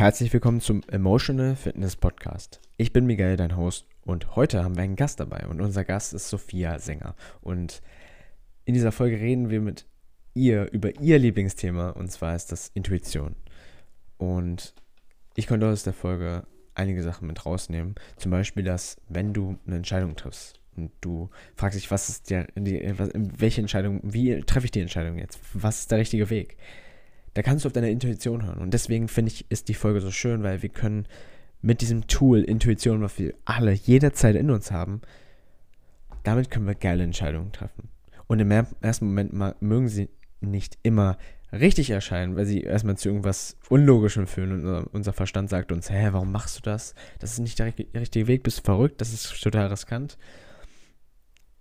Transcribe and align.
Herzlich 0.00 0.32
willkommen 0.32 0.62
zum 0.62 0.80
Emotional 0.90 1.54
Fitness 1.54 1.94
Podcast. 1.94 2.58
Ich 2.78 2.94
bin 2.94 3.04
Miguel, 3.04 3.36
dein 3.36 3.58
Host, 3.58 3.84
und 4.06 4.34
heute 4.34 4.64
haben 4.64 4.76
wir 4.76 4.82
einen 4.82 4.96
Gast 4.96 5.20
dabei. 5.20 5.46
Und 5.46 5.60
unser 5.60 5.84
Gast 5.84 6.14
ist 6.14 6.30
Sophia 6.30 6.78
Sänger. 6.78 7.14
Und 7.42 7.82
in 8.64 8.72
dieser 8.72 8.92
Folge 8.92 9.20
reden 9.20 9.50
wir 9.50 9.60
mit 9.60 9.84
ihr 10.32 10.72
über 10.72 10.98
ihr 11.00 11.18
Lieblingsthema, 11.18 11.90
und 11.90 12.10
zwar 12.10 12.34
ist 12.34 12.50
das 12.50 12.70
Intuition. 12.72 13.36
Und 14.16 14.72
ich 15.34 15.46
konnte 15.46 15.68
aus 15.68 15.82
der 15.82 15.92
Folge 15.92 16.46
einige 16.74 17.02
Sachen 17.02 17.26
mit 17.26 17.44
rausnehmen. 17.44 17.94
Zum 18.16 18.30
Beispiel, 18.30 18.62
dass, 18.62 18.96
wenn 19.10 19.34
du 19.34 19.58
eine 19.66 19.76
Entscheidung 19.76 20.16
triffst 20.16 20.60
und 20.76 20.92
du 21.02 21.28
fragst 21.56 21.76
dich, 21.78 21.90
was 21.90 22.08
ist 22.08 22.30
der, 22.30 22.46
die, 22.54 22.80
welche 23.36 23.60
Entscheidung, 23.60 24.00
wie 24.02 24.40
treffe 24.44 24.64
ich 24.64 24.70
die 24.70 24.80
Entscheidung 24.80 25.18
jetzt? 25.18 25.38
Was 25.52 25.80
ist 25.80 25.90
der 25.90 25.98
richtige 25.98 26.30
Weg? 26.30 26.56
Da 27.34 27.42
kannst 27.42 27.64
du 27.64 27.68
auf 27.68 27.72
deine 27.72 27.90
Intuition 27.90 28.44
hören. 28.44 28.58
Und 28.58 28.74
deswegen 28.74 29.08
finde 29.08 29.32
ich, 29.32 29.50
ist 29.50 29.68
die 29.68 29.74
Folge 29.74 30.00
so 30.00 30.10
schön, 30.10 30.42
weil 30.42 30.62
wir 30.62 30.68
können 30.68 31.06
mit 31.62 31.80
diesem 31.80 32.06
Tool 32.06 32.42
Intuition, 32.42 33.02
was 33.02 33.18
wir 33.18 33.34
alle 33.44 33.72
jederzeit 33.72 34.36
in 34.36 34.50
uns 34.50 34.70
haben, 34.70 35.00
damit 36.22 36.50
können 36.50 36.66
wir 36.66 36.74
geile 36.74 37.04
Entscheidungen 37.04 37.52
treffen. 37.52 37.88
Und 38.26 38.40
im 38.40 38.50
ersten 38.50 39.06
Moment 39.06 39.32
mal, 39.32 39.54
mögen 39.60 39.88
sie 39.88 40.08
nicht 40.40 40.78
immer 40.82 41.18
richtig 41.52 41.90
erscheinen, 41.90 42.36
weil 42.36 42.46
sie 42.46 42.60
erstmal 42.60 42.96
zu 42.96 43.08
irgendwas 43.08 43.56
Unlogischem 43.68 44.26
fühlen 44.26 44.52
und 44.52 44.60
unser, 44.60 44.86
unser 44.92 45.12
Verstand 45.12 45.50
sagt 45.50 45.72
uns, 45.72 45.90
hä, 45.90 46.08
warum 46.12 46.30
machst 46.30 46.58
du 46.58 46.62
das? 46.62 46.94
Das 47.18 47.32
ist 47.32 47.40
nicht 47.40 47.58
der 47.58 47.72
richtige 47.94 48.26
Weg, 48.26 48.42
bist 48.42 48.64
verrückt, 48.64 49.00
das 49.00 49.12
ist 49.12 49.42
total 49.42 49.66
riskant. 49.66 50.16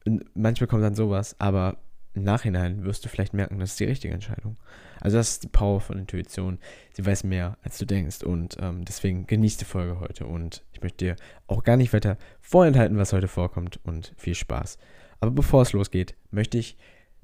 Und 0.06 0.24
manchmal 0.36 0.68
kommt 0.68 0.84
dann 0.84 0.96
sowas, 0.96 1.36
aber 1.40 1.78
im 2.14 2.24
Nachhinein 2.24 2.84
wirst 2.84 3.06
du 3.06 3.10
vielleicht 3.10 3.34
merken, 3.34 3.60
das 3.60 3.72
ist 3.72 3.80
die 3.80 3.86
richtige 3.86 4.14
Entscheidung. 4.14 4.58
Also 5.00 5.18
das 5.18 5.30
ist 5.30 5.44
die 5.44 5.48
Power 5.48 5.80
von 5.80 5.98
Intuition. 5.98 6.60
Sie 6.94 7.06
weiß 7.06 7.24
mehr, 7.24 7.58
als 7.64 7.78
du 7.78 7.86
denkst. 7.86 8.24
Und 8.24 8.58
ähm, 8.60 8.84
deswegen 8.84 9.28
genießt 9.28 9.62
die 9.62 9.66
Folge 9.66 10.00
heute. 10.00 10.26
Und 10.26 10.64
ich 10.74 10.82
möchte 10.82 11.06
dir 11.06 11.16
auch 11.48 11.64
gar 11.64 11.78
nicht 11.78 11.94
weiter 11.94 12.18
vorenthalten, 12.42 12.98
was 12.98 13.14
heute 13.14 13.28
vorkommt. 13.28 13.80
Und 13.84 14.14
viel 14.18 14.36
Spaß. 14.36 14.78
Aber 15.20 15.32
bevor 15.32 15.62
es 15.62 15.74
losgeht, 15.74 16.16
möchte 16.32 16.58
ich 16.58 16.78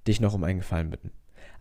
dich 0.08 0.22
noch 0.22 0.34
um 0.34 0.44
einen 0.44 0.60
Gefallen 0.60 0.92
bitten. 0.92 1.12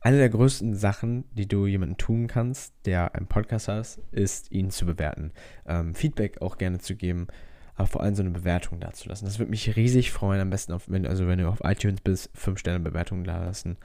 Eine 0.00 0.18
der 0.18 0.28
größten 0.28 0.74
Sachen, 0.74 1.24
die 1.32 1.48
du 1.48 1.66
jemandem 1.66 1.96
tun 1.96 2.26
kannst, 2.26 2.74
der 2.84 3.14
einen 3.14 3.26
Podcast 3.26 3.68
hat, 3.68 3.98
ist, 4.12 4.52
ihn 4.52 4.70
zu 4.70 4.84
bewerten. 4.84 5.32
Ähm, 5.66 5.94
Feedback 5.94 6.42
auch 6.42 6.58
gerne 6.58 6.78
zu 6.78 6.94
geben 6.94 7.26
aber 7.76 7.86
vor 7.86 8.02
allem 8.02 8.14
so 8.14 8.22
eine 8.22 8.30
Bewertung 8.30 8.80
dazulassen. 8.80 9.26
Das 9.26 9.38
würde 9.38 9.50
mich 9.50 9.76
riesig 9.76 10.12
freuen, 10.12 10.40
am 10.40 10.50
besten, 10.50 10.72
auf, 10.72 10.84
wenn, 10.88 11.06
also 11.06 11.26
wenn 11.26 11.38
du 11.38 11.48
auf 11.48 11.62
iTunes 11.64 12.00
bist, 12.00 12.30
5 12.34 12.58
Sterne 12.58 12.80
Bewertung 12.80 13.24
da 13.24 13.44
lassen 13.44 13.76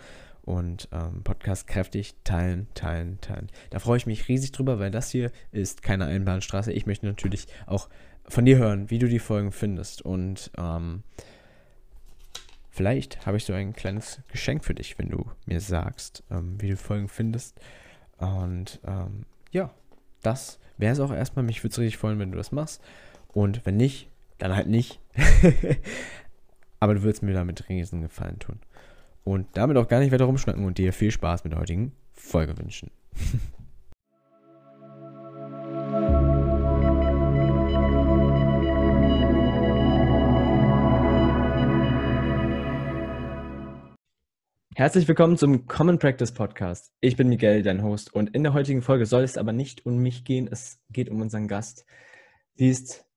und 0.43 0.87
ähm, 0.91 1.23
Podcast 1.23 1.67
kräftig 1.67 2.15
teilen, 2.23 2.67
teilen, 2.73 3.19
teilen. 3.21 3.47
Da 3.69 3.79
freue 3.79 3.97
ich 3.97 4.05
mich 4.05 4.27
riesig 4.27 4.51
drüber, 4.51 4.79
weil 4.79 4.91
das 4.91 5.09
hier 5.09 5.31
ist 5.51 5.81
keine 5.81 6.05
Einbahnstraße. 6.05 6.71
Ich 6.71 6.85
möchte 6.85 7.05
natürlich 7.05 7.47
auch 7.65 7.89
von 8.27 8.45
dir 8.45 8.57
hören, 8.57 8.89
wie 8.89 8.99
du 8.99 9.07
die 9.07 9.19
Folgen 9.19 9.51
findest 9.51 10.03
und 10.03 10.51
ähm, 10.57 11.03
vielleicht 12.69 13.25
habe 13.25 13.37
ich 13.37 13.45
so 13.45 13.53
ein 13.53 13.73
kleines 13.73 14.21
Geschenk 14.27 14.63
für 14.63 14.75
dich, 14.75 14.99
wenn 14.99 15.09
du 15.09 15.25
mir 15.45 15.61
sagst, 15.61 16.23
ähm, 16.29 16.61
wie 16.61 16.69
du 16.69 16.77
Folgen 16.77 17.07
findest 17.07 17.59
und 18.17 18.79
ähm, 18.85 19.25
ja, 19.51 19.71
das 20.21 20.59
wäre 20.77 20.93
es 20.93 20.99
auch 20.99 21.11
erstmal. 21.11 21.43
Mich 21.43 21.63
würde 21.63 21.73
es 21.73 21.79
richtig 21.79 21.97
freuen, 21.97 22.19
wenn 22.19 22.31
du 22.31 22.37
das 22.37 22.51
machst. 22.51 22.81
Und 23.31 23.63
wenn 23.65 23.77
nicht, 23.77 24.09
dann 24.39 24.55
halt 24.55 24.67
nicht. 24.67 24.99
Aber 26.79 26.95
du 26.95 27.03
würdest 27.03 27.21
mir 27.21 27.33
damit 27.33 27.69
riesen 27.69 28.01
Gefallen 28.01 28.39
tun. 28.39 28.59
Und 29.23 29.45
damit 29.53 29.77
auch 29.77 29.87
gar 29.87 29.99
nicht 29.99 30.11
weiter 30.11 30.25
rumschnacken 30.25 30.65
und 30.65 30.79
dir 30.79 30.93
viel 30.93 31.11
Spaß 31.11 31.43
mit 31.43 31.53
der 31.53 31.59
heutigen 31.59 31.91
Folge 32.13 32.57
wünschen. 32.57 32.89
Herzlich 44.75 45.07
willkommen 45.07 45.37
zum 45.37 45.67
Common 45.67 45.99
Practice 45.99 46.31
Podcast. 46.31 46.93
Ich 47.01 47.15
bin 47.17 47.27
Miguel, 47.27 47.61
dein 47.61 47.83
Host, 47.83 48.13
und 48.13 48.33
in 48.33 48.43
der 48.43 48.53
heutigen 48.53 48.81
Folge 48.81 49.05
soll 49.05 49.23
es 49.23 49.37
aber 49.37 49.51
nicht 49.51 49.85
um 49.85 49.97
mich 49.97 50.23
gehen, 50.23 50.47
es 50.49 50.79
geht 50.89 51.09
um 51.09 51.19
unseren 51.19 51.49
Gast. 51.49 51.85
Sie 52.55 52.69
ist 52.69 53.08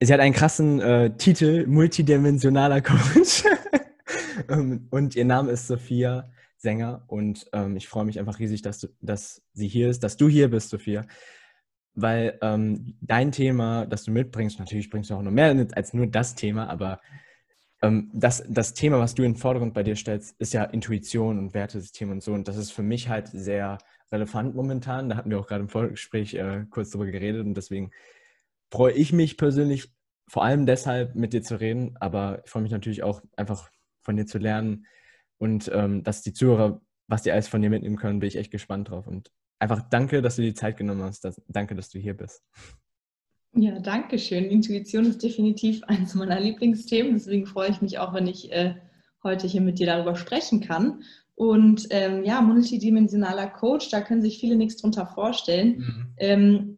sie 0.00 0.12
hat 0.12 0.20
einen 0.20 0.34
krassen 0.34 0.80
äh, 0.80 1.16
Titel, 1.16 1.66
multidimensionaler 1.66 2.80
Coach. 2.80 3.44
Ähm, 4.48 4.86
und 4.90 5.16
ihr 5.16 5.24
Name 5.24 5.50
ist 5.50 5.66
Sophia 5.66 6.30
Sänger. 6.56 7.04
Und 7.06 7.46
ähm, 7.52 7.76
ich 7.76 7.88
freue 7.88 8.04
mich 8.04 8.18
einfach 8.18 8.38
riesig, 8.38 8.62
dass, 8.62 8.80
du, 8.80 8.88
dass 9.00 9.42
sie 9.52 9.68
hier 9.68 9.90
ist, 9.90 10.02
dass 10.02 10.16
du 10.16 10.28
hier 10.28 10.48
bist, 10.48 10.70
Sophia. 10.70 11.04
Weil 11.94 12.38
ähm, 12.42 12.96
dein 13.00 13.32
Thema, 13.32 13.84
das 13.84 14.04
du 14.04 14.10
mitbringst, 14.10 14.58
natürlich 14.58 14.90
bringst 14.90 15.10
du 15.10 15.14
auch 15.14 15.22
noch 15.22 15.32
mehr 15.32 15.66
als 15.72 15.92
nur 15.92 16.06
das 16.06 16.34
Thema, 16.34 16.68
aber 16.68 17.00
ähm, 17.82 18.10
das, 18.12 18.44
das 18.48 18.74
Thema, 18.74 18.98
was 18.98 19.14
du 19.14 19.22
in 19.22 19.32
den 19.32 19.38
Vordergrund 19.38 19.74
bei 19.74 19.82
dir 19.82 19.96
stellst, 19.96 20.40
ist 20.40 20.52
ja 20.52 20.64
Intuition 20.64 21.38
und 21.38 21.54
Wertesystem 21.54 22.10
und 22.10 22.22
so. 22.22 22.32
Und 22.32 22.48
das 22.48 22.56
ist 22.56 22.72
für 22.72 22.82
mich 22.82 23.08
halt 23.08 23.28
sehr 23.28 23.78
relevant 24.10 24.54
momentan. 24.54 25.08
Da 25.08 25.16
hatten 25.16 25.30
wir 25.30 25.38
auch 25.38 25.46
gerade 25.46 25.62
im 25.62 25.68
Vorgespräch 25.68 26.34
äh, 26.34 26.64
kurz 26.70 26.90
drüber 26.90 27.06
geredet 27.06 27.44
und 27.44 27.54
deswegen 27.54 27.90
freue 28.70 28.92
ich 28.92 29.12
mich 29.12 29.36
persönlich 29.36 29.92
vor 30.28 30.44
allem 30.44 30.66
deshalb 30.66 31.14
mit 31.14 31.32
dir 31.32 31.42
zu 31.42 31.58
reden, 31.58 31.96
aber 32.00 32.42
ich 32.44 32.50
freue 32.50 32.62
mich 32.62 32.72
natürlich 32.72 33.02
auch 33.02 33.22
einfach 33.36 33.70
von 34.02 34.16
dir 34.16 34.26
zu 34.26 34.38
lernen 34.38 34.86
und 35.38 35.70
ähm, 35.72 36.02
dass 36.02 36.22
die 36.22 36.32
Zuhörer, 36.32 36.80
was 37.06 37.22
die 37.22 37.32
alles 37.32 37.48
von 37.48 37.62
dir 37.62 37.70
mitnehmen 37.70 37.96
können, 37.96 38.18
bin 38.18 38.28
ich 38.28 38.36
echt 38.36 38.50
gespannt 38.50 38.90
drauf. 38.90 39.06
Und 39.06 39.30
einfach 39.58 39.82
danke, 39.88 40.20
dass 40.20 40.36
du 40.36 40.42
die 40.42 40.54
Zeit 40.54 40.76
genommen 40.76 41.02
hast. 41.02 41.24
Das, 41.24 41.40
danke, 41.48 41.74
dass 41.74 41.90
du 41.90 41.98
hier 41.98 42.14
bist. 42.14 42.42
Ja, 43.54 43.78
danke 43.78 44.18
schön. 44.18 44.44
Intuition 44.44 45.06
ist 45.06 45.22
definitiv 45.22 45.82
eines 45.86 46.14
meiner 46.14 46.40
Lieblingsthemen. 46.40 47.14
Deswegen 47.14 47.46
freue 47.46 47.70
ich 47.70 47.80
mich 47.80 47.98
auch, 47.98 48.12
wenn 48.12 48.26
ich 48.26 48.52
äh, 48.52 48.74
heute 49.22 49.46
hier 49.46 49.60
mit 49.60 49.78
dir 49.78 49.86
darüber 49.86 50.16
sprechen 50.16 50.60
kann. 50.60 51.02
Und 51.34 51.86
ähm, 51.90 52.24
ja, 52.24 52.40
multidimensionaler 52.40 53.46
Coach, 53.46 53.90
da 53.90 54.00
können 54.00 54.22
sich 54.22 54.40
viele 54.40 54.56
nichts 54.56 54.80
drunter 54.80 55.06
vorstellen. 55.06 55.78
Mhm. 55.78 56.14
Ähm, 56.16 56.77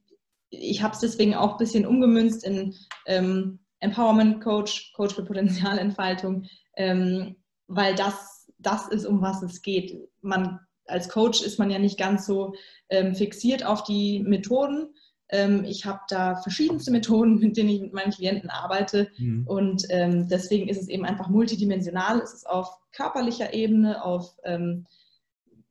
ich 0.50 0.82
habe 0.82 0.94
es 0.94 1.00
deswegen 1.00 1.34
auch 1.34 1.52
ein 1.52 1.58
bisschen 1.58 1.86
umgemünzt 1.86 2.44
in 2.44 2.74
ähm, 3.06 3.60
Empowerment 3.80 4.42
Coach, 4.42 4.92
Coach 4.94 5.14
für 5.14 5.24
Potenzialentfaltung, 5.24 6.44
ähm, 6.76 7.36
weil 7.66 7.94
das 7.94 8.40
das 8.58 8.88
ist, 8.88 9.06
um 9.06 9.22
was 9.22 9.42
es 9.42 9.62
geht. 9.62 9.96
Man 10.20 10.60
als 10.86 11.08
Coach 11.08 11.42
ist 11.42 11.58
man 11.58 11.70
ja 11.70 11.78
nicht 11.78 11.98
ganz 11.98 12.26
so 12.26 12.54
ähm, 12.88 13.14
fixiert 13.14 13.64
auf 13.64 13.84
die 13.84 14.20
Methoden. 14.20 14.88
Ähm, 15.28 15.64
ich 15.64 15.86
habe 15.86 16.00
da 16.08 16.36
verschiedenste 16.36 16.90
Methoden, 16.90 17.38
mit 17.38 17.56
denen 17.56 17.68
ich 17.68 17.80
mit 17.80 17.92
meinen 17.92 18.12
Klienten 18.12 18.50
arbeite. 18.50 19.08
Mhm. 19.16 19.46
Und 19.46 19.84
ähm, 19.90 20.28
deswegen 20.28 20.68
ist 20.68 20.80
es 20.80 20.88
eben 20.88 21.04
einfach 21.04 21.28
multidimensional. 21.28 22.20
Es 22.20 22.34
ist 22.34 22.48
auf 22.48 22.68
körperlicher 22.92 23.54
Ebene, 23.54 24.04
auf 24.04 24.36
ähm, 24.44 24.86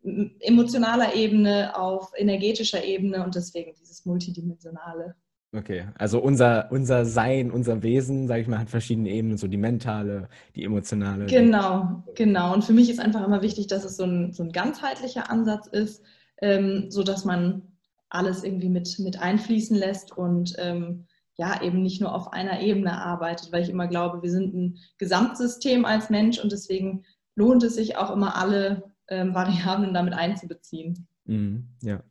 emotionaler 0.04 1.16
Ebene, 1.16 1.78
auf 1.78 2.12
energetischer 2.16 2.84
Ebene 2.84 3.24
und 3.24 3.36
deswegen 3.36 3.74
dieses 3.76 4.06
multidimensionale. 4.06 5.16
Okay, 5.52 5.88
also 5.98 6.20
unser, 6.20 6.72
unser 6.72 7.06
Sein, 7.06 7.50
unser 7.50 7.82
Wesen, 7.82 8.28
sage 8.28 8.42
ich 8.42 8.48
mal, 8.48 8.60
hat 8.60 8.70
verschiedene 8.70 9.10
Ebenen, 9.10 9.38
so 9.38 9.48
die 9.48 9.58
mentale, 9.58 10.30
die 10.56 10.64
emotionale. 10.64 11.26
Genau, 11.26 12.04
genau. 12.14 12.54
Und 12.54 12.64
für 12.64 12.74
mich 12.74 12.90
ist 12.90 13.00
einfach 13.00 13.26
immer 13.26 13.42
wichtig, 13.42 13.66
dass 13.66 13.84
es 13.84 13.98
so 13.98 14.04
ein, 14.04 14.32
so 14.32 14.44
ein 14.44 14.52
ganzheitlicher 14.52 15.32
Ansatz 15.32 15.66
ist, 15.66 16.04
ähm, 16.42 16.92
so 16.92 17.02
dass 17.02 17.26
man 17.26 17.64
alles 18.10 18.44
irgendwie 18.44 18.70
mit, 18.70 19.00
mit 19.00 19.20
einfließen 19.20 19.76
lässt 19.76 20.16
und 20.16 20.54
ähm, 20.60 21.08
ja, 21.36 21.62
eben 21.64 21.82
nicht 21.82 22.00
nur 22.00 22.14
auf 22.14 22.32
einer 22.32 22.62
Ebene 22.62 23.02
arbeitet, 23.02 23.52
weil 23.52 23.64
ich 23.64 23.70
immer 23.70 23.88
glaube, 23.88 24.22
wir 24.22 24.30
sind 24.30 24.54
ein 24.54 24.78
Gesamtsystem 25.00 25.86
als 25.86 26.12
Mensch 26.12 26.38
und 26.38 26.52
deswegen 26.52 27.06
lohnt 27.36 27.64
es 27.64 27.76
sich 27.76 27.98
auch 27.98 28.12
immer 28.12 28.36
alle 28.36 28.89
ähm, 29.10 29.34
Variablen 29.34 29.94
damit 29.94 30.14
einzubeziehen. 30.14 31.08
Mhm, 31.26 31.68
ja. 31.82 32.04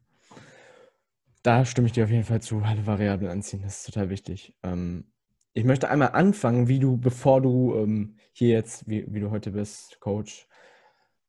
Da 1.43 1.65
stimme 1.65 1.87
ich 1.87 1.93
dir 1.93 2.05
auf 2.05 2.11
jeden 2.11 2.25
Fall 2.25 2.43
zu, 2.43 2.59
alle 2.59 2.87
Variablen 2.87 3.31
anziehen, 3.31 3.63
das 3.63 3.79
ist 3.79 3.87
total 3.87 4.11
wichtig. 4.11 4.55
Ähm, 4.63 5.05
ich 5.55 5.65
möchte 5.65 5.89
einmal 5.89 6.11
anfangen, 6.11 6.69
wie 6.69 6.79
du, 6.79 6.97
bevor 6.97 7.41
du 7.41 7.75
ähm, 7.77 8.17
hier 8.33 8.51
jetzt, 8.51 8.89
wie, 8.89 9.07
wie, 9.13 9.21
du 9.21 9.31
heute 9.31 9.51
bist, 9.51 9.99
Coach, 10.01 10.47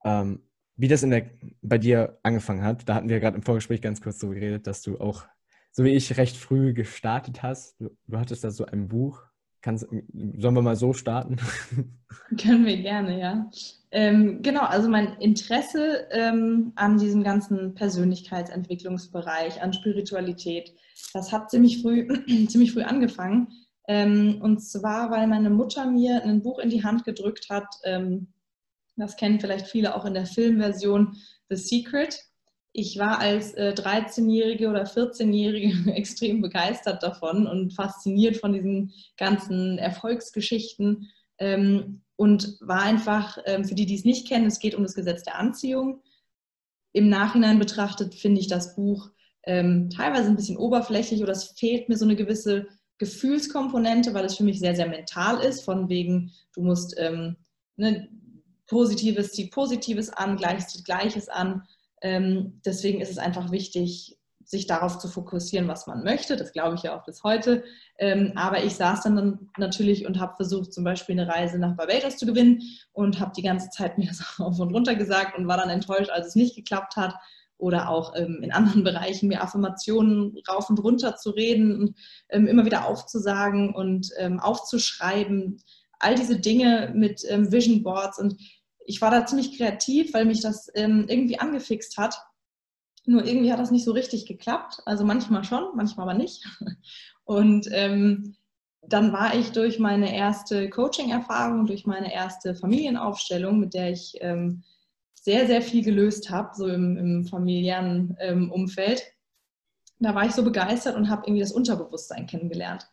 ähm, 0.04 0.44
wie 0.76 0.88
das 0.88 1.04
in 1.04 1.10
der, 1.10 1.30
bei 1.62 1.78
dir 1.78 2.20
angefangen 2.24 2.64
hat. 2.64 2.88
Da 2.88 2.96
hatten 2.96 3.10
wir 3.10 3.20
gerade 3.20 3.38
im 3.38 3.44
Vorgespräch 3.44 3.82
ganz 3.82 4.02
kurz 4.02 4.20
darüber 4.20 4.40
geredet, 4.40 4.68
dass 4.68 4.82
du 4.82 5.00
auch, 5.00 5.26
so 5.72 5.84
wie 5.84 5.90
ich, 5.90 6.18
recht 6.18 6.38
früh 6.38 6.74
gestartet 6.74 7.44
hast. 7.44 7.80
Du, 7.82 7.90
du 8.08 8.20
hattest 8.20 8.44
da 8.44 8.52
so 8.52 8.66
ein 8.66 8.88
Buch. 8.88 9.24
Kannst, 9.62 9.88
sollen 9.88 10.56
wir 10.56 10.62
mal 10.62 10.76
so 10.76 10.94
starten? 10.94 11.38
Können 12.42 12.66
wir 12.66 12.78
gerne, 12.78 13.20
ja. 13.20 13.50
Ähm, 13.92 14.42
genau, 14.42 14.62
also 14.62 14.88
mein 14.88 15.18
Interesse 15.20 16.08
ähm, 16.12 16.72
an 16.76 16.98
diesem 16.98 17.24
ganzen 17.24 17.74
Persönlichkeitsentwicklungsbereich, 17.74 19.62
an 19.62 19.74
Spiritualität, 19.74 20.74
das 21.14 21.32
hat 21.32 21.50
ziemlich 21.50 21.82
früh, 21.82 22.08
ziemlich 22.48 22.72
früh 22.72 22.84
angefangen. 22.84 23.50
Ähm, 23.88 24.40
und 24.42 24.60
zwar, 24.60 25.10
weil 25.12 25.28
meine 25.28 25.50
Mutter 25.50 25.90
mir 25.90 26.24
ein 26.24 26.44
Buch 26.44 26.60
in 26.60 26.70
die 26.70 26.84
Hand 26.84 27.04
gedrückt 27.04 27.50
hat, 27.50 27.68
ähm, 27.84 28.28
das 28.96 29.16
kennen 29.16 29.40
vielleicht 29.40 29.68
viele 29.68 29.96
auch 29.96 30.06
in 30.06 30.14
der 30.14 30.26
Filmversion 30.26 31.16
The 31.50 31.56
Secret. 31.56 32.20
Ich 32.71 32.98
war 32.98 33.19
als 33.19 33.54
äh, 33.54 33.74
13-Jährige 33.75 34.69
oder 34.69 34.83
14-Jährige 34.83 35.92
extrem 35.95 36.42
begeistert 36.42 37.04
davon 37.04 37.48
und 37.48 37.74
fasziniert 37.74 38.38
von 38.38 38.54
diesen 38.54 38.94
ganzen 39.18 39.77
Erfolgsgeschichten 39.77 41.10
ähm, 41.39 42.01
und 42.16 42.57
war 42.62 42.81
einfach, 42.81 43.38
ähm, 43.45 43.66
für 43.66 43.75
die, 43.75 43.86
die 43.86 43.95
es 43.95 44.06
nicht 44.06 44.27
kennen, 44.27 44.45
es 44.45 44.60
geht 44.60 44.75
um 44.75 44.83
das 44.83 44.95
Gesetz 44.95 45.24
der 45.24 45.38
Anziehung. 45.38 46.01
Im 46.92 47.10
Nachhinein 47.10 47.60
betrachtet 47.60 48.16
finde 48.16 48.42
ich 48.42 48.48
das 48.48 48.75
Buch 48.75 49.10
ähm, 49.44 49.89
teilweise 49.89 50.30
ein 50.30 50.36
bisschen 50.36 50.57
oberflächlich 50.57 51.24
oder 51.24 51.31
es 51.31 51.56
fehlt 51.57 51.89
mir 51.89 51.98
so 51.98 52.06
eine 52.06 52.16
gewisse 52.16 52.68
Gefühlskomponente, 52.98 54.13
weil 54.13 54.25
es 54.25 54.36
für 54.36 54.44
mich 54.44 54.60
sehr, 54.60 54.75
sehr 54.75 54.89
mental 54.89 55.39
ist, 55.39 55.62
von 55.62 55.88
wegen, 55.88 56.33
du 56.54 56.62
musst 56.62 56.98
ne, 57.77 58.10
Positives 58.68 59.31
zieht 59.31 59.51
Positives 59.51 60.10
an, 60.10 60.38
Gleiches 60.38 60.68
zieht 60.68 60.86
Gleiches 60.86 61.27
an. 61.27 61.63
Ähm, 62.01 62.62
deswegen 62.66 63.01
ist 63.01 63.12
es 63.12 63.18
einfach 63.18 63.51
wichtig, 63.51 64.19
sich 64.50 64.66
darauf 64.66 64.98
zu 64.98 65.07
fokussieren, 65.07 65.68
was 65.68 65.86
man 65.86 66.04
möchte. 66.04 66.36
Das 66.36 66.54
glaube 66.54 66.74
ich 66.74 66.81
ja 66.81 66.98
auch 66.98 67.06
bis 67.06 67.24
heute. 67.24 67.63
Ähm, 68.00 68.31
aber 68.36 68.63
ich 68.63 68.74
saß 68.74 69.04
dann, 69.04 69.51
natürlich 69.60 70.07
und 70.07 70.19
habe 70.19 70.38
versucht, 70.38 70.74
zum 70.74 70.84
Beispiel 70.84 71.19
eine 71.19 71.31
Reise 71.31 71.60
nach 71.60 71.75
Barbados 71.75 72.18
zu 72.18 72.25
gewinnen 72.25 72.63
und 72.92 73.19
habe 73.19 73.31
die 73.38 73.44
ganze 73.44 73.69
Zeit 73.69 73.98
mir 74.00 74.07
das 74.07 74.40
auf 74.40 74.60
und 74.60 74.74
runter 74.74 74.96
gesagt 74.96 75.38
und 75.38 75.48
war 75.48 75.57
dann 75.57 75.69
enttäuscht, 75.69 76.10
als 76.10 76.30
es 76.30 76.36
nicht 76.36 76.56
geklappt 76.56 76.96
hat. 76.96 77.13
Oder 77.60 77.90
auch 77.90 78.16
ähm, 78.16 78.40
in 78.42 78.52
anderen 78.52 78.84
Bereichen 78.84 79.28
mir 79.28 79.44
Affirmationen 79.44 80.36
rauf 80.50 80.69
und 80.69 80.80
runter 80.80 81.16
zu 81.16 81.30
reden 81.30 81.80
und 81.80 81.95
immer 82.30 82.66
wieder 82.66 82.88
aufzusagen 82.88 83.75
und 83.75 84.12
aufzuschreiben. 84.40 85.62
All 86.00 86.16
diese 86.16 86.40
Dinge 86.40 86.94
mit 86.95 87.22
Vision 87.24 87.84
Boards 87.84 88.18
und 88.18 88.38
ich 88.90 89.02
war 89.02 89.12
da 89.12 89.24
ziemlich 89.24 89.56
kreativ, 89.56 90.16
weil 90.16 90.26
mich 90.26 90.42
das 90.42 90.68
ähm, 90.74 91.06
irgendwie 91.08 91.40
angefixt 91.40 91.98
hat. 91.98 92.26
Nur 93.06 93.24
irgendwie 93.24 93.52
hat 93.52 93.60
das 93.60 93.70
nicht 93.70 93.86
so 93.86 93.92
richtig 93.92 94.26
geklappt. 94.26 94.82
Also 94.86 95.06
manchmal 95.06 95.44
schon, 95.44 95.76
manchmal 95.76 96.10
aber 96.10 96.18
nicht. 96.18 96.44
Und 97.24 97.70
ähm, 97.72 98.36
dann 98.82 99.14
war 99.14 99.36
ich 99.36 99.52
durch 99.52 99.78
meine 99.78 100.16
erste 100.16 100.72
Coaching-Erfahrung, 100.72 101.68
durch 101.68 101.86
meine 101.86 102.12
erste 102.12 102.56
Familienaufstellung, 102.56 103.60
mit 103.60 103.76
der 103.76 103.92
ich 103.92 104.16
ähm, 104.22 104.64
sehr, 105.14 105.46
sehr 105.46 105.62
viel 105.62 105.84
gelöst 105.84 106.32
habe, 106.32 106.56
so 106.56 106.66
im, 106.66 106.98
im 106.98 107.26
familiären 107.26 108.18
ähm, 108.20 108.52
Umfeld. 108.52 109.04
Da 110.00 110.16
war 110.16 110.26
ich 110.26 110.32
so 110.32 110.44
begeistert 110.44 110.96
und 110.96 111.10
habe 111.10 111.24
irgendwie 111.28 111.42
das 111.42 111.52
Unterbewusstsein 111.52 112.26
kennengelernt. 112.26 112.90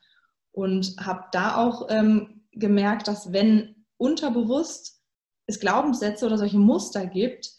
Und 0.52 0.94
habe 1.00 1.24
da 1.32 1.56
auch 1.56 1.86
ähm, 1.88 2.42
gemerkt, 2.52 3.08
dass 3.08 3.32
wenn 3.32 3.86
unterbewusst 3.96 4.95
es 5.46 5.60
Glaubenssätze 5.60 6.26
oder 6.26 6.38
solche 6.38 6.58
Muster 6.58 7.06
gibt, 7.06 7.50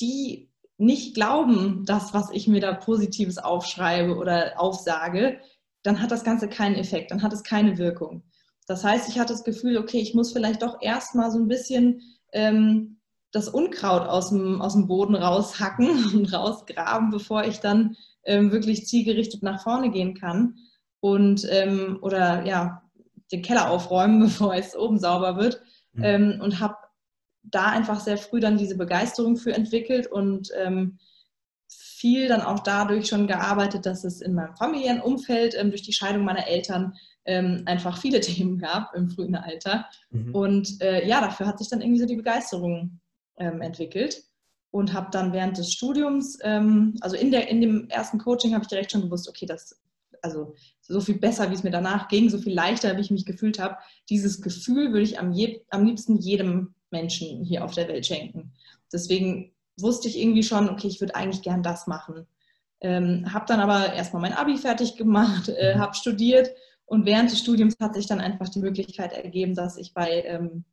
die 0.00 0.50
nicht 0.78 1.14
glauben, 1.14 1.84
das, 1.86 2.12
was 2.12 2.30
ich 2.30 2.48
mir 2.48 2.60
da 2.60 2.74
Positives 2.74 3.38
aufschreibe 3.38 4.16
oder 4.16 4.60
aufsage, 4.60 5.40
dann 5.82 6.02
hat 6.02 6.10
das 6.10 6.24
Ganze 6.24 6.48
keinen 6.48 6.74
Effekt, 6.74 7.10
dann 7.10 7.22
hat 7.22 7.32
es 7.32 7.42
keine 7.42 7.78
Wirkung. 7.78 8.22
Das 8.66 8.84
heißt, 8.84 9.08
ich 9.08 9.18
hatte 9.18 9.32
das 9.32 9.44
Gefühl, 9.44 9.78
okay, 9.78 9.98
ich 9.98 10.14
muss 10.14 10.32
vielleicht 10.32 10.62
doch 10.62 10.82
erstmal 10.82 11.30
so 11.30 11.38
ein 11.38 11.48
bisschen 11.48 12.02
ähm, 12.32 12.98
das 13.32 13.48
Unkraut 13.48 14.02
aus 14.08 14.30
dem, 14.30 14.60
aus 14.60 14.72
dem 14.72 14.88
Boden 14.88 15.14
raushacken 15.14 15.88
und 16.14 16.32
rausgraben, 16.32 17.10
bevor 17.10 17.44
ich 17.44 17.60
dann 17.60 17.96
ähm, 18.24 18.50
wirklich 18.50 18.86
zielgerichtet 18.86 19.42
nach 19.42 19.62
vorne 19.62 19.90
gehen 19.90 20.14
kann. 20.14 20.56
Und 21.00 21.46
ähm, 21.50 21.98
oder 22.02 22.44
ja, 22.44 22.82
den 23.30 23.42
Keller 23.42 23.70
aufräumen, 23.70 24.20
bevor 24.24 24.54
es 24.54 24.76
oben 24.76 24.98
sauber 24.98 25.36
wird. 25.36 25.62
Mhm. 25.92 26.04
Ähm, 26.04 26.40
und 26.42 26.60
habe 26.60 26.76
da 27.50 27.66
einfach 27.66 28.00
sehr 28.00 28.18
früh 28.18 28.40
dann 28.40 28.58
diese 28.58 28.76
Begeisterung 28.76 29.36
für 29.36 29.52
entwickelt 29.52 30.06
und 30.06 30.50
ähm, 30.56 30.98
viel 31.68 32.28
dann 32.28 32.42
auch 32.42 32.60
dadurch 32.60 33.06
schon 33.06 33.26
gearbeitet, 33.26 33.86
dass 33.86 34.04
es 34.04 34.20
in 34.20 34.34
meinem 34.34 34.54
familiären 34.56 35.00
Umfeld 35.00 35.54
ähm, 35.58 35.70
durch 35.70 35.82
die 35.82 35.92
Scheidung 35.92 36.24
meiner 36.24 36.46
Eltern 36.46 36.94
ähm, 37.24 37.62
einfach 37.66 37.98
viele 37.98 38.20
Themen 38.20 38.58
gab 38.58 38.94
im 38.94 39.10
frühen 39.10 39.34
Alter. 39.34 39.86
Mhm. 40.10 40.34
Und 40.34 40.82
äh, 40.82 41.06
ja, 41.06 41.20
dafür 41.20 41.46
hat 41.46 41.58
sich 41.58 41.68
dann 41.68 41.80
irgendwie 41.80 42.00
so 42.00 42.06
die 42.06 42.16
Begeisterung 42.16 43.00
ähm, 43.38 43.60
entwickelt 43.60 44.24
und 44.70 44.92
habe 44.92 45.08
dann 45.10 45.32
während 45.32 45.56
des 45.56 45.72
Studiums, 45.72 46.38
ähm, 46.42 46.96
also 47.00 47.16
in, 47.16 47.30
der, 47.30 47.48
in 47.48 47.60
dem 47.60 47.88
ersten 47.88 48.18
Coaching 48.18 48.52
habe 48.52 48.62
ich 48.62 48.68
direkt 48.68 48.92
schon 48.92 49.02
gewusst, 49.02 49.28
okay, 49.28 49.46
das 49.46 49.80
also 50.22 50.54
so 50.80 51.00
viel 51.00 51.18
besser, 51.18 51.50
wie 51.50 51.54
es 51.54 51.62
mir 51.62 51.70
danach 51.70 52.08
ging, 52.08 52.28
so 52.28 52.38
viel 52.38 52.54
leichter, 52.54 52.96
wie 52.96 53.00
ich 53.00 53.10
mich 53.10 53.26
gefühlt 53.26 53.58
habe. 53.58 53.76
Dieses 54.10 54.42
Gefühl 54.42 54.92
würde 54.92 55.02
ich 55.02 55.18
am, 55.18 55.32
je, 55.32 55.62
am 55.70 55.84
liebsten 55.84 56.16
jedem 56.16 56.74
Menschen 56.96 57.44
hier 57.44 57.64
auf 57.64 57.74
der 57.74 57.88
Welt 57.88 58.06
schenken. 58.06 58.52
Deswegen 58.92 59.52
wusste 59.78 60.08
ich 60.08 60.18
irgendwie 60.18 60.42
schon, 60.42 60.68
okay, 60.68 60.88
ich 60.88 61.00
würde 61.00 61.14
eigentlich 61.14 61.42
gern 61.42 61.62
das 61.62 61.86
machen. 61.86 62.26
Ähm, 62.80 63.32
habe 63.32 63.46
dann 63.46 63.60
aber 63.60 63.92
erstmal 63.92 64.22
mein 64.22 64.34
Abi 64.34 64.56
fertig 64.56 64.96
gemacht, 64.96 65.48
äh, 65.48 65.74
mhm. 65.74 65.80
habe 65.80 65.94
studiert 65.94 66.50
und 66.84 67.04
während 67.04 67.30
des 67.30 67.40
Studiums 67.40 67.76
hat 67.80 67.94
sich 67.94 68.06
dann 68.06 68.20
einfach 68.20 68.48
die 68.48 68.60
Möglichkeit 68.60 69.12
ergeben, 69.12 69.54
dass 69.54 69.76
ich 69.76 69.92
bei 69.92 70.22
ähm, 70.26 70.64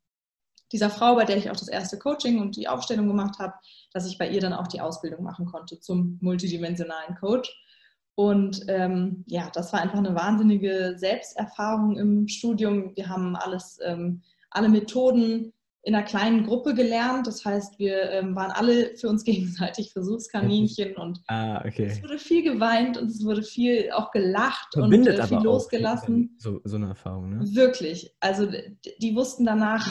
dieser 0.72 0.90
Frau, 0.90 1.16
bei 1.16 1.25
der 1.25 1.38
ich 1.38 1.50
auch 1.50 1.56
das 1.56 1.68
erste 1.68 1.98
Coaching 1.98 2.40
und 2.40 2.56
die 2.56 2.68
Aufstellung 2.68 3.08
gemacht 3.08 3.40
habe, 3.40 3.54
dass 3.94 4.08
ich 4.08 4.18
bei 4.18 4.30
ihr 4.30 4.42
dann 4.42 4.54
auch 4.54 4.68
die 4.68 4.81
Ausbildung 4.81 5.24
machen 5.24 5.46
konnte 5.46 5.80
zum 5.80 6.18
multidimensionalen 6.22 7.16
Coach. 7.16 7.50
Und 8.16 8.66
ähm, 8.68 9.24
ja, 9.28 9.50
das 9.54 9.74
war 9.74 9.81
einfach 9.81 9.98
eine 9.98 10.16
wahnsinnige 10.16 10.96
Selbsterfahrung 10.98 11.98
im 11.98 12.28
Studium. 12.28 12.96
Wir 12.96 13.10
haben 13.10 13.36
alles, 13.36 13.80
ähm, 13.84 14.22
alle 14.52 14.69
Methoden 14.69 15.54
in 15.85 15.94
einer 15.94 16.06
kleinen 16.06 16.45
Gruppe 16.45 16.74
gelernt. 16.74 17.27
Das 17.27 17.44
heißt, 17.44 17.77
wir 17.77 18.09
ähm, 18.12 18.35
waren 18.35 18.51
alle 18.51 18.95
für 18.95 19.09
uns 19.09 19.24
gegenseitig 19.25 19.91
Versuchskaninchen 19.91 20.95
und 20.95 21.19
ah, 21.27 21.63
okay. 21.65 21.85
es 21.85 22.01
wurde 22.01 22.18
viel 22.18 22.44
geweint 22.44 22.97
und 22.97 23.12
es 23.12 23.24
wurde 23.24 23.44
viel 23.44 23.91
auch 23.91 24.12
gelacht 24.12 24.69
Verbindet 24.74 25.19
und 25.19 25.25
äh, 25.25 25.27
viel 25.27 25.39
losgelassen. 25.39 26.35
So, 26.39 26.62
so 26.63 26.77
eine 26.77 26.88
Erfahrung, 26.88 27.38
ne? 27.38 27.45
Wirklich. 27.53 28.15
Also 28.21 28.47
die 29.01 29.15
wussten 29.15 29.45
danach 29.45 29.85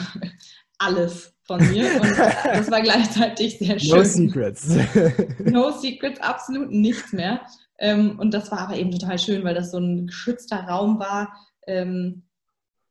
alles 0.79 1.35
von 1.43 1.59
mir 1.69 1.85
und 2.01 2.17
das 2.43 2.71
war 2.71 2.81
gleichzeitig 2.81 3.59
sehr 3.59 3.77
schön. 3.77 3.97
No 3.97 4.03
Secrets. 4.03 4.75
no 5.45 5.71
Secrets, 5.71 6.19
absolut 6.21 6.71
nichts 6.71 7.13
mehr. 7.13 7.41
Ähm, 7.77 8.17
und 8.19 8.33
das 8.33 8.51
war 8.51 8.59
aber 8.61 8.77
eben 8.77 8.91
total 8.91 9.19
schön, 9.19 9.43
weil 9.43 9.53
das 9.53 9.71
so 9.71 9.77
ein 9.77 10.07
geschützter 10.07 10.63
Raum 10.63 10.99
war. 10.99 11.35
Ähm, 11.67 12.23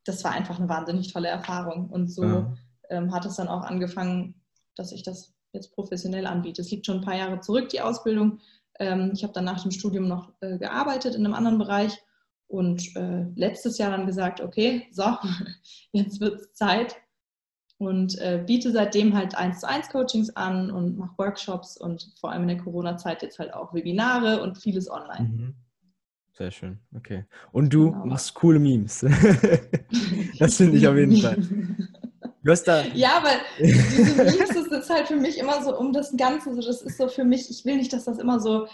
das 0.04 0.22
war 0.22 0.32
einfach 0.32 0.58
eine 0.58 0.68
wahnsinnig 0.68 1.12
tolle 1.12 1.28
Erfahrung. 1.28 1.88
Und 1.88 2.08
so 2.08 2.24
ja 2.24 2.54
ähm, 2.92 3.12
hat 3.12 3.24
es 3.24 3.36
dann 3.36 3.48
auch 3.48 3.62
angefangen, 3.62 4.34
dass 4.76 4.92
ich 4.92 5.02
das 5.02 5.34
jetzt 5.52 5.74
professionell 5.74 6.26
anbiete. 6.26 6.62
Es 6.62 6.70
liegt 6.70 6.86
schon 6.86 6.98
ein 6.98 7.04
paar 7.04 7.16
Jahre 7.16 7.40
zurück, 7.40 7.68
die 7.70 7.80
Ausbildung. 7.80 8.38
Ähm, 8.78 9.10
ich 9.14 9.22
habe 9.22 9.32
dann 9.32 9.44
nach 9.44 9.62
dem 9.62 9.70
Studium 9.70 10.08
noch 10.08 10.32
äh, 10.40 10.58
gearbeitet 10.58 11.14
in 11.14 11.24
einem 11.24 11.34
anderen 11.34 11.58
Bereich 11.58 11.98
und 12.46 12.94
äh, 12.96 13.24
letztes 13.34 13.78
Jahr 13.78 13.90
dann 13.90 14.06
gesagt, 14.06 14.40
okay, 14.40 14.86
so, 14.92 15.04
jetzt 15.92 16.20
wird 16.20 16.40
es 16.40 16.52
Zeit 16.52 16.96
und 17.78 18.18
äh, 18.18 18.42
biete 18.46 18.70
seitdem 18.72 19.14
halt 19.16 19.34
1 19.34 19.60
zu 19.60 19.68
1 19.68 19.88
Coachings 19.88 20.36
an 20.36 20.70
und 20.70 20.98
mache 20.98 21.18
Workshops 21.18 21.76
und 21.76 22.12
vor 22.20 22.30
allem 22.30 22.42
in 22.42 22.48
der 22.48 22.58
Corona-Zeit 22.58 23.22
jetzt 23.22 23.38
halt 23.38 23.52
auch 23.52 23.74
Webinare 23.74 24.42
und 24.42 24.58
vieles 24.58 24.90
online. 24.90 25.28
Mhm. 25.28 25.54
Sehr 26.34 26.50
schön, 26.50 26.78
okay. 26.96 27.26
Und 27.52 27.74
du 27.74 27.90
genau. 27.90 28.06
machst 28.06 28.34
coole 28.34 28.58
Memes. 28.58 29.00
das 30.38 30.56
finde 30.56 30.78
ich 30.78 30.86
auf 30.86 30.96
jeden 30.96 31.16
Fall. 31.18 31.36
Ja, 32.94 33.18
aber 33.18 33.30
diese 33.58 34.24
Memes, 34.24 34.48
das 34.48 34.66
ist 34.66 34.90
halt 34.90 35.08
für 35.08 35.16
mich 35.16 35.38
immer 35.38 35.62
so 35.62 35.76
um 35.76 35.92
das 35.92 36.16
Ganze, 36.16 36.54
so, 36.54 36.60
das 36.60 36.82
ist 36.82 36.98
so 36.98 37.08
für 37.08 37.24
mich, 37.24 37.48
ich 37.50 37.64
will 37.64 37.76
nicht, 37.76 37.92
dass 37.92 38.04
das 38.04 38.18
immer 38.18 38.40
so, 38.40 38.66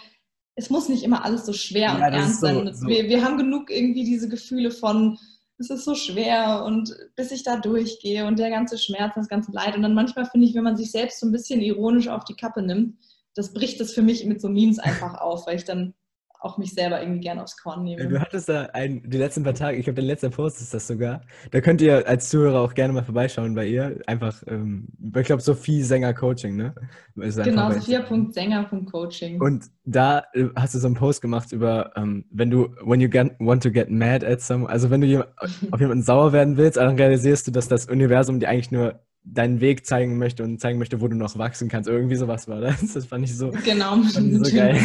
es 0.55 0.69
muss 0.69 0.89
nicht 0.89 1.03
immer 1.03 1.23
alles 1.23 1.45
so 1.45 1.53
schwer 1.53 1.81
ja, 1.81 1.95
und 1.95 2.01
ernst 2.01 2.41
so, 2.41 2.47
sein. 2.47 2.73
So. 2.73 2.87
Wir, 2.87 3.07
wir 3.07 3.23
haben 3.23 3.37
genug 3.37 3.69
irgendwie 3.69 4.03
diese 4.03 4.27
Gefühle 4.27 4.71
von, 4.71 5.17
es 5.59 5.69
ist 5.69 5.85
so 5.85 5.93
schwer 5.93 6.63
und 6.65 6.95
bis 7.15 7.31
ich 7.31 7.43
da 7.43 7.57
durchgehe 7.57 8.25
und 8.25 8.39
der 8.39 8.49
ganze 8.49 8.77
Schmerz, 8.77 9.15
das 9.15 9.27
ganze 9.27 9.51
Leid. 9.51 9.75
Und 9.75 9.83
dann 9.83 9.93
manchmal 9.93 10.25
finde 10.25 10.47
ich, 10.47 10.55
wenn 10.55 10.63
man 10.63 10.77
sich 10.77 10.91
selbst 10.91 11.19
so 11.19 11.27
ein 11.27 11.31
bisschen 11.31 11.61
ironisch 11.61 12.07
auf 12.07 12.23
die 12.23 12.35
Kappe 12.35 12.61
nimmt, 12.61 12.97
das 13.35 13.53
bricht 13.53 13.79
das 13.79 13.93
für 13.93 14.01
mich 14.01 14.25
mit 14.25 14.41
so 14.41 14.49
Memes 14.49 14.79
einfach 14.79 15.15
auf, 15.15 15.47
weil 15.47 15.57
ich 15.57 15.65
dann 15.65 15.93
auch 16.39 16.57
mich 16.57 16.73
selber 16.73 17.01
irgendwie 17.01 17.19
gerne 17.19 17.43
aufs 17.43 17.57
Korn 17.57 17.83
nehme. 17.83 18.07
Du 18.07 18.19
hattest 18.19 18.47
da 18.47 18.63
ein, 18.73 19.03
die 19.05 19.17
letzten 19.17 19.43
paar 19.43 19.53
Tage, 19.53 19.77
ich 19.77 19.83
glaube, 19.83 19.95
der 19.95 20.05
letzte 20.05 20.29
Post 20.29 20.61
ist 20.61 20.73
das 20.73 20.87
sogar. 20.87 21.21
Da 21.51 21.59
könnt 21.59 21.81
ihr 21.81 22.07
als 22.07 22.29
Zuhörer 22.29 22.61
auch 22.61 22.73
gerne 22.73 22.93
mal 22.93 23.03
vorbeischauen 23.03 23.55
bei 23.55 23.67
ihr. 23.67 23.99
Einfach, 24.07 24.41
ähm, 24.47 24.87
ich 25.15 25.25
glaube, 25.25 25.41
Sophie 25.41 25.83
Sänger 25.83 26.13
Coaching, 26.13 26.55
ne? 26.55 26.73
genau, 27.15 27.71
sophia.sänger.coaching. 27.71 29.41
Und 29.41 29.65
da 29.83 30.23
äh, 30.33 30.45
hast 30.55 30.75
du 30.75 30.79
so 30.79 30.87
einen 30.87 30.95
Post 30.95 31.21
gemacht 31.21 31.51
über, 31.51 31.91
ähm, 31.97 32.25
wenn 32.31 32.49
du, 32.49 32.69
when 32.85 33.01
you 33.01 33.09
get, 33.09 33.35
want 33.39 33.61
to 33.61 33.71
get 33.71 33.89
mad 33.89 34.25
at 34.25 34.39
someone, 34.39 34.71
also 34.71 34.89
wenn 34.89 35.01
du 35.01 35.27
auf 35.71 35.79
jemanden 35.79 36.03
sauer 36.03 36.31
werden 36.31 36.55
willst, 36.55 36.77
dann 36.77 36.95
realisierst 36.95 37.47
du, 37.47 37.51
dass 37.51 37.67
das 37.67 37.87
Universum 37.87 38.39
dir 38.39 38.47
eigentlich 38.47 38.71
nur 38.71 39.01
deinen 39.25 39.59
Weg 39.59 39.85
zeigen 39.85 40.17
möchte 40.17 40.43
und 40.43 40.61
zeigen 40.61 40.79
möchte, 40.79 41.01
wo 41.01 41.07
du 41.09 41.17
noch 41.17 41.37
wachsen 41.37 41.67
kannst. 41.67 41.89
Irgendwie 41.89 42.15
sowas 42.15 42.47
war 42.47 42.61
das. 42.61 42.93
Das 42.93 43.05
fand 43.05 43.25
ich 43.25 43.35
so, 43.35 43.51
genau, 43.65 43.97
fand 44.03 44.31
ich 44.31 44.37
so 44.37 44.55
geil. 44.55 44.79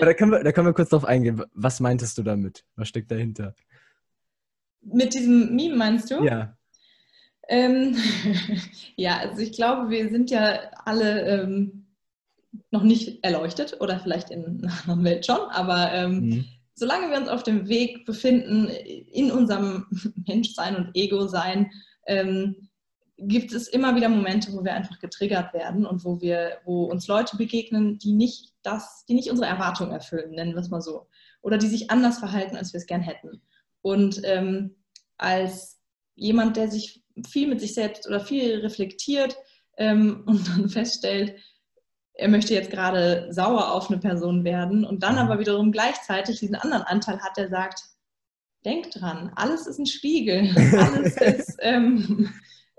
Da, 0.00 0.14
können 0.14 0.32
wir, 0.32 0.42
da 0.42 0.52
können 0.52 0.66
wir 0.66 0.74
kurz 0.74 0.90
drauf 0.90 1.04
eingehen. 1.04 1.42
Was 1.54 1.80
meintest 1.80 2.18
du 2.18 2.22
damit? 2.22 2.64
Was 2.76 2.88
steckt 2.88 3.10
dahinter? 3.10 3.54
Mit 4.82 5.14
diesem 5.14 5.54
Meme 5.54 5.76
meinst 5.76 6.10
du? 6.10 6.24
Ja. 6.24 6.56
Ähm, 7.48 7.96
ja, 8.96 9.18
also 9.18 9.42
ich 9.42 9.52
glaube, 9.52 9.90
wir 9.90 10.08
sind 10.10 10.30
ja 10.30 10.60
alle 10.84 11.22
ähm, 11.22 11.86
noch 12.70 12.82
nicht 12.82 13.22
erleuchtet 13.24 13.76
oder 13.80 14.00
vielleicht 14.00 14.30
in 14.30 14.62
einer 14.62 14.72
anderen 14.80 15.04
Welt 15.04 15.26
schon, 15.26 15.40
aber 15.50 15.92
ähm, 15.92 16.20
mhm. 16.20 16.44
solange 16.74 17.10
wir 17.10 17.18
uns 17.18 17.28
auf 17.28 17.42
dem 17.42 17.68
Weg 17.68 18.06
befinden 18.06 18.68
in 18.68 19.30
unserem 19.30 19.86
Menschsein 20.26 20.76
und 20.76 20.90
Ego-Sein, 20.94 21.70
ähm, 22.06 22.69
gibt 23.22 23.52
es 23.52 23.68
immer 23.68 23.94
wieder 23.96 24.08
Momente, 24.08 24.52
wo 24.52 24.64
wir 24.64 24.74
einfach 24.74 24.98
getriggert 24.98 25.52
werden 25.52 25.86
und 25.86 26.04
wo 26.04 26.20
wir, 26.20 26.58
wo 26.64 26.84
uns 26.84 27.06
Leute 27.06 27.36
begegnen, 27.36 27.98
die 27.98 28.12
nicht 28.12 28.54
das, 28.62 29.04
die 29.06 29.14
nicht 29.14 29.30
unsere 29.30 29.48
Erwartungen 29.48 29.92
erfüllen, 29.92 30.32
nennen 30.32 30.54
wir 30.54 30.60
es 30.60 30.70
mal 30.70 30.80
so, 30.80 31.06
oder 31.42 31.58
die 31.58 31.68
sich 31.68 31.90
anders 31.90 32.18
verhalten, 32.18 32.56
als 32.56 32.72
wir 32.72 32.78
es 32.78 32.86
gern 32.86 33.02
hätten. 33.02 33.42
Und 33.82 34.20
ähm, 34.24 34.76
als 35.16 35.80
jemand, 36.14 36.56
der 36.56 36.70
sich 36.70 37.02
viel 37.28 37.48
mit 37.48 37.60
sich 37.60 37.74
selbst 37.74 38.06
oder 38.06 38.20
viel 38.20 38.60
reflektiert 38.60 39.36
ähm, 39.76 40.22
und 40.26 40.48
dann 40.48 40.68
feststellt, 40.68 41.34
er 42.14 42.28
möchte 42.28 42.54
jetzt 42.54 42.70
gerade 42.70 43.28
sauer 43.30 43.72
auf 43.72 43.90
eine 43.90 43.98
Person 43.98 44.44
werden 44.44 44.84
und 44.84 45.02
dann 45.02 45.16
aber 45.16 45.38
wiederum 45.38 45.72
gleichzeitig 45.72 46.38
diesen 46.40 46.54
anderen 46.54 46.82
Anteil 46.82 47.20
hat, 47.20 47.36
der 47.36 47.48
sagt, 47.48 47.80
denk 48.64 48.90
dran, 48.90 49.32
alles 49.36 49.66
ist 49.66 49.78
ein 49.78 49.86
Spiegel, 49.86 50.54
alles 50.78 51.16
ist, 51.16 51.56
ähm, 51.60 52.30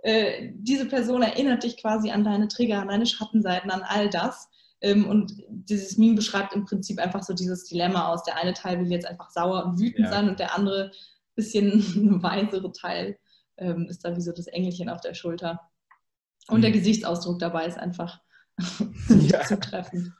äh, 0.03 0.51
diese 0.55 0.85
Person 0.85 1.21
erinnert 1.21 1.63
dich 1.63 1.77
quasi 1.77 2.11
an 2.11 2.23
deine 2.23 2.47
Trigger, 2.47 2.81
an 2.81 2.87
deine 2.87 3.05
Schattenseiten, 3.05 3.71
an 3.71 3.83
all 3.83 4.09
das. 4.09 4.49
Ähm, 4.81 5.07
und 5.07 5.33
dieses 5.49 5.97
Meme 5.97 6.15
beschreibt 6.15 6.53
im 6.55 6.65
Prinzip 6.65 6.99
einfach 6.99 7.23
so 7.23 7.33
dieses 7.33 7.65
Dilemma 7.65 8.07
aus. 8.07 8.23
Der 8.23 8.37
eine 8.37 8.53
Teil 8.53 8.79
will 8.79 8.91
jetzt 8.91 9.05
einfach 9.05 9.29
sauer 9.29 9.65
und 9.65 9.79
wütend 9.79 10.05
ja. 10.05 10.11
sein 10.11 10.29
und 10.29 10.39
der 10.39 10.55
andere 10.55 10.91
bisschen 11.35 12.21
weisere 12.23 12.71
Teil 12.71 13.17
ähm, 13.57 13.87
ist 13.89 14.03
da 14.03 14.15
wie 14.15 14.21
so 14.21 14.31
das 14.31 14.47
Engelchen 14.47 14.89
auf 14.89 15.01
der 15.01 15.13
Schulter. 15.13 15.61
Und 16.47 16.57
mhm. 16.57 16.61
der 16.63 16.71
Gesichtsausdruck 16.71 17.39
dabei 17.39 17.67
ist 17.67 17.77
einfach 17.77 18.19
ja. 19.09 19.43
zutreffend. 19.43 20.11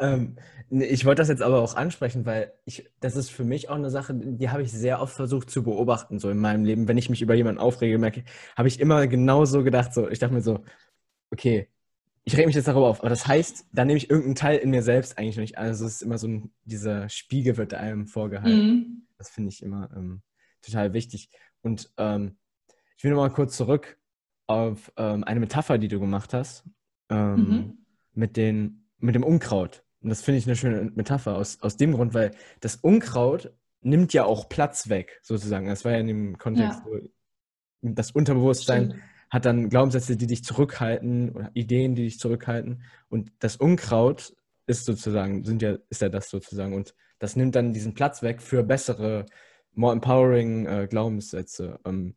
Ähm, 0.00 0.36
ich 0.70 1.04
wollte 1.04 1.20
das 1.20 1.28
jetzt 1.28 1.42
aber 1.42 1.60
auch 1.60 1.74
ansprechen, 1.74 2.24
weil 2.26 2.52
ich, 2.64 2.88
das 3.00 3.16
ist 3.16 3.30
für 3.30 3.44
mich 3.44 3.68
auch 3.68 3.74
eine 3.74 3.90
Sache, 3.90 4.14
die 4.14 4.50
habe 4.50 4.62
ich 4.62 4.72
sehr 4.72 5.00
oft 5.00 5.14
versucht 5.14 5.50
zu 5.50 5.62
beobachten, 5.62 6.18
so 6.18 6.30
in 6.30 6.38
meinem 6.38 6.64
Leben. 6.64 6.88
Wenn 6.88 6.98
ich 6.98 7.10
mich 7.10 7.22
über 7.22 7.34
jemanden 7.34 7.60
aufrege, 7.60 7.98
merke, 7.98 8.24
habe 8.56 8.68
ich 8.68 8.80
immer 8.80 9.06
genau 9.06 9.44
so 9.44 9.62
gedacht, 9.64 9.92
so, 9.92 10.08
ich 10.08 10.18
dachte 10.18 10.34
mir 10.34 10.42
so, 10.42 10.64
okay, 11.30 11.68
ich 12.24 12.36
rege 12.36 12.46
mich 12.46 12.56
jetzt 12.56 12.68
darüber 12.68 12.88
auf, 12.88 13.00
aber 13.00 13.08
das 13.08 13.26
heißt, 13.26 13.66
dann 13.72 13.88
nehme 13.88 13.96
ich 13.96 14.10
irgendeinen 14.10 14.36
Teil 14.36 14.58
in 14.58 14.70
mir 14.70 14.82
selbst 14.82 15.18
eigentlich 15.18 15.36
noch 15.36 15.42
nicht 15.42 15.58
an. 15.58 15.66
Also 15.66 15.86
es 15.86 15.94
ist 15.94 16.02
immer 16.02 16.18
so 16.18 16.28
ein, 16.28 16.52
dieser 16.64 17.08
Spiegel 17.08 17.56
wird 17.56 17.74
einem 17.74 18.06
vorgehalten. 18.06 18.66
Mhm. 18.66 19.02
Das 19.18 19.30
finde 19.30 19.48
ich 19.48 19.62
immer 19.62 19.90
ähm, 19.96 20.22
total 20.62 20.92
wichtig. 20.92 21.30
Und 21.62 21.90
ähm, 21.96 22.36
ich 22.96 23.04
will 23.04 23.10
nochmal 23.10 23.30
kurz 23.30 23.56
zurück 23.56 23.98
auf 24.46 24.92
ähm, 24.96 25.24
eine 25.24 25.40
Metapher, 25.40 25.78
die 25.78 25.88
du 25.88 25.98
gemacht 25.98 26.32
hast, 26.34 26.64
ähm, 27.08 27.34
mhm. 27.34 27.78
mit, 28.12 28.36
den, 28.36 28.86
mit 28.98 29.14
dem 29.14 29.24
Unkraut. 29.24 29.82
Und 30.02 30.08
das 30.08 30.22
finde 30.22 30.38
ich 30.38 30.46
eine 30.46 30.56
schöne 30.56 30.90
Metapher 30.94 31.36
aus, 31.36 31.58
aus 31.60 31.76
dem 31.76 31.92
Grund, 31.92 32.14
weil 32.14 32.30
das 32.60 32.76
Unkraut 32.76 33.52
nimmt 33.82 34.12
ja 34.12 34.24
auch 34.24 34.48
Platz 34.48 34.88
weg, 34.88 35.20
sozusagen. 35.22 35.66
Das 35.66 35.84
war 35.84 35.92
ja 35.92 35.98
in 35.98 36.06
dem 36.06 36.38
Kontext, 36.38 36.80
ja. 36.90 37.00
das 37.82 38.10
Unterbewusstsein 38.10 38.90
Stimmt. 38.90 39.02
hat 39.30 39.44
dann 39.44 39.68
Glaubenssätze, 39.68 40.16
die 40.16 40.26
dich 40.26 40.44
zurückhalten 40.44 41.30
oder 41.30 41.50
Ideen, 41.54 41.94
die 41.94 42.04
dich 42.04 42.18
zurückhalten. 42.18 42.82
Und 43.08 43.32
das 43.38 43.56
Unkraut 43.56 44.34
ist 44.66 44.84
sozusagen, 44.84 45.44
sind 45.44 45.62
ja, 45.62 45.76
ist 45.88 46.02
ja 46.02 46.08
das 46.08 46.30
sozusagen. 46.30 46.74
Und 46.74 46.94
das 47.18 47.36
nimmt 47.36 47.54
dann 47.54 47.72
diesen 47.72 47.94
Platz 47.94 48.22
weg 48.22 48.40
für 48.40 48.62
bessere, 48.62 49.26
more 49.74 49.92
empowering 49.92 50.66
äh, 50.66 50.86
Glaubenssätze. 50.88 51.78
Ähm, 51.84 52.14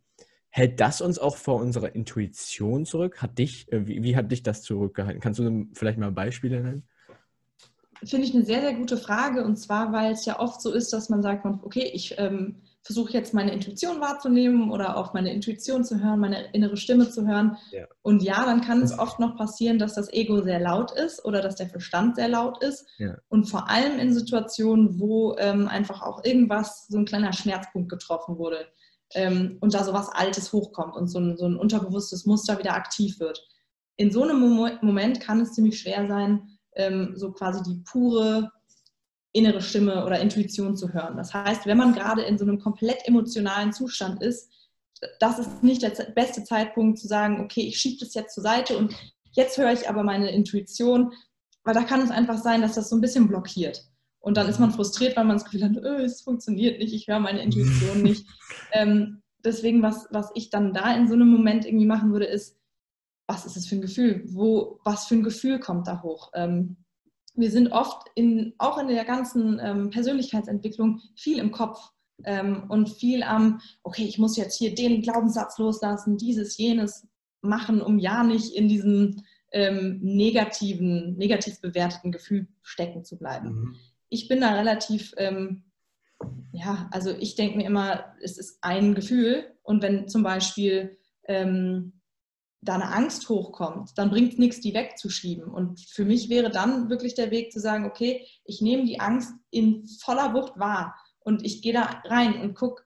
hält 0.50 0.80
das 0.80 1.02
uns 1.02 1.20
auch 1.20 1.38
vor 1.38 1.60
unserer 1.60 1.96
Intuition 1.96 2.86
zurück? 2.86 3.22
Hat 3.22 3.38
dich, 3.38 3.72
äh, 3.72 3.88
wie, 3.88 4.04
wie 4.04 4.16
hat 4.16 4.32
dich 4.32 4.44
das 4.44 4.62
zurückgehalten? 4.62 5.22
Kannst 5.22 5.40
du 5.40 5.68
vielleicht 5.74 5.98
mal 5.98 6.12
Beispiele 6.12 6.62
nennen? 6.62 6.88
Finde 8.06 8.28
ich 8.28 8.34
eine 8.34 8.46
sehr, 8.46 8.62
sehr 8.62 8.74
gute 8.74 8.98
Frage. 8.98 9.44
Und 9.44 9.58
zwar, 9.58 9.92
weil 9.94 10.12
es 10.12 10.26
ja 10.26 10.40
oft 10.40 10.62
so 10.62 10.72
ist, 10.72 10.94
dass 10.94 11.10
man 11.10 11.22
sagt, 11.22 11.46
okay, 11.64 11.90
ich 11.94 12.16
ähm, 12.18 12.62
versuche 12.84 13.14
jetzt 13.14 13.34
meine 13.34 13.54
Intuition 13.54 14.02
wahrzunehmen 14.02 14.70
oder 14.70 14.98
auf 14.98 15.14
meine 15.14 15.32
Intuition 15.32 15.86
zu 15.86 16.04
hören, 16.04 16.20
meine 16.20 16.54
innere 16.54 16.76
Stimme 16.76 17.10
zu 17.10 17.26
hören. 17.26 17.58
Ja. 17.72 17.86
Und 18.02 18.22
ja, 18.22 18.46
dann 18.46 18.62
kann 18.62 18.82
es 18.82 18.98
oft 18.98 19.20
noch 19.20 19.38
passieren, 19.38 19.80
dass 19.80 19.96
das 19.96 20.12
Ego 20.12 20.42
sehr 20.42 20.60
laut 20.60 20.92
ist 20.92 21.24
oder 21.24 21.42
dass 21.42 21.56
der 21.56 21.70
Verstand 21.70 22.18
sehr 22.18 22.28
laut 22.28 22.62
ist. 22.62 22.86
Ja. 22.98 23.16
Und 23.30 23.46
vor 23.46 23.70
allem 23.70 24.00
in 24.00 24.14
Situationen, 24.14 25.00
wo 25.00 25.36
ähm, 25.38 25.70
einfach 25.70 26.02
auch 26.02 26.26
irgendwas, 26.26 26.88
so 26.90 26.98
ein 26.98 27.06
kleiner 27.06 27.32
Schmerzpunkt 27.32 27.90
getroffen 27.90 28.38
wurde. 28.38 28.68
Ähm, 29.16 29.58
und 29.62 29.74
da 29.74 29.84
so 29.86 29.94
was 29.94 30.10
Altes 30.10 30.52
hochkommt 30.52 30.96
und 30.96 31.08
so 31.08 31.20
ein, 31.20 31.38
so 31.38 31.46
ein 31.46 31.56
unterbewusstes 31.56 32.26
Muster 32.26 32.60
wieder 32.60 32.74
aktiv 32.74 33.20
wird. 33.20 33.48
In 33.96 34.12
so 34.12 34.24
einem 34.24 34.40
Moment 34.82 35.22
kann 35.22 35.40
es 35.40 35.54
ziemlich 35.54 35.80
schwer 35.80 36.08
sein, 36.08 36.53
ähm, 36.76 37.14
so 37.16 37.32
quasi 37.32 37.62
die 37.64 37.82
pure 37.86 38.52
innere 39.34 39.62
Stimme 39.62 40.06
oder 40.06 40.20
Intuition 40.20 40.78
zu 40.78 40.94
hören. 40.94 41.18
Das 41.18 41.34
heißt, 41.34 41.66
wenn 41.66 41.78
man 41.78 41.94
gerade 41.94 42.22
in 42.22 42.38
so 42.38 42.46
einem 42.46 42.60
komplett 42.60 43.08
emotionalen 43.08 43.74
Zustand 43.74 44.22
ist, 44.22 44.50
das 45.20 45.40
ist 45.40 45.64
nicht 45.64 45.82
der 45.82 45.90
beste 46.16 46.44
Zeitpunkt 46.44 47.00
zu 47.00 47.08
sagen, 47.08 47.42
okay, 47.42 47.62
ich 47.62 47.78
schiebe 47.78 47.98
das 48.00 48.14
jetzt 48.14 48.36
zur 48.36 48.44
Seite 48.44 48.78
und 48.78 48.96
jetzt 49.32 49.58
höre 49.58 49.74
ich 49.74 49.90
aber 49.90 50.04
meine 50.04 50.32
Intuition, 50.32 51.14
weil 51.64 51.74
da 51.74 51.84
kann 51.84 52.02
es 52.02 52.12
einfach 52.12 52.38
sein, 52.38 52.62
dass 52.62 52.76
das 52.76 52.90
so 52.90 52.96
ein 52.96 53.02
bisschen 53.02 53.28
blockiert. 53.28 53.86
Und 54.20 54.38
dann 54.38 54.48
ist 54.48 54.60
man 54.60 54.72
frustriert, 54.72 55.18
weil 55.18 55.26
man 55.26 55.36
das 55.36 55.44
Gefühl 55.44 55.64
hat, 55.64 55.78
oh, 55.84 56.02
es 56.02 56.22
funktioniert 56.22 56.80
nicht, 56.80 56.94
ich 56.94 57.08
höre 57.08 57.20
meine 57.20 57.42
Intuition 57.42 58.02
nicht. 58.04 58.26
Ähm, 58.72 59.22
deswegen, 59.44 59.82
was, 59.82 60.08
was 60.12 60.30
ich 60.36 60.50
dann 60.50 60.74
da 60.74 60.96
in 60.96 61.08
so 61.08 61.14
einem 61.14 61.30
Moment 61.30 61.66
irgendwie 61.66 61.86
machen 61.86 62.14
würde, 62.14 62.26
ist, 62.26 62.56
was 63.28 63.46
ist 63.46 63.58
es 63.58 63.68
für 63.68 63.76
ein 63.76 63.82
Gefühl? 63.82 64.24
Wo, 64.28 64.80
was 64.84 65.06
für 65.06 65.16
ein 65.16 65.24
Gefühl 65.24 65.60
kommt 65.60 65.88
da 65.88 66.02
hoch? 66.02 66.32
Ähm, 66.34 66.78
wir 67.36 67.50
sind 67.50 67.72
oft 67.72 68.08
in, 68.16 68.54
auch 68.58 68.78
in 68.78 68.88
der 68.88 69.06
ganzen 69.06 69.60
ähm, 69.60 69.90
Persönlichkeitsentwicklung 69.90 71.02
viel 71.16 71.40
im 71.40 71.52
Kopf 71.52 71.80
ähm, 72.26 72.66
und 72.70 72.90
viel 72.90 73.24
am, 73.24 73.60
okay, 73.84 74.04
ich 74.04 74.20
muss 74.20 74.38
jetzt 74.38 74.58
hier 74.58 74.76
den 74.76 75.02
Glaubenssatz 75.02 75.58
loslassen, 75.58 76.18
dieses, 76.18 76.58
jenes 76.58 77.08
machen, 77.42 77.82
um 77.82 77.98
ja 77.98 78.24
nicht 78.24 78.54
in 78.54 78.68
diesem 78.68 79.24
ähm, 79.52 80.00
negativen, 80.02 81.16
negativ 81.18 81.60
bewerteten 81.62 82.12
Gefühl 82.12 82.48
stecken 82.62 83.04
zu 83.04 83.18
bleiben. 83.18 83.50
Mhm. 83.50 83.76
Ich 84.10 84.28
bin 84.28 84.42
da 84.42 84.54
relativ, 84.54 85.14
ähm, 85.18 85.64
ja, 86.52 86.88
also 86.92 87.12
ich 87.18 87.36
denke 87.36 87.58
mir 87.58 87.66
immer, 87.66 88.06
es 88.22 88.38
ist 88.38 88.60
ein 88.62 88.94
Gefühl 88.94 89.46
und 89.64 89.82
wenn 89.82 90.08
zum 90.08 90.24
Beispiel 90.24 90.98
ähm, 91.28 91.94
da 92.64 92.76
eine 92.76 92.92
Angst 92.92 93.30
hochkommt, 93.30 93.92
dann 93.98 94.10
bringt 94.10 94.34
es 94.34 94.40
nichts, 94.40 94.62
die 94.62 94.74
wegzuschieben. 94.74 95.46
Und 95.46 95.80
für 95.82 96.06
mich 96.06 96.30
wäre 96.30 96.50
dann 96.50 96.90
wirklich 96.90 97.16
der 97.16 97.32
Weg 97.32 97.52
zu 97.52 97.60
sagen, 97.60 97.86
okay, 97.86 98.28
ich 98.46 98.62
nehme 98.62 98.86
die 98.86 99.00
Angst 99.00 99.34
in 99.50 99.88
voller 100.02 100.34
Wucht 100.34 100.58
wahr 100.58 100.96
und 101.20 101.46
ich 101.46 101.62
gehe 101.62 101.74
da 101.74 102.02
rein 102.06 102.42
und 102.42 102.56
gucke, 102.56 102.84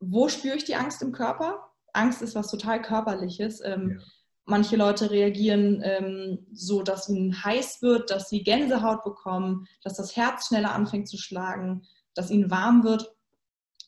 wo 0.00 0.28
spüre 0.28 0.56
ich 0.56 0.64
die 0.64 0.76
Angst 0.76 1.02
im 1.02 1.12
Körper? 1.12 1.70
Angst 1.92 2.22
ist 2.22 2.34
was 2.34 2.50
total 2.50 2.82
Körperliches. 2.82 3.60
Ähm, 3.64 3.98
ja. 3.98 4.04
Manche 4.44 4.76
Leute 4.76 5.10
reagieren 5.10 5.80
ähm, 5.82 6.46
so, 6.52 6.82
dass 6.82 7.08
ihnen 7.08 7.42
heiß 7.42 7.82
wird, 7.82 8.10
dass 8.10 8.28
sie 8.28 8.44
Gänsehaut 8.44 9.02
bekommen, 9.02 9.66
dass 9.82 9.96
das 9.96 10.14
Herz 10.14 10.46
schneller 10.46 10.72
anfängt 10.72 11.08
zu 11.08 11.18
schlagen, 11.18 11.82
dass 12.14 12.30
ihnen 12.30 12.50
warm 12.50 12.84
wird. 12.84 13.15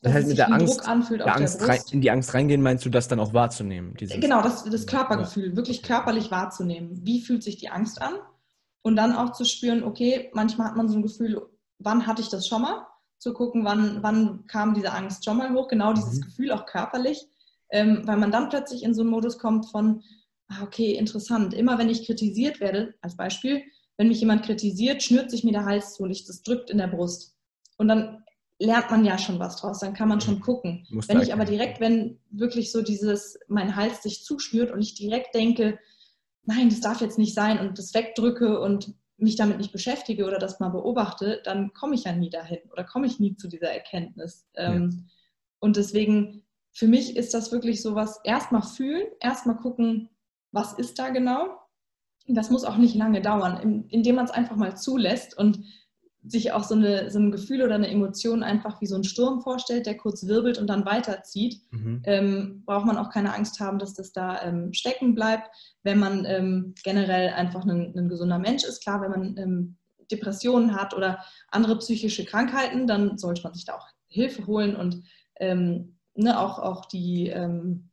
Das 0.00 0.12
heißt, 0.12 0.28
mit 0.28 0.38
der 0.38 0.52
Angst, 0.52 0.80
der 0.80 1.36
Angst 1.36 1.60
der 1.60 1.78
in 1.90 2.00
die 2.00 2.10
Angst 2.10 2.32
reingehen, 2.32 2.62
meinst 2.62 2.84
du, 2.84 2.90
das 2.90 3.08
dann 3.08 3.18
auch 3.18 3.32
wahrzunehmen? 3.32 3.94
Genau, 3.94 4.42
das, 4.42 4.64
das 4.64 4.86
Körpergefühl, 4.86 5.50
ja. 5.50 5.56
wirklich 5.56 5.82
körperlich 5.82 6.30
wahrzunehmen. 6.30 7.00
Wie 7.04 7.20
fühlt 7.20 7.42
sich 7.42 7.56
die 7.56 7.68
Angst 7.68 8.00
an? 8.00 8.14
Und 8.82 8.94
dann 8.94 9.14
auch 9.14 9.32
zu 9.32 9.44
spüren, 9.44 9.82
okay, 9.82 10.30
manchmal 10.34 10.68
hat 10.68 10.76
man 10.76 10.88
so 10.88 10.96
ein 10.96 11.02
Gefühl, 11.02 11.42
wann 11.78 12.06
hatte 12.06 12.22
ich 12.22 12.28
das 12.28 12.46
schon 12.46 12.62
mal? 12.62 12.86
Zu 13.18 13.32
gucken, 13.32 13.64
wann, 13.64 14.02
wann 14.02 14.46
kam 14.46 14.74
diese 14.74 14.92
Angst 14.92 15.24
schon 15.24 15.36
mal 15.36 15.52
hoch? 15.52 15.66
Genau 15.66 15.92
dieses 15.92 16.20
mhm. 16.20 16.22
Gefühl 16.22 16.52
auch 16.52 16.66
körperlich. 16.66 17.26
Ähm, 17.70 18.02
weil 18.04 18.16
man 18.16 18.30
dann 18.30 18.48
plötzlich 18.48 18.84
in 18.84 18.94
so 18.94 19.02
einen 19.02 19.10
Modus 19.10 19.38
kommt 19.38 19.66
von, 19.66 20.02
ah, 20.46 20.62
okay, 20.62 20.92
interessant. 20.92 21.52
Immer 21.54 21.76
wenn 21.78 21.90
ich 21.90 22.06
kritisiert 22.06 22.60
werde, 22.60 22.94
als 23.02 23.16
Beispiel, 23.16 23.62
wenn 23.96 24.08
mich 24.08 24.20
jemand 24.20 24.44
kritisiert, 24.44 25.02
schnürt 25.02 25.30
sich 25.30 25.42
mir 25.42 25.52
der 25.52 25.66
Hals 25.66 25.94
zu 25.94 26.04
und 26.04 26.10
ich, 26.12 26.24
das 26.24 26.42
drückt 26.42 26.70
in 26.70 26.78
der 26.78 26.86
Brust. 26.86 27.34
Und 27.76 27.88
dann 27.88 28.24
lernt 28.58 28.90
man 28.90 29.04
ja 29.04 29.18
schon 29.18 29.38
was 29.38 29.56
draus, 29.56 29.78
dann 29.78 29.94
kann 29.94 30.08
man 30.08 30.20
schon 30.20 30.40
gucken. 30.40 30.86
Muss 30.90 31.08
wenn 31.08 31.20
ich 31.20 31.32
aber 31.32 31.44
direkt, 31.44 31.80
wenn 31.80 32.18
wirklich 32.30 32.72
so 32.72 32.82
dieses, 32.82 33.38
mein 33.46 33.76
Hals 33.76 34.02
sich 34.02 34.24
zuschnürt 34.24 34.72
und 34.72 34.82
ich 34.82 34.94
direkt 34.94 35.34
denke, 35.34 35.78
nein, 36.44 36.68
das 36.68 36.80
darf 36.80 37.00
jetzt 37.00 37.18
nicht 37.18 37.34
sein 37.34 37.60
und 37.60 37.78
das 37.78 37.94
wegdrücke 37.94 38.60
und 38.60 38.94
mich 39.16 39.36
damit 39.36 39.58
nicht 39.58 39.72
beschäftige 39.72 40.26
oder 40.26 40.38
das 40.38 40.60
mal 40.60 40.70
beobachte, 40.70 41.40
dann 41.44 41.72
komme 41.72 41.94
ich 41.94 42.04
ja 42.04 42.12
nie 42.12 42.30
dahin 42.30 42.60
oder 42.72 42.84
komme 42.84 43.06
ich 43.06 43.20
nie 43.20 43.36
zu 43.36 43.48
dieser 43.48 43.70
Erkenntnis. 43.70 44.46
Ja. 44.56 44.74
Ähm, 44.74 45.08
und 45.60 45.76
deswegen, 45.76 46.44
für 46.72 46.86
mich 46.86 47.16
ist 47.16 47.34
das 47.34 47.52
wirklich 47.52 47.82
so 47.82 47.94
was, 47.94 48.20
erstmal 48.24 48.62
fühlen, 48.62 49.06
erstmal 49.20 49.56
gucken, 49.56 50.08
was 50.52 50.72
ist 50.72 50.98
da 50.98 51.10
genau. 51.10 51.58
Das 52.26 52.50
muss 52.50 52.64
auch 52.64 52.76
nicht 52.76 52.94
lange 52.94 53.20
dauern, 53.22 53.86
indem 53.88 54.16
man 54.16 54.26
es 54.26 54.30
einfach 54.30 54.56
mal 54.56 54.76
zulässt 54.76 55.36
und 55.36 55.64
sich 56.26 56.52
auch 56.52 56.64
so, 56.64 56.74
eine, 56.74 57.10
so 57.10 57.18
ein 57.18 57.30
Gefühl 57.30 57.62
oder 57.62 57.76
eine 57.76 57.90
Emotion 57.90 58.42
einfach 58.42 58.80
wie 58.80 58.86
so 58.86 58.96
ein 58.96 59.04
Sturm 59.04 59.40
vorstellt, 59.40 59.86
der 59.86 59.96
kurz 59.96 60.26
wirbelt 60.26 60.58
und 60.58 60.66
dann 60.66 60.84
weiterzieht, 60.84 61.60
mhm. 61.70 62.02
ähm, 62.04 62.62
braucht 62.66 62.86
man 62.86 62.98
auch 62.98 63.10
keine 63.10 63.34
Angst 63.34 63.60
haben, 63.60 63.78
dass 63.78 63.94
das 63.94 64.12
da 64.12 64.42
ähm, 64.42 64.72
stecken 64.72 65.14
bleibt. 65.14 65.48
Wenn 65.82 65.98
man 65.98 66.24
ähm, 66.24 66.74
generell 66.82 67.30
einfach 67.30 67.64
ein, 67.64 67.94
ein, 67.96 68.08
gesunder 68.08 68.38
Mensch 68.38 68.64
ist, 68.64 68.82
klar, 68.82 69.00
wenn 69.00 69.10
man 69.10 69.36
ähm, 69.36 69.76
Depressionen 70.10 70.74
hat 70.74 70.92
oder 70.94 71.24
andere 71.50 71.78
psychische 71.78 72.24
Krankheiten, 72.24 72.86
dann 72.86 73.16
sollte 73.16 73.42
man 73.42 73.54
sich 73.54 73.64
da 73.64 73.74
auch 73.74 73.86
Hilfe 74.08 74.46
holen 74.46 74.74
und 74.74 75.04
ähm, 75.36 75.98
ne, 76.14 76.40
auch, 76.40 76.58
auch 76.58 76.86
die, 76.86 77.28
ähm, 77.28 77.90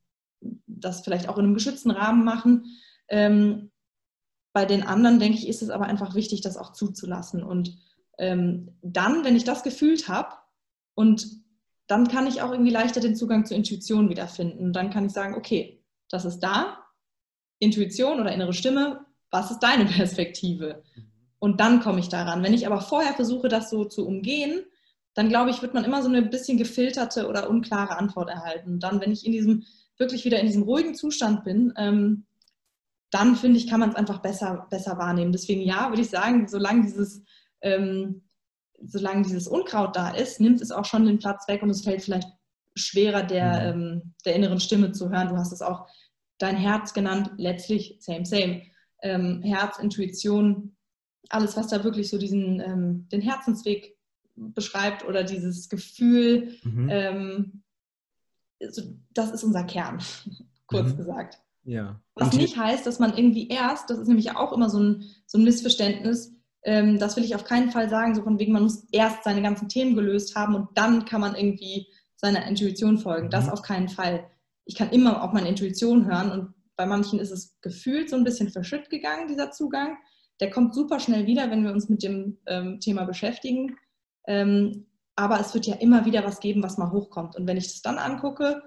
das 0.66 1.02
vielleicht 1.02 1.30
auch 1.30 1.38
in 1.38 1.46
einem 1.46 1.54
geschützten 1.54 1.92
Rahmen 1.92 2.24
machen. 2.24 2.66
bei 3.08 4.66
den 4.66 4.84
anderen, 4.84 5.20
denke 5.20 5.38
ich, 5.38 5.48
ist 5.48 5.62
es 5.62 5.70
aber 5.70 5.86
einfach 5.86 6.16
wichtig, 6.16 6.42
das 6.42 6.58
auch 6.58 6.74
zuzulassen 6.74 7.44
und 7.44 7.78
ähm, 8.18 8.78
dann, 8.82 9.24
wenn 9.24 9.36
ich 9.36 9.44
das 9.44 9.64
gefühlt 9.64 10.08
habe 10.08 10.36
und 10.94 11.28
dann 11.88 12.08
kann 12.08 12.28
ich 12.28 12.42
auch 12.42 12.52
irgendwie 12.52 12.72
leichter 12.72 13.00
den 13.00 13.16
Zugang 13.16 13.46
zur 13.46 13.58
Intuition 13.58 14.10
wiederfinden. 14.10 14.74
Dann 14.74 14.90
kann 14.90 15.06
ich 15.06 15.12
sagen, 15.12 15.36
okay, 15.36 15.84
das 16.10 16.26
ist 16.26 16.40
da, 16.40 16.80
Intuition 17.60 18.20
oder 18.20 18.34
innere 18.34 18.54
Stimme, 18.54 19.06
was 19.30 19.52
ist 19.52 19.60
deine 19.60 19.86
Perspektive? 19.86 20.84
Und 21.40 21.60
dann 21.60 21.82
komme 21.82 22.00
ich 22.00 22.10
daran. 22.10 22.44
Wenn 22.44 22.54
ich 22.54 22.66
aber 22.66 22.82
vorher 22.82 23.14
versuche, 23.14 23.50
das 23.50 23.70
so 23.70 23.86
zu 23.86 24.08
umgehen, 24.08 24.64
dann 25.14 25.30
glaube 25.30 25.50
ich, 25.50 25.62
wird 25.62 25.74
man 25.74 25.86
immer 25.86 26.02
so 26.02 26.10
eine 26.10 26.22
bisschen 26.22 26.58
gefilterte 26.58 27.28
oder 27.28 27.50
unklare 27.50 27.98
Antwort 27.98 28.30
erhalten. 28.30 28.74
Und 28.74 28.84
dann, 28.84 29.00
wenn 29.00 29.12
ich 29.12 29.26
in 29.26 29.32
diesem, 29.32 29.64
wirklich 29.98 30.26
wieder 30.26 30.40
in 30.40 30.48
diesem 30.48 30.64
ruhigen 30.64 30.96
Zustand 30.96 31.44
bin, 31.44 31.74
ähm, 31.78 32.26
dann 33.12 33.36
finde 33.36 33.58
ich, 33.58 33.68
kann 33.68 33.80
man 33.80 33.92
es 33.92 33.96
einfach 33.96 34.20
besser, 34.22 34.68
besser 34.70 34.98
wahrnehmen. 34.98 35.32
Deswegen 35.32 35.62
ja, 35.62 35.90
würde 35.90 36.02
ich 36.02 36.10
sagen, 36.10 36.48
solange 36.48 36.84
dieses 36.84 37.22
ähm, 37.62 38.24
solange 38.82 39.24
dieses 39.24 39.48
Unkraut 39.48 39.96
da 39.96 40.10
ist, 40.10 40.40
nimmt 40.40 40.62
es 40.62 40.72
auch 40.72 40.86
schon 40.86 41.06
den 41.06 41.20
Platz 41.20 41.48
weg 41.48 41.64
und 41.64 41.70
es 41.70 41.84
fällt 41.84 42.04
vielleicht 42.04 42.30
schwerer 42.76 43.24
der, 43.24 43.74
mhm. 43.74 43.82
ähm, 43.82 44.14
der 44.26 44.36
inneren 44.36 44.60
Stimme 44.60 44.92
zu 44.92 45.10
hören. 45.10 45.30
Du 45.30 45.38
hast 45.38 45.52
es 45.52 45.62
auch 45.62 45.88
dein 46.38 46.58
Herz 46.58 46.94
genannt, 46.94 47.32
letztlich 47.38 47.98
same, 48.00 48.26
same. 48.26 48.64
Ähm, 49.02 49.42
Herz, 49.44 49.80
Intuition, 49.80 50.76
alles, 51.30 51.56
was 51.56 51.68
da 51.68 51.84
wirklich 51.84 52.10
so 52.10 52.18
diesen, 52.18 52.60
ähm, 52.60 53.08
den 53.12 53.22
Herzensweg 53.22 53.98
beschreibt 54.36 55.06
oder 55.06 55.24
dieses 55.24 55.70
Gefühl, 55.70 56.58
mhm. 56.64 56.90
Ähm, 56.90 57.64
so, 58.70 58.82
das 59.14 59.32
ist 59.32 59.44
unser 59.44 59.64
Kern, 59.64 60.00
kurz 60.68 60.94
mhm. 60.94 60.98
gesagt. 60.98 61.40
Ja. 61.64 62.00
Was 62.14 62.34
nicht 62.34 62.58
heißt, 62.58 62.86
dass 62.86 63.00
man 63.00 63.18
irgendwie 63.18 63.48
erst, 63.48 63.90
das 63.90 63.98
ist 63.98 64.08
nämlich 64.08 64.36
auch 64.36 64.54
immer 64.54 64.70
so 64.70 64.80
ein, 64.80 65.04
so 65.26 65.38
ein 65.38 65.44
Missverständnis, 65.44 66.35
ähm, 66.66 66.98
das 67.00 67.16
will 67.16 67.24
ich 67.24 67.36
auf 67.36 67.46
keinen 67.46 67.72
Fall 67.72 67.90
sagen, 67.90 68.16
so 68.16 68.24
von 68.24 68.40
wegen, 68.40 68.52
man 68.52 68.64
muss 68.64 68.86
erst 68.92 69.24
seine 69.24 69.42
ganzen 69.42 69.70
Themen 69.70 69.96
gelöst 69.96 70.36
haben 70.36 70.56
und 70.56 70.70
dann 70.74 71.06
kann 71.06 71.22
man 71.22 71.36
irgendwie 71.36 71.88
seiner 72.16 72.48
Intuition 72.48 72.98
folgen. 72.98 73.30
Das 73.30 73.46
mhm. 73.46 73.52
auf 73.52 73.62
keinen 73.62 73.88
Fall. 73.88 74.28
Ich 74.66 74.76
kann 74.76 74.90
immer 74.90 75.24
auf 75.24 75.32
meine 75.32 75.48
Intuition 75.48 76.06
hören 76.06 76.32
und 76.32 76.54
bei 76.76 76.88
manchen 76.88 77.20
ist 77.20 77.32
es 77.32 77.56
gefühlt 77.62 78.10
so 78.10 78.16
ein 78.16 78.24
bisschen 78.24 78.50
verschütt 78.50 78.90
gegangen, 78.90 79.28
dieser 79.28 79.52
Zugang. 79.52 79.98
Der 80.42 80.50
kommt 80.50 80.74
super 80.74 81.00
schnell 81.00 81.28
wieder, 81.28 81.50
wenn 81.52 81.64
wir 81.64 81.72
uns 81.72 81.88
mit 81.88 82.04
dem 82.04 82.40
ähm, 82.48 82.80
Thema 82.80 83.06
beschäftigen. 83.06 83.78
Ähm, 84.28 84.88
aber 85.16 85.40
es 85.40 85.54
wird 85.54 85.68
ja 85.68 85.76
immer 85.76 86.06
wieder 86.06 86.26
was 86.26 86.40
geben, 86.40 86.64
was 86.64 86.78
mal 86.78 86.92
hochkommt. 86.92 87.36
Und 87.36 87.48
wenn 87.48 87.58
ich 87.58 87.68
das 87.68 87.82
dann 87.84 88.00
angucke 88.00 88.62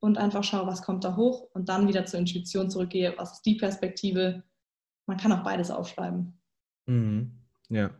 und 0.00 0.18
einfach 0.18 0.44
schaue, 0.44 0.66
was 0.66 0.82
kommt 0.82 1.04
da 1.04 1.16
hoch 1.16 1.48
und 1.54 1.68
dann 1.68 1.88
wieder 1.88 2.04
zur 2.04 2.18
Intuition 2.18 2.70
zurückgehe, 2.70 3.14
was 3.16 3.34
ist 3.34 3.46
die 3.46 3.54
Perspektive, 3.54 4.42
man 5.06 5.16
kann 5.16 5.32
auch 5.32 5.44
beides 5.44 5.70
aufschreiben. 5.70 6.38
Mhm. 6.86 7.32
Ja. 7.68 7.90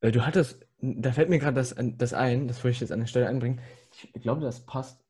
Äh, 0.00 0.12
du 0.12 0.26
hattest, 0.26 0.66
da 0.80 1.12
fällt 1.12 1.28
mir 1.28 1.38
gerade 1.38 1.56
das, 1.56 1.74
das 1.78 2.14
ein, 2.14 2.48
das 2.48 2.62
wollte 2.62 2.74
ich 2.74 2.80
jetzt 2.80 2.92
an 2.92 3.00
der 3.00 3.06
Stelle 3.06 3.28
einbringen. 3.28 3.60
Ich 4.12 4.22
glaube, 4.22 4.40
das 4.40 4.64
passt. 4.64 5.00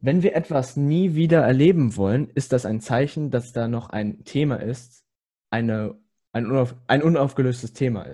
Wenn 0.00 0.22
wir 0.22 0.34
etwas 0.34 0.76
nie 0.76 1.14
wieder 1.14 1.42
erleben 1.42 1.96
wollen, 1.96 2.30
ist 2.30 2.52
das 2.52 2.64
ein 2.64 2.80
Zeichen, 2.80 3.30
dass 3.30 3.52
da 3.52 3.68
noch 3.68 3.90
ein 3.90 4.24
Thema 4.24 4.56
ist, 4.56 5.04
eine, 5.50 5.98
ein, 6.32 6.46
unauf, 6.46 6.74
ein 6.86 7.02
unaufgelöstes 7.02 7.74
Thema 7.74 8.06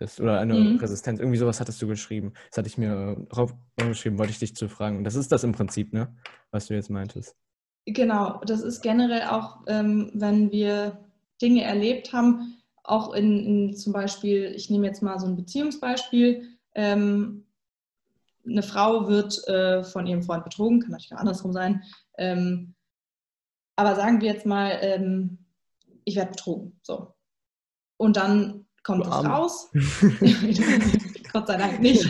ist 0.00 0.20
oder 0.20 0.40
eine 0.40 0.54
mhm. 0.54 0.76
Resistenz. 0.76 1.20
Irgendwie 1.20 1.38
sowas 1.38 1.60
hattest 1.60 1.80
du 1.80 1.86
geschrieben. 1.86 2.32
Das 2.50 2.58
hatte 2.58 2.68
ich 2.68 2.78
mir 2.78 3.26
aufgeschrieben, 3.30 4.18
wollte 4.18 4.32
ich 4.32 4.38
dich 4.38 4.56
zu 4.56 4.68
fragen. 4.68 4.98
Und 4.98 5.04
das 5.04 5.14
ist 5.14 5.30
das 5.30 5.44
im 5.44 5.52
Prinzip, 5.52 5.92
ne? 5.92 6.16
Was 6.50 6.66
du 6.66 6.74
jetzt 6.74 6.90
meintest. 6.90 7.36
Genau, 7.84 8.40
das 8.44 8.60
ist 8.60 8.82
generell 8.82 9.22
auch, 9.28 9.60
ähm, 9.66 10.10
wenn 10.14 10.50
wir 10.50 10.98
Dinge 11.40 11.62
erlebt 11.62 12.12
haben, 12.12 12.57
auch 12.84 13.12
in, 13.14 13.44
in, 13.44 13.76
zum 13.76 13.92
Beispiel, 13.92 14.52
ich 14.54 14.70
nehme 14.70 14.86
jetzt 14.86 15.02
mal 15.02 15.18
so 15.18 15.26
ein 15.26 15.36
Beziehungsbeispiel, 15.36 16.48
ähm, 16.74 17.44
eine 18.46 18.62
Frau 18.62 19.08
wird 19.08 19.46
äh, 19.48 19.84
von 19.84 20.06
ihrem 20.06 20.22
Freund 20.22 20.44
betrogen, 20.44 20.80
kann 20.80 20.90
natürlich 20.90 21.14
auch 21.14 21.20
andersrum 21.20 21.52
sein. 21.52 21.82
Ähm, 22.16 22.74
aber 23.76 23.94
sagen 23.94 24.20
wir 24.20 24.32
jetzt 24.32 24.46
mal, 24.46 24.78
ähm, 24.80 25.38
ich 26.04 26.16
werde 26.16 26.30
betrogen. 26.30 26.78
So. 26.82 27.14
Und 27.96 28.16
dann 28.16 28.66
kommt 28.82 29.04
es 29.04 29.12
raus. 29.12 29.70
Gott 31.32 31.46
sei 31.46 31.56
Dank 31.56 31.80
nicht. 31.80 32.08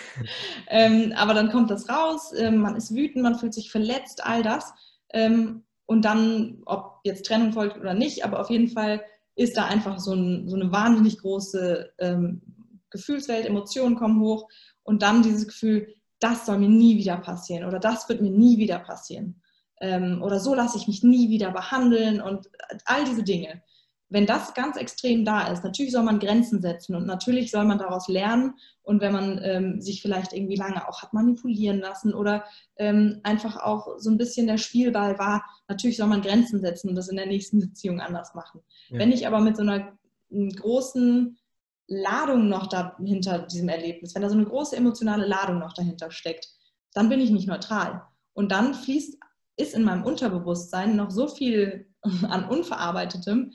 ähm, 0.68 1.12
aber 1.16 1.34
dann 1.34 1.50
kommt 1.50 1.70
das 1.70 1.88
raus, 1.88 2.32
ähm, 2.36 2.58
man 2.58 2.76
ist 2.76 2.94
wütend, 2.94 3.22
man 3.22 3.38
fühlt 3.38 3.54
sich 3.54 3.70
verletzt, 3.70 4.24
all 4.24 4.42
das. 4.42 4.72
Ähm, 5.10 5.64
und 5.86 6.04
dann, 6.04 6.62
ob 6.64 7.00
jetzt 7.04 7.26
Trennung 7.26 7.52
folgt 7.52 7.78
oder 7.78 7.94
nicht, 7.94 8.24
aber 8.24 8.40
auf 8.40 8.50
jeden 8.50 8.68
Fall 8.68 9.04
ist 9.36 9.56
da 9.56 9.66
einfach 9.66 9.98
so, 9.98 10.14
ein, 10.14 10.48
so 10.48 10.56
eine 10.56 10.70
wahnsinnig 10.70 11.18
große 11.18 11.92
ähm, 11.98 12.42
Gefühlswelt, 12.90 13.46
Emotionen 13.46 13.96
kommen 13.96 14.20
hoch 14.20 14.48
und 14.82 15.02
dann 15.02 15.22
dieses 15.22 15.46
Gefühl, 15.46 15.94
das 16.20 16.46
soll 16.46 16.58
mir 16.58 16.68
nie 16.68 16.96
wieder 16.96 17.16
passieren 17.16 17.64
oder 17.64 17.78
das 17.78 18.08
wird 18.08 18.22
mir 18.22 18.30
nie 18.30 18.58
wieder 18.58 18.78
passieren. 18.78 19.42
Ähm, 19.80 20.22
oder 20.22 20.38
so 20.38 20.54
lasse 20.54 20.78
ich 20.78 20.86
mich 20.86 21.02
nie 21.02 21.28
wieder 21.28 21.50
behandeln 21.50 22.20
und 22.20 22.48
all 22.84 23.04
diese 23.04 23.24
Dinge 23.24 23.62
wenn 24.08 24.26
das 24.26 24.54
ganz 24.54 24.76
extrem 24.76 25.24
da 25.24 25.48
ist, 25.48 25.64
natürlich 25.64 25.92
soll 25.92 26.02
man 26.02 26.18
Grenzen 26.18 26.60
setzen 26.60 26.94
und 26.94 27.06
natürlich 27.06 27.50
soll 27.50 27.64
man 27.64 27.78
daraus 27.78 28.08
lernen. 28.08 28.54
Und 28.82 29.00
wenn 29.00 29.12
man 29.12 29.40
ähm, 29.42 29.80
sich 29.80 30.02
vielleicht 30.02 30.32
irgendwie 30.32 30.56
lange 30.56 30.86
auch 30.86 31.02
hat 31.02 31.14
manipulieren 31.14 31.80
lassen 31.80 32.12
oder 32.12 32.44
ähm, 32.76 33.20
einfach 33.22 33.56
auch 33.56 33.98
so 33.98 34.10
ein 34.10 34.18
bisschen 34.18 34.46
der 34.46 34.58
Spielball 34.58 35.18
war, 35.18 35.44
natürlich 35.68 35.96
soll 35.96 36.06
man 36.06 36.20
Grenzen 36.20 36.60
setzen 36.60 36.90
und 36.90 36.94
das 36.96 37.08
in 37.08 37.16
der 37.16 37.26
nächsten 37.26 37.58
Beziehung 37.60 38.00
anders 38.00 38.34
machen. 38.34 38.60
Ja. 38.88 38.98
Wenn 38.98 39.10
ich 39.10 39.26
aber 39.26 39.40
mit 39.40 39.56
so 39.56 39.62
einer 39.62 39.96
großen 40.30 41.38
Ladung 41.86 42.48
noch 42.48 42.66
dahinter 42.66 43.40
diesem 43.40 43.68
Erlebnis, 43.68 44.14
wenn 44.14 44.22
da 44.22 44.28
so 44.28 44.36
eine 44.36 44.46
große 44.46 44.76
emotionale 44.76 45.26
Ladung 45.26 45.58
noch 45.58 45.72
dahinter 45.72 46.10
steckt, 46.10 46.48
dann 46.92 47.08
bin 47.08 47.20
ich 47.20 47.30
nicht 47.30 47.48
neutral. 47.48 48.02
Und 48.32 48.52
dann 48.52 48.74
fließt, 48.74 49.18
ist 49.56 49.74
in 49.74 49.84
meinem 49.84 50.04
Unterbewusstsein 50.04 50.96
noch 50.96 51.10
so 51.10 51.28
viel 51.28 51.86
an 52.28 52.48
Unverarbeitetem, 52.48 53.52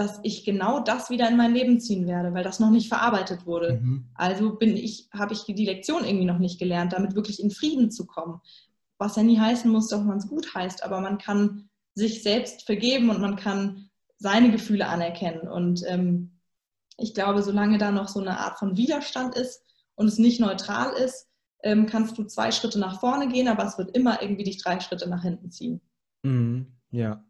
dass 0.00 0.18
ich 0.22 0.46
genau 0.46 0.80
das 0.80 1.10
wieder 1.10 1.28
in 1.28 1.36
mein 1.36 1.52
Leben 1.52 1.78
ziehen 1.78 2.06
werde, 2.06 2.32
weil 2.32 2.42
das 2.42 2.58
noch 2.58 2.70
nicht 2.70 2.88
verarbeitet 2.88 3.44
wurde. 3.44 3.80
Mhm. 3.82 4.06
Also 4.14 4.56
bin 4.56 4.74
ich, 4.74 5.10
habe 5.12 5.34
ich 5.34 5.44
die 5.44 5.66
Lektion 5.66 6.06
irgendwie 6.06 6.24
noch 6.24 6.38
nicht 6.38 6.58
gelernt, 6.58 6.94
damit 6.94 7.14
wirklich 7.14 7.42
in 7.42 7.50
Frieden 7.50 7.90
zu 7.90 8.06
kommen. 8.06 8.40
Was 8.96 9.16
ja 9.16 9.22
nie 9.22 9.38
heißen 9.38 9.70
muss, 9.70 9.88
dass 9.88 10.02
man 10.02 10.16
es 10.16 10.26
gut 10.26 10.54
heißt, 10.54 10.84
aber 10.84 11.02
man 11.02 11.18
kann 11.18 11.68
sich 11.94 12.22
selbst 12.22 12.64
vergeben 12.64 13.10
und 13.10 13.20
man 13.20 13.36
kann 13.36 13.90
seine 14.16 14.50
Gefühle 14.50 14.86
anerkennen. 14.86 15.46
Und 15.46 15.84
ähm, 15.86 16.40
ich 16.96 17.12
glaube, 17.12 17.42
solange 17.42 17.76
da 17.76 17.90
noch 17.90 18.08
so 18.08 18.20
eine 18.20 18.38
Art 18.38 18.58
von 18.58 18.78
Widerstand 18.78 19.34
ist 19.34 19.62
und 19.96 20.06
es 20.06 20.16
nicht 20.16 20.40
neutral 20.40 20.94
ist, 20.94 21.28
ähm, 21.62 21.84
kannst 21.84 22.16
du 22.16 22.24
zwei 22.24 22.52
Schritte 22.52 22.78
nach 22.78 23.00
vorne 23.00 23.28
gehen, 23.28 23.48
aber 23.48 23.66
es 23.66 23.76
wird 23.76 23.94
immer 23.94 24.22
irgendwie 24.22 24.44
dich 24.44 24.62
drei 24.62 24.80
Schritte 24.80 25.10
nach 25.10 25.24
hinten 25.24 25.50
ziehen. 25.50 25.82
Mhm. 26.22 26.68
Ja. 26.90 27.22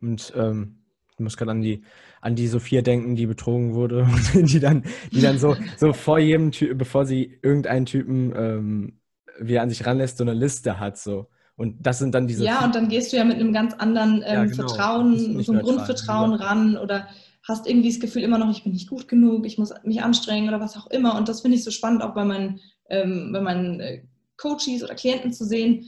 Und 0.00 0.32
ähm 0.34 0.83
ich 1.16 1.22
muss 1.22 1.36
gerade 1.36 1.52
an 1.52 1.62
die, 1.62 1.82
an 2.20 2.34
die 2.34 2.48
Sophia 2.48 2.82
denken, 2.82 3.14
die 3.14 3.26
betrogen 3.26 3.74
wurde 3.74 4.08
und 4.34 4.52
die 4.52 4.60
dann, 4.60 4.84
die 5.12 5.20
dann 5.20 5.38
so, 5.38 5.56
so 5.76 5.92
vor 5.92 6.18
jedem 6.18 6.50
Typ, 6.50 6.76
bevor 6.76 7.06
sie 7.06 7.38
irgendeinen 7.42 7.86
Typen 7.86 8.32
ähm, 8.36 9.00
wie 9.38 9.58
an 9.58 9.68
sich 9.68 9.86
ranlässt, 9.86 10.18
so 10.18 10.24
eine 10.24 10.34
Liste 10.34 10.80
hat. 10.80 10.98
So. 10.98 11.28
Und 11.56 11.86
das 11.86 11.98
sind 11.98 12.14
dann 12.14 12.26
diese. 12.26 12.44
Ja, 12.44 12.64
und 12.64 12.74
dann 12.74 12.88
gehst 12.88 13.12
du 13.12 13.16
ja 13.16 13.24
mit 13.24 13.36
einem 13.36 13.52
ganz 13.52 13.74
anderen 13.74 14.16
ähm, 14.16 14.22
ja, 14.24 14.44
genau. 14.44 14.68
Vertrauen, 14.68 15.42
so 15.42 15.52
einem 15.52 15.62
Grundvertrauen 15.62 16.32
ja. 16.32 16.36
ran 16.38 16.76
oder 16.76 17.08
hast 17.46 17.68
irgendwie 17.68 17.90
das 17.90 18.00
Gefühl 18.00 18.22
immer 18.22 18.38
noch, 18.38 18.50
ich 18.50 18.64
bin 18.64 18.72
nicht 18.72 18.88
gut 18.88 19.06
genug, 19.06 19.46
ich 19.46 19.58
muss 19.58 19.72
mich 19.84 20.02
anstrengen 20.02 20.48
oder 20.48 20.60
was 20.60 20.76
auch 20.76 20.86
immer. 20.88 21.16
Und 21.16 21.28
das 21.28 21.42
finde 21.42 21.56
ich 21.56 21.64
so 21.64 21.70
spannend, 21.70 22.02
auch 22.02 22.14
bei 22.14 22.24
meinen, 22.24 22.60
ähm, 22.88 23.30
bei 23.32 23.40
meinen 23.40 23.80
äh, 23.80 24.02
Coaches 24.36 24.82
oder 24.82 24.94
Klienten 24.94 25.32
zu 25.32 25.44
sehen, 25.44 25.84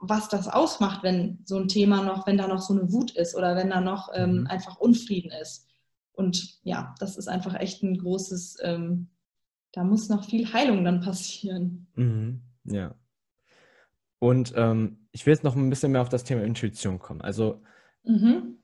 was 0.00 0.28
das 0.28 0.48
ausmacht, 0.48 1.02
wenn 1.02 1.38
so 1.44 1.58
ein 1.58 1.68
Thema 1.68 2.02
noch, 2.02 2.26
wenn 2.26 2.38
da 2.38 2.48
noch 2.48 2.62
so 2.62 2.72
eine 2.72 2.90
Wut 2.90 3.10
ist 3.12 3.36
oder 3.36 3.54
wenn 3.54 3.68
da 3.68 3.80
noch 3.80 4.08
ähm, 4.14 4.40
mhm. 4.40 4.46
einfach 4.46 4.78
Unfrieden 4.78 5.30
ist. 5.30 5.68
Und 6.12 6.58
ja, 6.62 6.94
das 6.98 7.16
ist 7.16 7.28
einfach 7.28 7.54
echt 7.54 7.82
ein 7.82 7.98
großes, 7.98 8.58
ähm, 8.62 9.08
da 9.72 9.84
muss 9.84 10.08
noch 10.08 10.24
viel 10.24 10.52
Heilung 10.52 10.84
dann 10.84 11.00
passieren. 11.00 11.86
Mhm. 11.94 12.40
Ja. 12.64 12.94
Und 14.18 14.54
ähm, 14.56 15.06
ich 15.12 15.26
will 15.26 15.34
jetzt 15.34 15.44
noch 15.44 15.54
ein 15.54 15.70
bisschen 15.70 15.92
mehr 15.92 16.02
auf 16.02 16.08
das 16.08 16.24
Thema 16.24 16.42
Intuition 16.42 16.98
kommen. 16.98 17.20
Also, 17.20 17.62
mhm. 18.02 18.58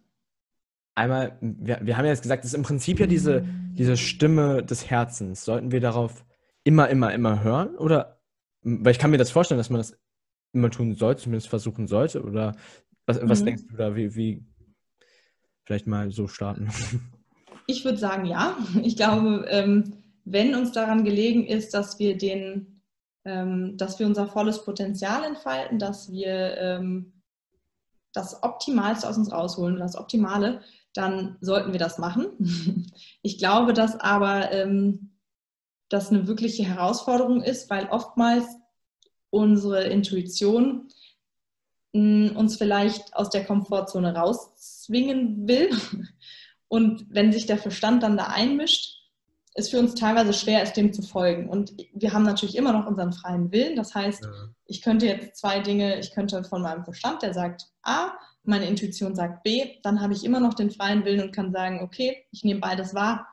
einmal, 0.95 1.37
wir, 1.41 1.81
wir 1.83 1.97
haben 1.97 2.05
ja 2.07 2.13
jetzt 2.13 2.23
gesagt, 2.23 2.45
das 2.45 2.53
ist 2.53 2.57
im 2.57 2.63
Prinzip 2.63 2.99
ja 2.99 3.07
diese, 3.07 3.45
diese 3.73 3.97
Stimme 3.97 4.63
des 4.63 4.89
Herzens. 4.91 5.45
Sollten 5.45 5.71
wir 5.71 5.81
darauf 5.81 6.25
immer, 6.65 6.89
immer, 6.89 7.13
immer 7.13 7.43
hören? 7.43 7.77
Oder, 7.77 8.21
weil 8.63 8.93
ich 8.93 8.99
kann 8.99 9.11
mir 9.11 9.19
das 9.19 9.31
vorstellen, 9.31 9.59
dass 9.59 9.71
man 9.71 9.79
das 9.79 9.99
immer 10.57 10.71
tun 10.71 10.95
soll, 10.95 11.17
zumindest 11.17 11.49
versuchen 11.49 11.87
sollte. 11.87 12.23
Oder 12.23 12.57
was, 13.07 13.21
was 13.23 13.41
mhm. 13.41 13.47
denkst 13.47 13.63
du 13.71 13.77
da, 13.77 13.95
wie, 13.95 14.15
wie 14.17 14.45
vielleicht 15.65 15.87
mal 15.87 16.11
so 16.11 16.27
starten? 16.29 16.69
Ich 17.69 17.85
würde 17.85 17.99
sagen, 17.99 18.27
ja. 18.27 18.57
Ich 18.85 18.95
glaube, 18.95 19.45
ähm, 19.49 19.95
wenn 20.25 20.55
uns 20.55 20.71
daran 20.71 21.03
gelegen 21.03 21.45
ist, 21.45 21.75
dass 21.75 21.99
wir 21.99 22.17
den, 22.17 22.81
ähm, 23.25 23.77
dass 23.77 23.99
wir 23.99 24.07
unser 24.07 24.29
volles 24.29 24.65
Potenzial 24.65 25.25
entfalten, 25.25 25.81
dass 25.81 26.09
wir 26.09 26.57
ähm, 26.59 27.13
das 28.13 28.45
Optimalste 28.45 29.09
aus 29.09 29.19
uns 29.19 29.33
rausholen, 29.33 29.79
das 29.79 29.97
Optimale, 29.97 30.61
dann 30.95 31.39
sollten 31.41 31.73
wir 31.73 31.81
das 31.81 31.99
machen. 31.99 32.29
Ich 33.23 33.39
glaube, 33.39 33.73
dass 33.73 33.99
aber 33.99 34.53
ähm, 34.53 35.11
das 35.89 36.11
eine 36.11 36.29
wirkliche 36.29 36.65
Herausforderung 36.65 37.43
ist, 37.43 37.69
weil 37.71 37.87
oftmals 37.87 38.45
unsere 39.37 39.85
Intuition 39.85 40.89
mh, 41.93 42.31
hm, 42.31 42.37
uns 42.37 42.57
vielleicht 42.57 43.15
aus 43.15 43.31
der 43.31 43.45
Komfortzone 43.45 44.15
rauszwingen 44.15 45.47
will. 45.47 45.71
Und 46.69 47.07
wenn 47.11 47.33
sich 47.33 47.47
der 47.47 47.59
Verstand 47.59 48.03
dann 48.03 48.17
da 48.17 48.27
einmischt, 48.27 48.97
es 49.55 49.71
für 49.71 49.79
uns 49.79 49.95
teilweise 49.95 50.35
schwer 50.35 50.63
ist, 50.63 50.75
dem 50.75 50.93
zu 50.93 51.01
folgen. 51.03 51.49
Und 51.49 51.73
wir 51.95 52.13
haben 52.13 52.25
natürlich 52.25 52.57
immer 52.57 52.73
noch 52.73 52.87
unseren 52.87 53.13
freien 53.13 53.51
Willen. 53.53 53.77
Das 53.77 53.95
heißt, 53.95 54.23
ja. 54.23 54.31
ich 54.67 54.83
könnte 54.83 55.07
jetzt 55.07 55.39
zwei 55.39 55.61
Dinge, 55.61 55.99
ich 55.99 56.13
könnte 56.13 56.45
von 56.45 56.61
meinem 56.61 56.85
Verstand, 56.85 57.23
der 57.23 57.33
sagt 57.33 57.67
A, 57.83 58.13
meine 58.43 58.67
Intuition 58.67 59.15
sagt 59.15 59.45
B, 59.45 59.79
dann 59.83 60.01
habe 60.01 60.13
ich 60.13 60.25
immer 60.25 60.41
noch 60.41 60.55
den 60.55 60.71
freien 60.71 61.05
Willen 61.05 61.23
und 61.23 61.35
kann 61.35 61.53
sagen, 61.53 61.81
okay, 61.83 62.25
ich 62.33 62.45
nehme 62.45 62.61
beides 62.61 62.95
wahr, 62.95 63.27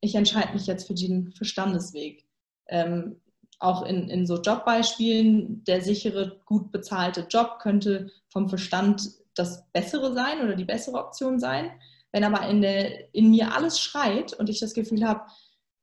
ich 0.00 0.14
entscheide 0.14 0.52
mich 0.52 0.66
jetzt 0.66 0.86
für 0.86 0.94
den 0.94 1.32
Verstandesweg. 1.32 2.26
Ähm, 2.68 3.21
auch 3.62 3.84
in, 3.84 4.08
in 4.08 4.26
so 4.26 4.40
Jobbeispielen, 4.40 5.64
der 5.64 5.80
sichere, 5.80 6.40
gut 6.44 6.72
bezahlte 6.72 7.26
Job 7.28 7.58
könnte 7.60 8.10
vom 8.28 8.48
Verstand 8.48 9.10
das 9.34 9.66
Bessere 9.72 10.12
sein 10.12 10.42
oder 10.42 10.56
die 10.56 10.64
bessere 10.64 10.98
Option 10.98 11.38
sein. 11.40 11.70
Wenn 12.12 12.24
aber 12.24 12.46
in, 12.48 12.60
der, 12.60 13.14
in 13.14 13.30
mir 13.30 13.54
alles 13.54 13.80
schreit 13.80 14.34
und 14.34 14.50
ich 14.50 14.60
das 14.60 14.74
Gefühl 14.74 15.06
habe, 15.06 15.22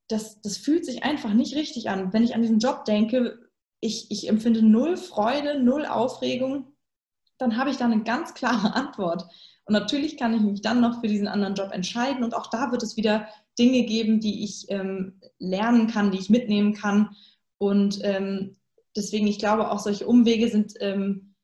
das, 0.07 0.41
das 0.41 0.57
fühlt 0.57 0.85
sich 0.85 1.03
einfach 1.03 1.33
nicht 1.33 1.55
richtig 1.55 1.89
an. 1.89 2.13
Wenn 2.13 2.23
ich 2.23 2.35
an 2.35 2.41
diesen 2.41 2.59
Job 2.59 2.85
denke, 2.85 3.39
ich, 3.79 4.11
ich 4.11 4.27
empfinde 4.27 4.61
null 4.61 4.97
Freude, 4.97 5.63
null 5.63 5.85
Aufregung, 5.85 6.73
dann 7.37 7.57
habe 7.57 7.69
ich 7.69 7.77
da 7.77 7.85
eine 7.85 8.03
ganz 8.03 8.33
klare 8.33 8.73
Antwort. 8.75 9.25
Und 9.65 9.73
natürlich 9.73 10.17
kann 10.17 10.33
ich 10.33 10.41
mich 10.41 10.61
dann 10.61 10.81
noch 10.81 10.99
für 10.99 11.07
diesen 11.07 11.27
anderen 11.27 11.55
Job 11.55 11.71
entscheiden. 11.71 12.23
Und 12.23 12.35
auch 12.35 12.47
da 12.47 12.71
wird 12.71 12.83
es 12.83 12.97
wieder 12.97 13.27
Dinge 13.57 13.83
geben, 13.83 14.19
die 14.19 14.43
ich 14.43 14.65
ähm, 14.69 15.21
lernen 15.37 15.87
kann, 15.87 16.11
die 16.11 16.17
ich 16.17 16.29
mitnehmen 16.29 16.73
kann. 16.73 17.15
Und 17.59 17.99
ähm, 18.03 18.57
deswegen, 18.95 19.27
ich 19.27 19.37
glaube, 19.37 19.69
auch 19.69 19.79
solche 19.79 20.07
Umwege 20.07 20.49
sind 20.49 20.73
ähm, 20.79 21.35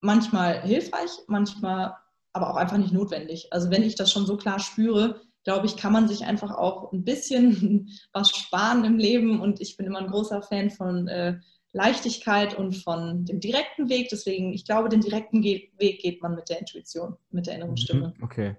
manchmal 0.00 0.62
hilfreich, 0.62 1.10
manchmal 1.26 1.94
aber 2.32 2.50
auch 2.50 2.56
einfach 2.56 2.78
nicht 2.78 2.92
notwendig. 2.94 3.52
Also 3.52 3.70
wenn 3.70 3.82
ich 3.82 3.94
das 3.94 4.10
schon 4.10 4.24
so 4.24 4.38
klar 4.38 4.58
spüre, 4.58 5.20
glaube 5.44 5.66
ich, 5.66 5.76
kann 5.76 5.92
man 5.92 6.08
sich 6.08 6.24
einfach 6.24 6.52
auch 6.52 6.92
ein 6.92 7.04
bisschen 7.04 7.90
was 8.12 8.30
sparen 8.30 8.84
im 8.84 8.96
Leben. 8.98 9.40
Und 9.40 9.60
ich 9.60 9.76
bin 9.76 9.86
immer 9.86 9.98
ein 9.98 10.10
großer 10.10 10.42
Fan 10.42 10.70
von 10.70 11.08
äh, 11.08 11.38
Leichtigkeit 11.72 12.56
und 12.56 12.76
von 12.76 13.24
dem 13.24 13.40
direkten 13.40 13.88
Weg. 13.88 14.08
Deswegen, 14.10 14.52
ich 14.52 14.64
glaube, 14.64 14.88
den 14.88 15.00
direkten 15.00 15.42
Weg 15.42 16.00
geht 16.00 16.22
man 16.22 16.34
mit 16.34 16.48
der 16.48 16.60
Intuition, 16.60 17.16
mit 17.30 17.46
der 17.46 17.56
inneren 17.56 17.72
mhm, 17.72 17.76
Stimme. 17.78 18.14
Okay. 18.22 18.56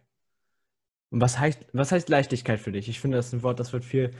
Und 1.10 1.22
was 1.22 1.40
heißt, 1.40 1.68
was 1.74 1.92
heißt 1.92 2.10
Leichtigkeit 2.10 2.60
für 2.60 2.72
dich? 2.72 2.90
Ich 2.90 3.00
finde, 3.00 3.18
das 3.18 3.28
ist 3.28 3.34
ein 3.34 3.44
Wort, 3.44 3.60
das 3.60 3.72
wird 3.72 3.86
viel 3.86 4.12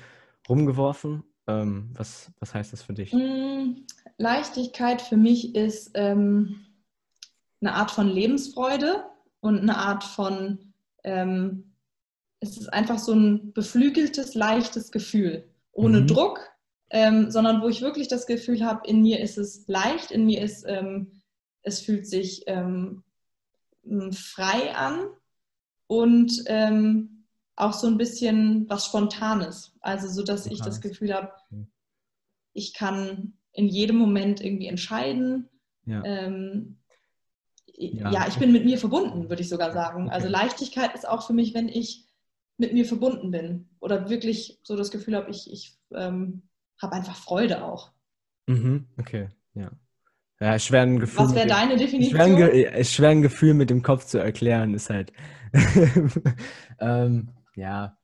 rumgeworfen. 0.48 1.24
Ähm, 1.48 1.90
was, 1.94 2.32
was 2.40 2.54
heißt 2.54 2.72
das 2.72 2.84
für 2.84 2.94
dich? 2.94 3.14
Mm, 3.14 3.86
Leichtigkeit 4.18 5.02
für 5.02 5.18
mich 5.18 5.56
ist 5.56 5.92
ähm, 5.94 6.66
eine 7.62 7.74
Art 7.74 7.92
von 7.92 8.08
Lebensfreude 8.08 9.04
und 9.42 9.60
eine 9.60 9.78
Art 9.78 10.04
von 10.04 10.74
ähm, 11.04 11.74
es 12.44 12.58
ist 12.58 12.74
einfach 12.74 13.00
so 13.00 13.14
ein 13.14 13.54
beflügeltes, 13.54 14.36
leichtes 14.36 14.92
Gefühl, 14.92 15.46
ohne 15.72 16.02
mhm. 16.02 16.08
Druck, 16.08 16.52
ähm, 16.90 17.32
sondern 17.32 17.62
wo 17.62 17.70
ich 17.70 17.82
wirklich 17.82 18.10
das 18.10 18.28
Gefühl 18.28 18.66
habe, 18.66 18.88
in 18.88 19.02
mir 19.02 19.22
ist 19.22 19.38
es 19.38 19.66
leicht, 19.68 20.12
in 20.12 20.26
mir 20.26 20.42
ist, 20.42 20.66
ähm, 20.68 21.22
es 21.62 21.80
fühlt 21.80 22.06
sich 22.06 22.44
ähm, 22.48 23.04
frei 24.12 24.76
an 24.76 25.08
und 25.88 26.44
auch 27.56 27.74
so 27.74 27.88
ein 27.88 27.98
bisschen 27.98 28.68
was 28.70 28.86
Spontanes. 28.86 29.76
Also 29.82 30.08
so, 30.08 30.24
dass 30.24 30.46
ich 30.46 30.62
das 30.62 30.82
Gefühl 30.82 31.14
habe, 31.14 31.32
ich 32.54 32.74
kann 32.74 33.34
in 33.52 33.68
jedem 33.68 33.98
Moment 33.98 34.42
irgendwie 34.42 34.68
entscheiden. 34.68 35.50
Ja. 35.86 36.04
Ähm, 36.04 36.80
ja. 37.68 38.12
ja. 38.12 38.28
ich 38.28 38.38
bin 38.38 38.52
mit 38.52 38.66
mir 38.66 38.78
verbunden, 38.78 39.30
würde 39.30 39.42
ich 39.42 39.50
sogar 39.50 39.72
sagen. 39.72 40.10
Also 40.10 40.28
okay. 40.28 40.36
Also 40.36 40.48
Leichtigkeit 40.48 40.96
ist 40.96 41.08
auch 41.08 41.26
für 41.26 41.34
mich, 41.34 41.54
wenn 41.54 41.70
ich 41.70 42.08
mit 42.58 42.74
mir 42.74 42.86
verbunden 42.86 43.32
bin 43.32 43.70
oder 43.80 44.10
wirklich 44.10 44.60
so 44.64 44.76
das 44.76 44.92
Gefühl 44.92 45.16
habe, 45.16 45.30
ich, 45.30 45.52
ich 45.52 45.78
ähm, 45.94 46.44
habe 46.82 46.94
einfach 46.94 47.16
Freude 47.16 47.64
auch. 47.64 47.92
Mhm, 48.48 48.88
okay, 48.98 49.30
ja. 49.54 49.72
Ja, 50.40 50.60
schwer 50.60 50.82
ein 50.82 51.00
Gefühl. 51.00 51.26
Was 51.26 51.36
wäre 51.36 51.48
deine 51.48 51.78
Definition? 51.78 52.20
Schwer 52.20 52.74
ein, 52.74 52.84
schwer 52.84 53.10
ein, 53.10 53.22
Gefühl 53.22 53.54
mit 53.54 53.70
dem 53.70 53.82
Kopf 53.82 54.06
zu 54.06 54.18
erklären, 54.18 54.74
ist 54.74 54.90
halt. 54.90 55.14
ähm, 56.80 57.30
ja, 57.56 57.98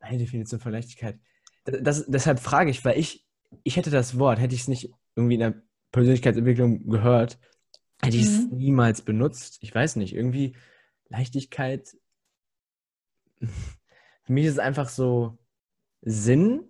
meine 0.00 0.18
Definition 0.18 0.60
von 0.60 0.72
Leichtigkeit. 0.72 1.18
Das, 1.64 1.80
das, 1.80 2.06
deshalb 2.06 2.40
frage 2.40 2.70
ich, 2.70 2.84
weil 2.84 2.98
ich, 2.98 3.26
ich 3.62 3.76
hätte 3.76 3.90
das 3.90 4.18
Wort, 4.18 4.38
hätte 4.38 4.54
ich 4.54 4.62
es 4.62 4.68
nicht 4.68 4.92
irgendwie 5.16 5.34
in 5.34 5.40
der 5.40 5.62
Persönlichkeitsentwicklung 5.92 6.88
gehört, 6.88 7.38
hätte 8.02 8.16
ich 8.16 8.24
es 8.24 8.50
mhm. 8.50 8.58
niemals 8.58 9.02
benutzt. 9.02 9.58
Ich 9.60 9.74
weiß 9.74 9.96
nicht, 9.96 10.14
irgendwie 10.14 10.56
Leichtigkeit 11.08 11.96
für 14.24 14.32
mich 14.32 14.46
ist 14.46 14.52
es 14.52 14.58
einfach 14.58 14.88
so 14.88 15.38
Sinn, 16.02 16.64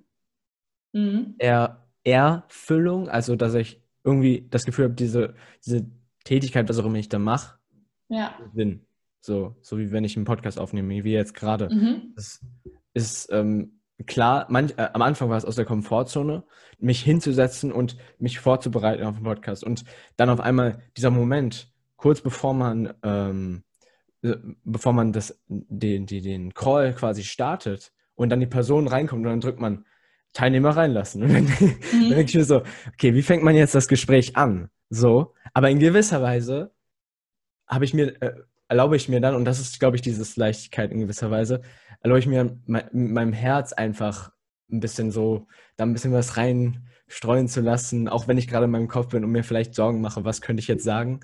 mhm. 0.93 1.35
er, 1.39 1.87
Erfüllung, 2.05 3.09
also 3.09 3.35
dass 3.37 3.55
ich 3.55 3.83
irgendwie 4.03 4.47
das 4.51 4.65
Gefühl 4.65 4.87
habe, 4.87 4.95
diese, 4.95 5.35
diese 5.65 5.91
Tätigkeit, 6.25 6.69
was 6.69 6.79
auch 6.79 6.85
immer 6.85 6.99
ich 6.99 7.09
da 7.09 7.19
mache, 7.19 7.59
ja. 8.09 8.39
Sinn. 8.55 8.87
So, 9.25 9.57
so 9.63 9.79
wie 9.79 9.91
wenn 9.91 10.05
ich 10.05 10.17
einen 10.17 10.27
Podcast 10.27 10.59
aufnehme, 10.59 11.03
wie 11.03 11.13
jetzt 11.13 11.33
gerade. 11.33 11.75
Mhm. 11.75 12.13
Das 12.15 12.45
ist 12.93 13.33
ähm, 13.33 13.81
klar, 14.05 14.45
manch, 14.51 14.75
äh, 14.77 14.91
am 14.93 15.01
Anfang 15.01 15.31
war 15.31 15.39
es 15.39 15.47
aus 15.47 15.57
der 15.57 15.65
Komfortzone, 15.65 16.45
mich 16.79 17.03
hinzusetzen 17.03 17.73
und 17.73 17.97
mich 18.19 18.39
vorzubereiten 18.39 19.03
auf 19.05 19.15
den 19.15 19.25
Podcast. 19.25 19.65
Und 19.65 19.85
dann 20.19 20.29
auf 20.29 20.41
einmal 20.41 20.83
dieser 20.99 21.11
Moment, 21.11 21.73
kurz 21.97 22.21
bevor 22.21 22.53
man 22.53 22.93
ähm, 23.03 23.65
äh, 24.21 24.37
bevor 24.63 24.93
man 24.93 25.15
das, 25.15 25.41
den, 25.49 26.05
den, 26.05 26.23
den 26.23 26.53
Call 26.53 26.93
quasi 26.93 27.25
startet 27.25 27.95
und 28.17 28.29
dann 28.29 28.41
die 28.41 28.47
Person 28.47 28.89
reinkommt 28.89 29.25
und 29.25 29.31
dann 29.31 29.41
drückt 29.41 29.59
man 29.59 29.87
Teilnehmer 30.35 30.77
reinlassen. 30.77 31.23
Und 31.25 31.33
dann, 31.33 31.45
mhm. 31.45 31.79
dann 31.93 32.09
denke 32.11 32.25
ich 32.25 32.35
mir 32.35 32.45
so, 32.45 32.63
okay, 32.93 33.15
wie 33.15 33.23
fängt 33.23 33.43
man 33.43 33.55
jetzt 33.55 33.75
das 33.75 33.89
Gespräch 33.89 34.37
an? 34.37 34.69
So, 34.91 35.33
aber 35.55 35.71
in 35.71 35.79
gewisser 35.79 36.21
Weise 36.21 36.73
habe 37.67 37.87
ich 37.87 37.95
mir, 37.95 38.21
äh, 38.21 38.35
erlaube 38.75 38.97
ich 38.97 39.09
mir 39.09 39.21
dann, 39.21 39.35
und 39.35 39.45
das 39.45 39.61
ist, 39.61 39.81
glaube 39.81 39.97
ich, 39.97 40.03
dieses 40.03 40.37
Leichtigkeit 40.37 40.91
in 40.91 41.01
gewisser 41.01 41.31
Weise, 41.31 41.63
erlaube 42.01 42.19
ich 42.19 42.27
mir 42.27 42.59
mit 42.67 42.93
meinem 42.93 43.33
Herz 43.33 43.73
einfach 43.73 44.31
ein 44.71 44.81
bisschen 44.81 45.11
so, 45.11 45.47
da 45.77 45.85
ein 45.85 45.93
bisschen 45.93 46.13
was 46.13 46.37
reinstreuen 46.37 47.49
zu 47.49 47.61
lassen, 47.61 48.09
auch 48.09 48.29
wenn 48.29 48.39
ich 48.39 48.49
gerade 48.49 48.65
in 48.65 48.71
meinem 48.71 48.89
Kopf 48.89 49.09
bin 49.09 49.25
und 49.25 49.31
mir 49.31 49.45
vielleicht 49.45 49.75
Sorgen 49.75 50.01
mache, 50.01 50.25
was 50.25 50.41
könnte 50.41 50.61
ich 50.61 50.69
jetzt 50.69 50.85
sagen 50.85 51.21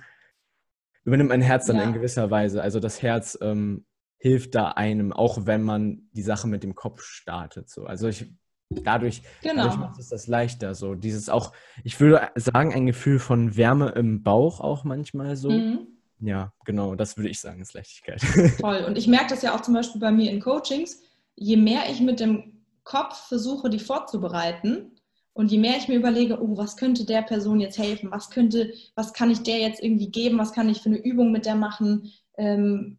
übernimmt 1.04 1.30
mein 1.30 1.42
Herz 1.42 1.66
dann 1.66 1.76
ja. 1.76 1.82
in 1.84 1.92
gewisser 1.92 2.30
Weise. 2.30 2.62
Also 2.62 2.80
das 2.80 3.02
Herz 3.02 3.38
ähm, 3.40 3.84
hilft 4.18 4.54
da 4.54 4.68
einem, 4.68 5.12
auch 5.12 5.46
wenn 5.46 5.62
man 5.62 6.08
die 6.12 6.22
Sache 6.22 6.46
mit 6.46 6.62
dem 6.62 6.74
Kopf 6.74 7.02
startet. 7.02 7.70
So. 7.70 7.84
Also 7.84 8.08
ich, 8.08 8.32
dadurch, 8.68 9.22
genau. 9.42 9.64
dadurch 9.64 9.78
macht 9.78 9.98
es 9.98 10.08
das 10.08 10.26
leichter. 10.26 10.74
So 10.74 10.94
dieses 10.94 11.28
auch, 11.28 11.52
ich 11.84 11.98
würde 12.00 12.28
sagen, 12.34 12.72
ein 12.72 12.86
Gefühl 12.86 13.18
von 13.18 13.56
Wärme 13.56 13.90
im 13.90 14.22
Bauch 14.22 14.60
auch 14.60 14.84
manchmal 14.84 15.36
so. 15.36 15.50
Mhm. 15.50 15.86
Ja, 16.20 16.52
genau, 16.64 16.94
das 16.94 17.16
würde 17.16 17.30
ich 17.30 17.40
sagen, 17.40 17.62
ist 17.62 17.74
Leichtigkeit. 17.74 18.20
Toll. 18.60 18.84
Und 18.86 18.98
ich 18.98 19.06
merke 19.06 19.28
das 19.28 19.42
ja 19.42 19.54
auch 19.54 19.62
zum 19.62 19.74
Beispiel 19.74 20.00
bei 20.00 20.12
mir 20.12 20.30
in 20.30 20.40
Coachings. 20.40 21.02
Je 21.34 21.56
mehr 21.56 21.82
ich 21.90 22.00
mit 22.00 22.20
dem 22.20 22.64
Kopf 22.84 23.28
versuche, 23.28 23.70
die 23.70 23.78
vorzubereiten, 23.78 24.92
und 25.32 25.50
je 25.50 25.58
mehr 25.58 25.76
ich 25.76 25.88
mir 25.88 25.96
überlege, 25.96 26.42
oh, 26.42 26.56
was 26.56 26.76
könnte 26.76 27.04
der 27.04 27.22
Person 27.22 27.60
jetzt 27.60 27.78
helfen, 27.78 28.10
was 28.10 28.30
könnte, 28.30 28.72
was 28.94 29.12
kann 29.12 29.30
ich 29.30 29.42
der 29.42 29.58
jetzt 29.58 29.82
irgendwie 29.82 30.10
geben, 30.10 30.38
was 30.38 30.52
kann 30.52 30.68
ich 30.68 30.82
für 30.82 30.88
eine 30.88 31.02
Übung 31.02 31.30
mit 31.32 31.46
der 31.46 31.54
machen 31.54 32.12
ähm, 32.36 32.98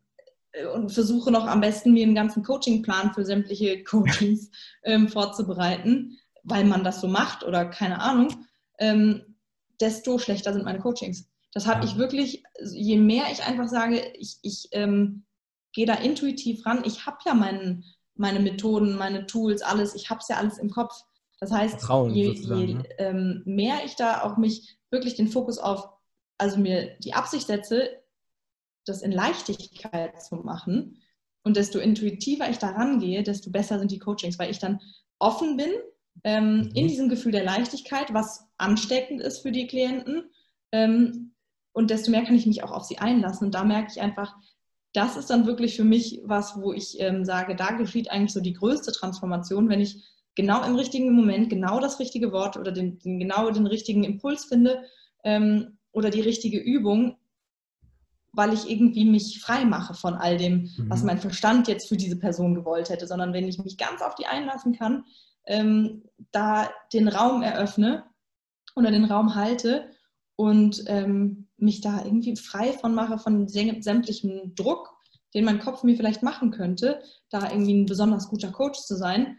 und 0.74 0.92
versuche 0.92 1.32
noch 1.32 1.46
am 1.46 1.62
besten 1.62 1.94
mir 1.94 2.04
einen 2.04 2.16
ganzen 2.16 2.44
Coachingplan 2.44 3.14
für 3.14 3.26
sämtliche 3.26 3.84
Coachings 3.84 4.50
ähm, 4.84 5.10
vorzubereiten, 5.10 6.18
weil 6.44 6.64
man 6.64 6.84
das 6.84 7.02
so 7.02 7.08
macht 7.08 7.44
oder 7.44 7.66
keine 7.66 8.02
Ahnung, 8.02 8.46
ähm, 8.80 9.36
desto 9.80 10.18
schlechter 10.18 10.54
sind 10.54 10.66
meine 10.66 10.80
Coachings. 10.80 11.30
Das 11.54 11.68
habe 11.68 11.86
ich 11.86 11.98
wirklich, 11.98 12.44
je 12.64 12.98
mehr 12.98 13.26
ich 13.32 13.44
einfach 13.44 13.68
sage, 13.68 14.02
ich, 14.18 14.38
ich 14.42 14.70
ähm, 14.72 15.26
gehe 15.74 15.86
da 15.86 15.96
intuitiv 15.96 16.66
ran. 16.66 16.84
Ich 16.86 17.06
habe 17.06 17.18
ja 17.26 17.34
mein, 17.34 17.84
meine 18.16 18.40
Methoden, 18.40 18.96
meine 18.96 19.26
Tools, 19.26 19.62
alles, 19.62 19.96
ich 19.96 20.10
habe 20.10 20.20
es 20.22 20.28
ja 20.30 20.38
alles 20.38 20.58
im 20.58 20.70
Kopf. 20.70 20.94
Das 21.40 21.52
heißt, 21.52 21.90
je, 22.10 22.32
je 22.32 22.74
ne? 22.76 22.84
ähm, 23.00 23.42
mehr 23.46 23.84
ich 23.84 23.96
da 23.96 24.24
auch 24.24 24.38
mich 24.38 24.78
wirklich 24.92 25.16
den 25.16 25.28
Fokus 25.28 25.58
auf, 25.58 25.90
also 26.38 26.58
mir 26.58 26.96
die 27.00 27.14
Absicht 27.14 27.48
setze, 27.48 27.90
das 28.86 29.02
in 29.02 29.12
Leichtigkeit 29.12 30.22
zu 30.22 30.36
machen 30.36 31.02
und 31.44 31.58
desto 31.58 31.80
intuitiver 31.80 32.50
ich 32.50 32.58
da 32.58 32.70
rangehe, 32.70 33.24
desto 33.24 33.52
besser 33.52 33.80
sind 33.80 33.92
die 33.92 34.00
Coachings, 34.00 34.40
weil 34.40 34.52
ich 34.52 34.60
dann 34.60 34.80
offen 35.20 35.58
bin 35.58 35.72
ähm, 36.24 36.58
mhm. 36.58 36.72
in 36.74 36.88
diesem 36.88 37.10
Gefühl 37.10 37.32
der 37.32 37.44
Leichtigkeit, 37.44 38.14
was 38.14 38.48
ansteckend 38.58 39.22
ist 39.22 39.40
für 39.40 39.52
die 39.52 39.68
Klienten. 39.68 40.30
Ähm, 40.72 41.34
und 41.74 41.90
desto 41.90 42.12
mehr 42.12 42.24
kann 42.24 42.36
ich 42.36 42.46
mich 42.46 42.64
auch 42.64 42.72
auf 42.72 42.84
sie 42.84 43.00
einlassen. 43.00 43.46
Und 43.46 43.56
da 43.56 43.64
merke 43.64 43.92
ich 43.92 44.02
einfach, 44.02 44.36
das 44.94 45.16
ist 45.16 45.30
dann 45.30 45.46
wirklich 45.46 45.76
für 45.76 45.84
mich 45.84 46.22
was, 46.26 46.60
wo 46.62 46.74
ich 46.74 47.00
ähm, 47.00 47.24
sage, 47.24 47.56
da 47.56 47.72
geschieht 47.72 48.12
eigentlich 48.12 48.34
so 48.34 48.42
die 48.42 48.54
größte 48.54 48.92
Transformation, 48.92 49.70
wenn 49.70 49.80
ich 49.80 50.04
genau 50.36 50.64
im 50.64 50.76
richtigen 50.76 51.14
Moment 51.14 51.50
genau 51.50 51.80
das 51.80 52.00
richtige 52.00 52.32
Wort 52.32 52.58
oder 52.58 52.72
den, 52.72 53.00
den 53.00 53.20
genau 53.20 53.50
den 53.52 53.68
richtigen 53.68 54.04
Impuls 54.04 54.46
finde 54.46 54.84
ähm, 55.24 55.78
oder 55.92 56.10
die 56.10 56.22
richtige 56.22 56.60
Übung, 56.60 57.18
weil 58.34 58.54
ich 58.54 58.70
irgendwie 58.70 59.06
mich 59.06 59.42
frei 59.42 59.66
mache 59.66 59.94
von 59.94 60.14
all 60.14 60.38
dem, 60.38 60.72
mhm. 60.78 60.90
was 60.90 61.04
mein 61.04 61.20
Verstand 61.20 61.68
jetzt 61.68 61.88
für 61.88 61.98
diese 61.98 62.18
Person 62.18 62.56
gewollt 62.56 62.90
hätte, 62.90 63.08
sondern 63.08 63.34
wenn 63.34 63.48
ich 63.48 63.60
mich 63.60 63.78
ganz 63.78 64.02
auf 64.02 64.16
die 64.16 64.26
einlassen 64.26 64.78
kann, 64.78 65.06
ähm, 65.46 66.04
da 66.32 66.70
den 66.94 67.08
Raum 67.08 67.42
eröffne 67.42 68.06
oder 68.76 68.92
den 68.92 69.06
Raum 69.06 69.36
halte 69.36 69.90
und 70.36 70.84
ähm, 70.88 71.48
mich 71.62 71.82
da 71.82 72.04
irgendwie 72.04 72.36
frei 72.36 72.74
von 72.74 72.94
mache, 72.94 73.18
von 73.18 73.48
sämtlichem 73.48 74.56
Druck, 74.56 74.96
den 75.34 75.46
mein 75.46 75.60
Kopf 75.60 75.84
mir 75.84 75.96
vielleicht 75.96 76.24
machen 76.24 76.52
könnte, 76.52 77.02
da 77.30 77.52
irgendwie 77.52 77.74
ein 77.74 77.86
besonders 77.86 78.28
guter 78.28 78.52
Coach 78.52 78.80
zu 78.80 78.96
sein. 78.96 79.38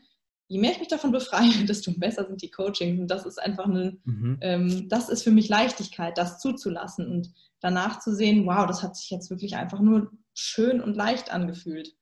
Je 0.49 0.59
mehr 0.59 0.73
ich 0.73 0.79
mich 0.79 0.89
davon 0.89 1.13
befreie, 1.13 1.51
desto 1.67 1.93
besser 1.93 2.27
sind 2.27 2.43
die 2.43 2.51
Coachings. 2.51 3.01
Und 3.01 3.09
das 3.09 3.27
ist 3.27 3.41
einfach 3.41 3.67
eine, 3.67 3.99
mhm. 4.05 4.39
ähm, 4.41 4.89
das 4.89 5.09
ist 5.09 5.23
für 5.23 5.31
mich 5.31 5.49
Leichtigkeit, 5.49 6.17
das 6.17 6.41
zuzulassen 6.41 7.07
und 7.09 7.33
danach 7.61 8.01
zu 8.01 8.15
sehen, 8.15 8.47
wow, 8.47 8.67
das 8.67 8.83
hat 8.83 8.97
sich 8.97 9.11
jetzt 9.11 9.31
wirklich 9.31 9.57
einfach 9.57 9.81
nur 9.81 10.11
schön 10.35 10.81
und 10.81 10.97
leicht 10.97 11.33
angefühlt. 11.33 11.95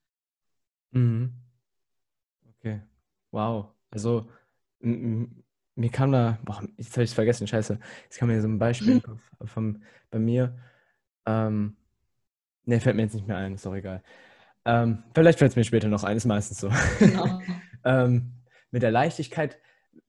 Mhm. 0.92 1.32
Okay, 2.58 2.82
wow. 3.30 3.66
Also 3.90 4.28
mir 5.80 5.90
kam 5.90 6.12
da, 6.12 6.38
boah, 6.44 6.62
jetzt 6.76 6.92
habe 6.92 7.04
ich 7.04 7.10
es 7.10 7.14
vergessen, 7.14 7.46
scheiße. 7.46 7.78
Jetzt 8.04 8.18
kam 8.18 8.28
mir 8.28 8.40
so 8.40 8.48
ein 8.48 8.58
Beispiel 8.58 9.02
von, 9.44 9.82
bei 10.10 10.18
mir. 10.18 10.58
Ähm, 11.26 11.76
ne, 12.66 12.80
fällt 12.80 12.96
mir 12.96 13.02
jetzt 13.02 13.14
nicht 13.14 13.26
mehr 13.26 13.38
ein, 13.38 13.54
ist 13.54 13.64
doch 13.64 13.74
egal. 13.74 14.02
Ähm, 14.66 15.04
vielleicht 15.14 15.38
fällt 15.38 15.52
es 15.52 15.56
mir 15.56 15.64
später 15.64 15.88
noch 15.88 16.04
ein, 16.04 16.18
ist 16.18 16.26
meistens 16.26 16.60
so. 16.60 16.70
Genau. 16.98 17.40
ähm, 17.84 18.32
mit 18.70 18.82
der 18.82 18.90
Leichtigkeit, 18.90 19.58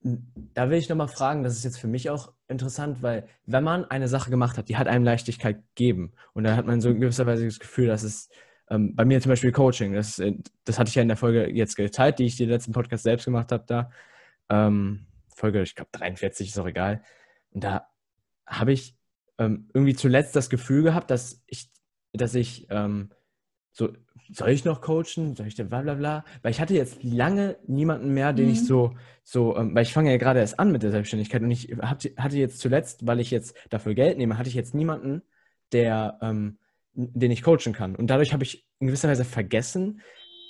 da 0.02 0.68
will 0.68 0.78
ich 0.78 0.88
nochmal 0.90 1.08
fragen, 1.08 1.42
das 1.42 1.56
ist 1.56 1.64
jetzt 1.64 1.78
für 1.78 1.88
mich 1.88 2.10
auch 2.10 2.32
interessant, 2.48 3.02
weil 3.02 3.26
wenn 3.46 3.64
man 3.64 3.86
eine 3.86 4.08
Sache 4.08 4.30
gemacht 4.30 4.58
hat, 4.58 4.68
die 4.68 4.76
hat 4.76 4.88
einem 4.88 5.04
Leichtigkeit 5.04 5.62
gegeben 5.74 6.12
und 6.34 6.44
da 6.44 6.54
hat 6.54 6.66
man 6.66 6.80
so 6.82 6.90
in 6.90 7.00
gewisser 7.00 7.26
Weise 7.26 7.46
das 7.46 7.58
Gefühl, 7.58 7.86
dass 7.86 8.02
es 8.02 8.28
ähm, 8.68 8.94
bei 8.94 9.06
mir 9.06 9.20
zum 9.22 9.30
Beispiel 9.30 9.52
Coaching, 9.52 9.94
das, 9.94 10.18
äh, 10.18 10.34
das 10.64 10.78
hatte 10.78 10.90
ich 10.90 10.94
ja 10.94 11.02
in 11.02 11.08
der 11.08 11.16
Folge 11.16 11.48
jetzt 11.50 11.76
geteilt, 11.76 12.18
die 12.18 12.26
ich 12.26 12.36
den 12.36 12.50
letzten 12.50 12.72
Podcast 12.72 13.04
selbst 13.04 13.24
gemacht 13.24 13.52
habe, 13.52 13.64
da. 13.66 13.90
Ähm, 14.50 15.06
Folge, 15.34 15.62
ich 15.62 15.74
glaube 15.74 15.90
43, 15.92 16.48
ist 16.48 16.58
auch 16.58 16.66
egal. 16.66 17.02
Und 17.50 17.64
da 17.64 17.88
habe 18.46 18.72
ich 18.72 18.96
ähm, 19.38 19.68
irgendwie 19.74 19.94
zuletzt 19.94 20.36
das 20.36 20.50
Gefühl 20.50 20.82
gehabt, 20.82 21.10
dass 21.10 21.42
ich, 21.46 21.70
dass 22.12 22.34
ich 22.34 22.66
ähm, 22.70 23.10
so, 23.72 23.90
soll 24.30 24.50
ich 24.50 24.64
noch 24.64 24.80
coachen? 24.80 25.34
Soll 25.34 25.46
ich 25.46 25.54
denn 25.54 25.68
bla 25.68 25.82
bla 25.82 25.94
bla? 25.94 26.24
Weil 26.42 26.52
ich 26.52 26.60
hatte 26.60 26.74
jetzt 26.74 27.02
lange 27.02 27.56
niemanden 27.66 28.12
mehr, 28.12 28.32
den 28.32 28.46
mhm. 28.46 28.52
ich 28.52 28.66
so, 28.66 28.94
so, 29.24 29.56
ähm, 29.56 29.74
weil 29.74 29.82
ich 29.82 29.92
fange 29.92 30.10
ja 30.10 30.18
gerade 30.18 30.40
erst 30.40 30.58
an 30.58 30.72
mit 30.72 30.82
der 30.82 30.90
Selbstständigkeit 30.90 31.42
und 31.42 31.50
ich 31.50 31.74
hatte 31.80 32.38
jetzt 32.38 32.58
zuletzt, 32.58 33.06
weil 33.06 33.20
ich 33.20 33.30
jetzt 33.30 33.56
dafür 33.70 33.94
Geld 33.94 34.18
nehme, 34.18 34.38
hatte 34.38 34.48
ich 34.48 34.54
jetzt 34.54 34.74
niemanden, 34.74 35.22
der 35.72 36.18
ähm, 36.20 36.58
den 36.94 37.30
ich 37.30 37.42
coachen 37.42 37.72
kann. 37.72 37.96
Und 37.96 38.08
dadurch 38.08 38.32
habe 38.32 38.44
ich 38.44 38.66
in 38.78 38.86
gewisser 38.86 39.08
Weise 39.08 39.24
vergessen, 39.24 40.02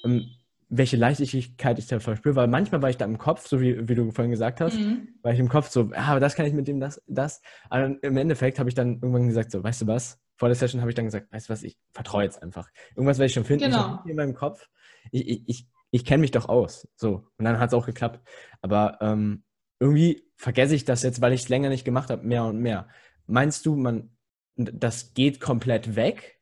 ähm, 0.05 0.27
welche 0.75 0.97
Leichtigkeit 0.97 1.79
ich 1.79 1.87
da 1.87 2.01
verspüre, 2.01 2.35
weil 2.35 2.49
manchmal 2.49 2.81
war 2.81 2.89
ich 2.89 2.97
da 2.97 3.05
im 3.05 3.19
Kopf, 3.19 3.47
so 3.47 3.61
wie, 3.61 3.89
wie 3.89 3.95
du 3.95 4.11
vorhin 4.11 4.31
gesagt 4.31 4.59
hast, 4.63 4.79
mhm. 4.79 5.09
war 5.21 5.33
ich 5.33 5.39
im 5.39 5.51
Kopf 5.51 5.69
so, 5.69 5.91
ja, 5.93 6.05
aber 6.05 6.19
das 6.19 6.35
kann 6.35 6.47
ich 6.47 6.55
mit 6.55 6.67
dem, 6.67 6.81
das, 6.81 7.03
das. 7.07 7.43
Aber 7.69 7.95
im 8.03 8.17
Endeffekt 8.17 8.59
habe 8.59 8.71
ich 8.71 8.75
dann 8.75 8.95
irgendwann 8.95 9.29
gesagt, 9.29 9.51
so, 9.51 9.63
weißt 9.63 9.83
du 9.83 9.87
was, 9.87 10.19
vor 10.37 10.49
der 10.49 10.57
Session 10.57 10.81
habe 10.81 10.91
ich 10.91 10.95
dann 10.95 11.05
gesagt, 11.05 11.31
weißt 11.31 11.49
du 11.49 11.53
was, 11.53 11.63
ich 11.63 11.77
vertraue 11.93 12.23
jetzt 12.23 12.43
einfach. 12.43 12.71
Irgendwas 12.97 13.19
werde 13.19 13.27
ich 13.27 13.35
schon 13.35 13.45
finden, 13.45 13.67
genau. 13.67 14.01
ich 14.03 14.11
in 14.11 14.17
meinem 14.17 14.35
Kopf. 14.35 14.71
Ich, 15.11 15.29
ich, 15.29 15.43
ich, 15.47 15.69
ich 15.91 16.05
kenne 16.07 16.23
mich 16.23 16.31
doch 16.31 16.49
aus. 16.49 16.89
So. 16.97 17.27
Und 17.37 17.45
dann 17.45 17.59
hat 17.59 17.69
es 17.69 17.75
auch 17.75 17.85
geklappt. 17.85 18.27
Aber 18.63 18.97
ähm, 19.03 19.45
irgendwie 19.79 20.27
vergesse 20.37 20.75
ich 20.75 20.87
das 20.87 21.03
jetzt, 21.03 21.21
weil 21.21 21.35
ich 21.35 21.43
es 21.43 21.49
länger 21.51 21.69
nicht 21.69 21.85
gemacht 21.85 22.09
habe, 22.09 22.27
mehr 22.27 22.45
und 22.45 22.59
mehr. 22.59 22.89
Meinst 23.27 23.67
du, 23.67 23.77
man, 23.77 24.17
das 24.57 25.13
geht 25.13 25.39
komplett 25.39 25.97
weg, 25.97 26.41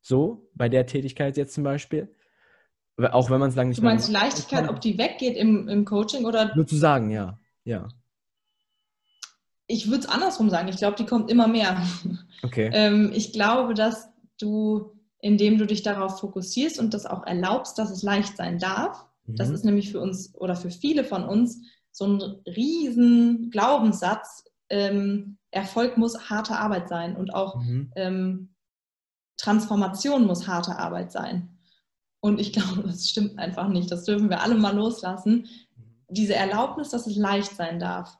so 0.00 0.48
bei 0.54 0.70
der 0.70 0.86
Tätigkeit 0.86 1.36
jetzt 1.36 1.52
zum 1.52 1.62
Beispiel. 1.62 2.15
Auch 2.98 3.30
wenn 3.30 3.40
man 3.40 3.50
es 3.50 3.56
lange 3.56 3.68
nicht 3.68 3.78
Du 3.78 3.84
meinst 3.84 4.10
mehr 4.10 4.22
Leichtigkeit, 4.22 4.68
ob 4.70 4.80
die 4.80 4.96
weggeht 4.96 5.36
im, 5.36 5.68
im 5.68 5.84
Coaching 5.84 6.24
oder? 6.24 6.54
Nur 6.56 6.66
zu 6.66 6.76
sagen, 6.76 7.10
ja. 7.10 7.38
ja. 7.64 7.88
Ich 9.66 9.88
würde 9.88 10.00
es 10.00 10.08
andersrum 10.08 10.48
sagen. 10.48 10.68
Ich 10.68 10.78
glaube, 10.78 10.96
die 10.96 11.04
kommt 11.04 11.30
immer 11.30 11.46
mehr. 11.46 11.76
Okay. 12.42 12.70
ähm, 12.72 13.10
ich 13.12 13.32
glaube, 13.32 13.74
dass 13.74 14.08
du, 14.40 14.92
indem 15.20 15.58
du 15.58 15.66
dich 15.66 15.82
darauf 15.82 16.20
fokussierst 16.20 16.78
und 16.78 16.94
das 16.94 17.04
auch 17.04 17.26
erlaubst, 17.26 17.78
dass 17.78 17.90
es 17.90 18.02
leicht 18.02 18.36
sein 18.36 18.58
darf, 18.58 19.04
mhm. 19.26 19.36
das 19.36 19.50
ist 19.50 19.64
nämlich 19.64 19.92
für 19.92 20.00
uns 20.00 20.34
oder 20.34 20.56
für 20.56 20.70
viele 20.70 21.04
von 21.04 21.24
uns 21.24 21.60
so 21.92 22.06
ein 22.06 22.22
riesen 22.46 23.50
Glaubenssatz, 23.50 24.44
ähm, 24.70 25.36
Erfolg 25.50 25.96
muss 25.96 26.28
harte 26.30 26.56
Arbeit 26.56 26.88
sein 26.88 27.16
und 27.16 27.34
auch 27.34 27.56
mhm. 27.56 27.92
ähm, 27.96 28.54
Transformation 29.36 30.26
muss 30.26 30.46
harte 30.46 30.78
Arbeit 30.78 31.12
sein. 31.12 31.55
Und 32.26 32.40
ich 32.40 32.52
glaube, 32.52 32.82
das 32.82 33.08
stimmt 33.08 33.38
einfach 33.38 33.68
nicht. 33.68 33.90
Das 33.90 34.04
dürfen 34.04 34.28
wir 34.28 34.42
alle 34.42 34.56
mal 34.56 34.74
loslassen. 34.74 35.48
Diese 36.08 36.34
Erlaubnis, 36.34 36.90
dass 36.90 37.06
es 37.06 37.16
leicht 37.16 37.54
sein 37.54 37.78
darf, 37.78 38.18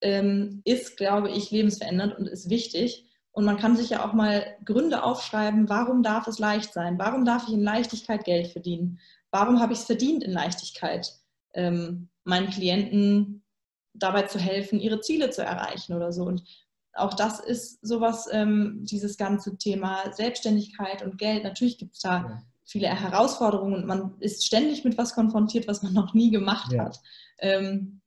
ähm, 0.00 0.62
ist, 0.64 0.96
glaube 0.96 1.30
ich, 1.30 1.50
lebensverändernd 1.50 2.16
und 2.16 2.26
ist 2.26 2.48
wichtig. 2.48 3.06
Und 3.30 3.44
man 3.44 3.58
kann 3.58 3.76
sich 3.76 3.90
ja 3.90 4.04
auch 4.06 4.14
mal 4.14 4.56
Gründe 4.64 5.04
aufschreiben, 5.04 5.68
warum 5.68 6.02
darf 6.02 6.26
es 6.26 6.38
leicht 6.38 6.72
sein? 6.72 6.98
Warum 6.98 7.24
darf 7.24 7.46
ich 7.46 7.54
in 7.54 7.62
Leichtigkeit 7.62 8.24
Geld 8.24 8.48
verdienen? 8.48 8.98
Warum 9.30 9.60
habe 9.60 9.72
ich 9.74 9.80
es 9.80 9.84
verdient 9.84 10.24
in 10.24 10.32
Leichtigkeit, 10.32 11.12
ähm, 11.54 12.08
meinen 12.24 12.50
Klienten 12.50 13.42
dabei 13.94 14.22
zu 14.22 14.38
helfen, 14.38 14.80
ihre 14.80 15.00
Ziele 15.00 15.30
zu 15.30 15.42
erreichen 15.42 15.94
oder 15.94 16.12
so? 16.12 16.24
Und 16.24 16.42
auch 16.94 17.14
das 17.14 17.40
ist 17.40 17.86
sowas, 17.86 18.28
ähm, 18.32 18.80
dieses 18.82 19.16
ganze 19.16 19.56
Thema 19.56 20.12
Selbstständigkeit 20.12 21.02
und 21.02 21.18
Geld. 21.18 21.44
Natürlich 21.44 21.78
gibt 21.78 21.94
es 21.94 22.00
da. 22.00 22.42
Viele 22.64 22.88
Herausforderungen 22.88 23.74
und 23.74 23.86
man 23.86 24.14
ist 24.20 24.46
ständig 24.46 24.84
mit 24.84 24.98
was 24.98 25.14
konfrontiert, 25.14 25.68
was 25.68 25.82
man 25.82 25.92
noch 25.94 26.14
nie 26.14 26.30
gemacht 26.30 26.72
ja. 26.72 26.84
hat. 26.84 27.00
Ähm, 27.38 28.00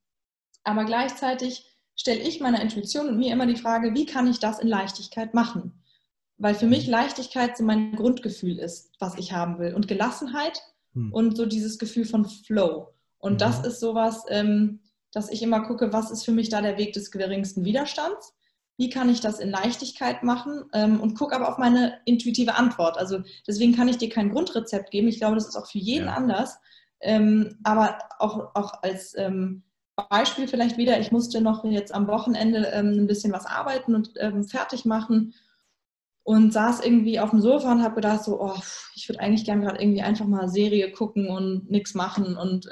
aber 0.64 0.86
gleichzeitig 0.86 1.66
stelle 1.96 2.20
ich 2.20 2.40
meiner 2.40 2.62
Intuition 2.62 3.08
und 3.08 3.18
mir 3.18 3.32
immer 3.32 3.46
die 3.46 3.56
Frage, 3.56 3.94
wie 3.94 4.06
kann 4.06 4.28
ich 4.28 4.40
das 4.40 4.60
in 4.60 4.68
Leichtigkeit 4.68 5.34
machen? 5.34 5.84
Weil 6.38 6.56
für 6.56 6.68
mich 6.68 6.88
mhm. 6.88 6.92
Leichtigkeit 6.92 7.56
so 7.56 7.64
mein 7.64 7.96
Grundgefühl 7.96 8.60
ist, 8.60 8.92
was 9.00 9.16
ich 9.18 9.32
haben 9.32 9.60
will. 9.60 9.74
Und 9.74 9.88
Gelassenheit 9.88 10.62
hm. 10.94 11.14
und 11.14 11.38
so 11.38 11.46
dieses 11.46 11.80
Gefühl 11.80 12.06
von 12.06 12.26
Flow. 12.26 12.94
Und 13.20 13.34
mhm. 13.34 13.38
das 13.38 13.66
ist 13.66 13.80
sowas, 13.80 14.26
ähm, 14.30 14.82
dass 15.14 15.30
ich 15.30 15.42
immer 15.42 15.66
gucke, 15.66 15.94
was 15.94 16.12
ist 16.12 16.26
für 16.26 16.34
mich 16.34 16.50
da 16.50 16.62
der 16.62 16.78
Weg 16.78 16.92
des 16.92 17.10
geringsten 17.10 17.64
Widerstands 17.64 18.35
wie 18.78 18.90
kann 18.90 19.10
ich 19.10 19.22
das 19.22 19.40
in 19.40 19.50
Leichtigkeit 19.50 20.24
machen 20.24 20.66
ähm, 20.74 21.00
und 21.00 21.18
gucke 21.18 21.36
aber 21.36 21.50
auf 21.50 21.58
meine 21.58 22.00
intuitive 22.06 22.56
Antwort. 22.56 22.98
Also 22.98 23.20
deswegen 23.48 23.76
kann 23.76 23.88
ich 23.88 23.98
dir 23.98 24.10
kein 24.10 24.32
Grundrezept 24.32 24.92
geben. 24.92 25.08
Ich 25.08 25.18
glaube, 25.18 25.36
das 25.36 25.48
ist 25.48 25.56
auch 25.56 25.68
für 25.68 25.78
jeden 25.78 26.08
ja. 26.08 26.14
anders. 26.14 26.60
Ähm, 27.00 27.58
aber 27.64 28.00
auch, 28.20 28.54
auch 28.56 28.84
als 28.84 29.18
ähm, 29.18 29.64
Beispiel 30.10 30.48
vielleicht 30.48 30.78
wieder, 30.78 31.00
ich 31.00 31.12
musste 31.12 31.40
noch 31.40 31.64
jetzt 31.64 31.94
am 31.94 32.08
Wochenende 32.08 32.74
ein 32.74 33.08
bisschen 33.08 33.32
was 33.32 33.46
arbeiten 33.46 33.96
und 33.96 34.12
fertig 34.50 34.84
machen 34.84 35.34
und 36.24 36.52
saß 36.52 36.84
irgendwie 36.84 37.22
auf 37.22 37.30
dem 37.30 37.40
Sofa 37.40 37.72
und 37.72 37.82
habe 37.82 37.96
gedacht, 37.96 38.26
so, 38.26 38.42
oh, 38.42 38.60
ich 38.94 39.08
würde 39.08 39.22
eigentlich 39.22 39.46
gerne 39.46 39.64
gerade 39.64 39.82
irgendwie 39.82 40.02
einfach 40.02 40.26
mal 40.26 40.50
Serie 40.50 40.92
gucken 40.92 41.30
und 41.30 41.72
nichts 41.72 41.94
machen 41.94 42.36
und 42.36 42.68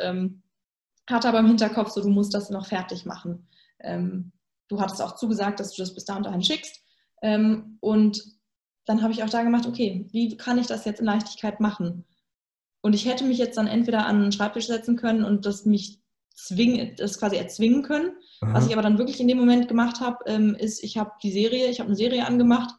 hatte 1.09 1.29
aber 1.29 1.39
im 1.39 1.47
Hinterkopf 1.47 1.91
so, 1.91 2.01
du 2.01 2.09
musst 2.09 2.33
das 2.33 2.49
noch 2.49 2.65
fertig 2.65 3.05
machen. 3.05 3.47
Ähm, 3.79 4.32
du 4.73 4.81
hattest 4.81 5.01
auch 5.01 5.15
zugesagt, 5.15 5.59
dass 5.59 5.73
du 5.73 5.81
das 5.81 5.93
bis 5.93 6.05
da 6.05 6.15
und 6.15 6.25
dahin 6.25 6.43
schickst. 6.43 6.81
Ähm, 7.21 7.77
und 7.79 8.23
dann 8.85 9.01
habe 9.01 9.13
ich 9.13 9.23
auch 9.23 9.29
da 9.29 9.43
gemacht, 9.43 9.65
okay, 9.65 10.07
wie 10.11 10.35
kann 10.35 10.57
ich 10.57 10.67
das 10.67 10.85
jetzt 10.85 10.99
in 10.99 11.05
Leichtigkeit 11.05 11.59
machen? 11.59 12.05
Und 12.81 12.93
ich 12.93 13.05
hätte 13.05 13.23
mich 13.23 13.37
jetzt 13.37 13.57
dann 13.57 13.67
entweder 13.67 14.05
an 14.05 14.21
den 14.21 14.31
Schreibtisch 14.31 14.67
setzen 14.67 14.97
können 14.97 15.23
und 15.23 15.45
das 15.45 15.65
mich 15.65 16.01
zwingen, 16.35 16.95
das 16.97 17.17
quasi 17.17 17.37
erzwingen 17.37 17.83
können. 17.83 18.11
Was 18.41 18.67
ich 18.67 18.73
aber 18.73 18.81
dann 18.81 18.97
wirklich 18.97 19.21
in 19.21 19.29
dem 19.29 19.37
Moment 19.37 19.69
gemacht 19.69 20.01
habe, 20.01 20.17
ähm, 20.25 20.55
ist, 20.55 20.83
ich 20.83 20.97
habe 20.97 21.11
die 21.21 21.31
Serie, 21.31 21.67
ich 21.67 21.79
habe 21.79 21.87
eine 21.87 21.95
Serie 21.95 22.25
angemacht, 22.25 22.75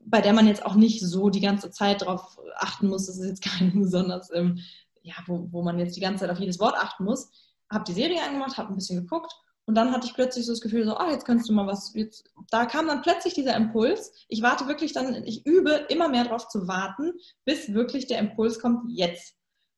bei 0.00 0.20
der 0.20 0.32
man 0.34 0.46
jetzt 0.46 0.64
auch 0.64 0.76
nicht 0.76 1.00
so 1.00 1.30
die 1.30 1.40
ganze 1.40 1.70
Zeit 1.70 2.02
darauf 2.02 2.38
achten 2.56 2.86
muss. 2.86 3.06
Das 3.06 3.18
ist 3.18 3.28
jetzt 3.28 3.42
keine 3.58 3.72
besonders, 3.72 4.30
ähm, 4.32 4.60
ja, 5.02 5.14
wo, 5.26 5.48
wo 5.50 5.62
man 5.62 5.80
jetzt 5.80 5.96
die 5.96 6.00
ganze 6.00 6.20
Zeit 6.20 6.30
auf 6.30 6.38
jedes 6.38 6.60
Wort 6.60 6.76
achten 6.76 7.04
muss. 7.04 7.28
Habe 7.70 7.84
die 7.84 7.92
Serie 7.92 8.22
angemacht, 8.22 8.56
habe 8.56 8.68
ein 8.68 8.76
bisschen 8.76 9.00
geguckt 9.00 9.32
und 9.68 9.74
dann 9.74 9.92
hatte 9.92 10.06
ich 10.06 10.14
plötzlich 10.14 10.46
so 10.46 10.52
das 10.52 10.60
Gefühl, 10.60 10.84
so, 10.84 10.96
ah, 10.96 11.10
jetzt 11.10 11.26
kannst 11.26 11.48
du 11.48 11.52
mal 11.52 11.66
was. 11.66 11.92
Jetzt, 11.94 12.32
da 12.50 12.64
kam 12.64 12.86
dann 12.86 13.02
plötzlich 13.02 13.34
dieser 13.34 13.54
Impuls. 13.54 14.12
Ich 14.28 14.42
warte 14.42 14.66
wirklich 14.66 14.94
dann, 14.94 15.22
ich 15.24 15.44
übe 15.44 15.86
immer 15.88 16.08
mehr 16.08 16.24
darauf 16.24 16.48
zu 16.48 16.66
warten, 16.66 17.12
bis 17.44 17.74
wirklich 17.74 18.06
der 18.06 18.18
Impuls 18.18 18.58
kommt, 18.58 18.90
jetzt. 18.90 19.36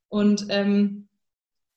Und 0.09 0.47
ähm, 0.49 1.09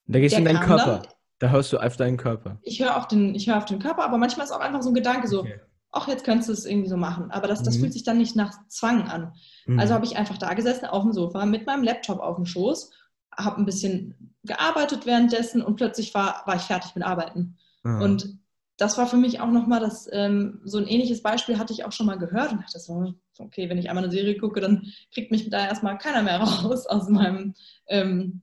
da 0.05 0.19
gehst 0.19 0.35
du 0.35 0.39
in 0.39 0.45
deinen 0.45 0.59
Körper. 0.59 0.99
Dann, 0.99 1.07
da 1.39 1.49
hörst 1.49 1.73
du 1.73 1.79
auf 1.79 1.97
deinen 1.97 2.17
Körper. 2.17 2.59
Ich 2.61 2.79
höre 2.79 2.95
auf, 2.95 3.07
den, 3.07 3.33
hör 3.33 3.57
auf 3.57 3.65
den 3.65 3.79
Körper, 3.79 4.03
aber 4.03 4.17
manchmal 4.17 4.45
ist 4.45 4.51
auch 4.51 4.59
einfach 4.59 4.83
so 4.83 4.91
ein 4.91 4.95
Gedanke 4.95 5.27
so, 5.27 5.41
okay 5.41 5.59
ach, 5.93 6.07
jetzt 6.07 6.25
könntest 6.25 6.49
du 6.49 6.53
es 6.53 6.65
irgendwie 6.65 6.89
so 6.89 6.97
machen. 6.97 7.31
Aber 7.31 7.47
das, 7.47 7.63
das 7.63 7.75
mhm. 7.77 7.81
fühlt 7.81 7.93
sich 7.93 8.03
dann 8.03 8.17
nicht 8.17 8.35
nach 8.35 8.67
Zwang 8.67 9.07
an. 9.07 9.33
Mhm. 9.65 9.79
Also 9.79 9.93
habe 9.93 10.05
ich 10.05 10.17
einfach 10.17 10.37
da 10.37 10.53
gesessen 10.55 10.85
auf 10.85 11.03
dem 11.03 11.13
Sofa 11.13 11.45
mit 11.45 11.65
meinem 11.65 11.83
Laptop 11.83 12.19
auf 12.19 12.35
dem 12.35 12.45
Schoß, 12.45 12.91
habe 13.37 13.61
ein 13.61 13.65
bisschen 13.65 14.33
gearbeitet 14.43 15.05
währenddessen 15.05 15.61
und 15.61 15.75
plötzlich 15.75 16.13
war, 16.13 16.43
war 16.45 16.55
ich 16.55 16.63
fertig 16.63 16.95
mit 16.95 17.05
Arbeiten. 17.05 17.57
Mhm. 17.83 18.01
Und 18.01 18.37
das 18.77 18.97
war 18.97 19.07
für 19.07 19.17
mich 19.17 19.39
auch 19.39 19.51
nochmal 19.51 19.79
das, 19.79 20.09
ähm, 20.11 20.61
so 20.63 20.77
ein 20.79 20.87
ähnliches 20.87 21.21
Beispiel 21.21 21.59
hatte 21.59 21.73
ich 21.73 21.85
auch 21.85 21.91
schon 21.91 22.07
mal 22.07 22.17
gehört 22.17 22.51
und 22.51 22.61
dachte 22.61 22.79
so, 22.79 23.13
okay, 23.37 23.69
wenn 23.69 23.77
ich 23.77 23.89
einmal 23.89 24.03
eine 24.03 24.11
Serie 24.11 24.37
gucke, 24.37 24.61
dann 24.61 24.87
kriegt 25.13 25.31
mich 25.31 25.49
da 25.49 25.67
erstmal 25.67 25.97
keiner 25.97 26.23
mehr 26.23 26.37
raus 26.41 26.87
aus 26.87 27.07
meinem 27.09 27.53
ähm, 27.87 28.41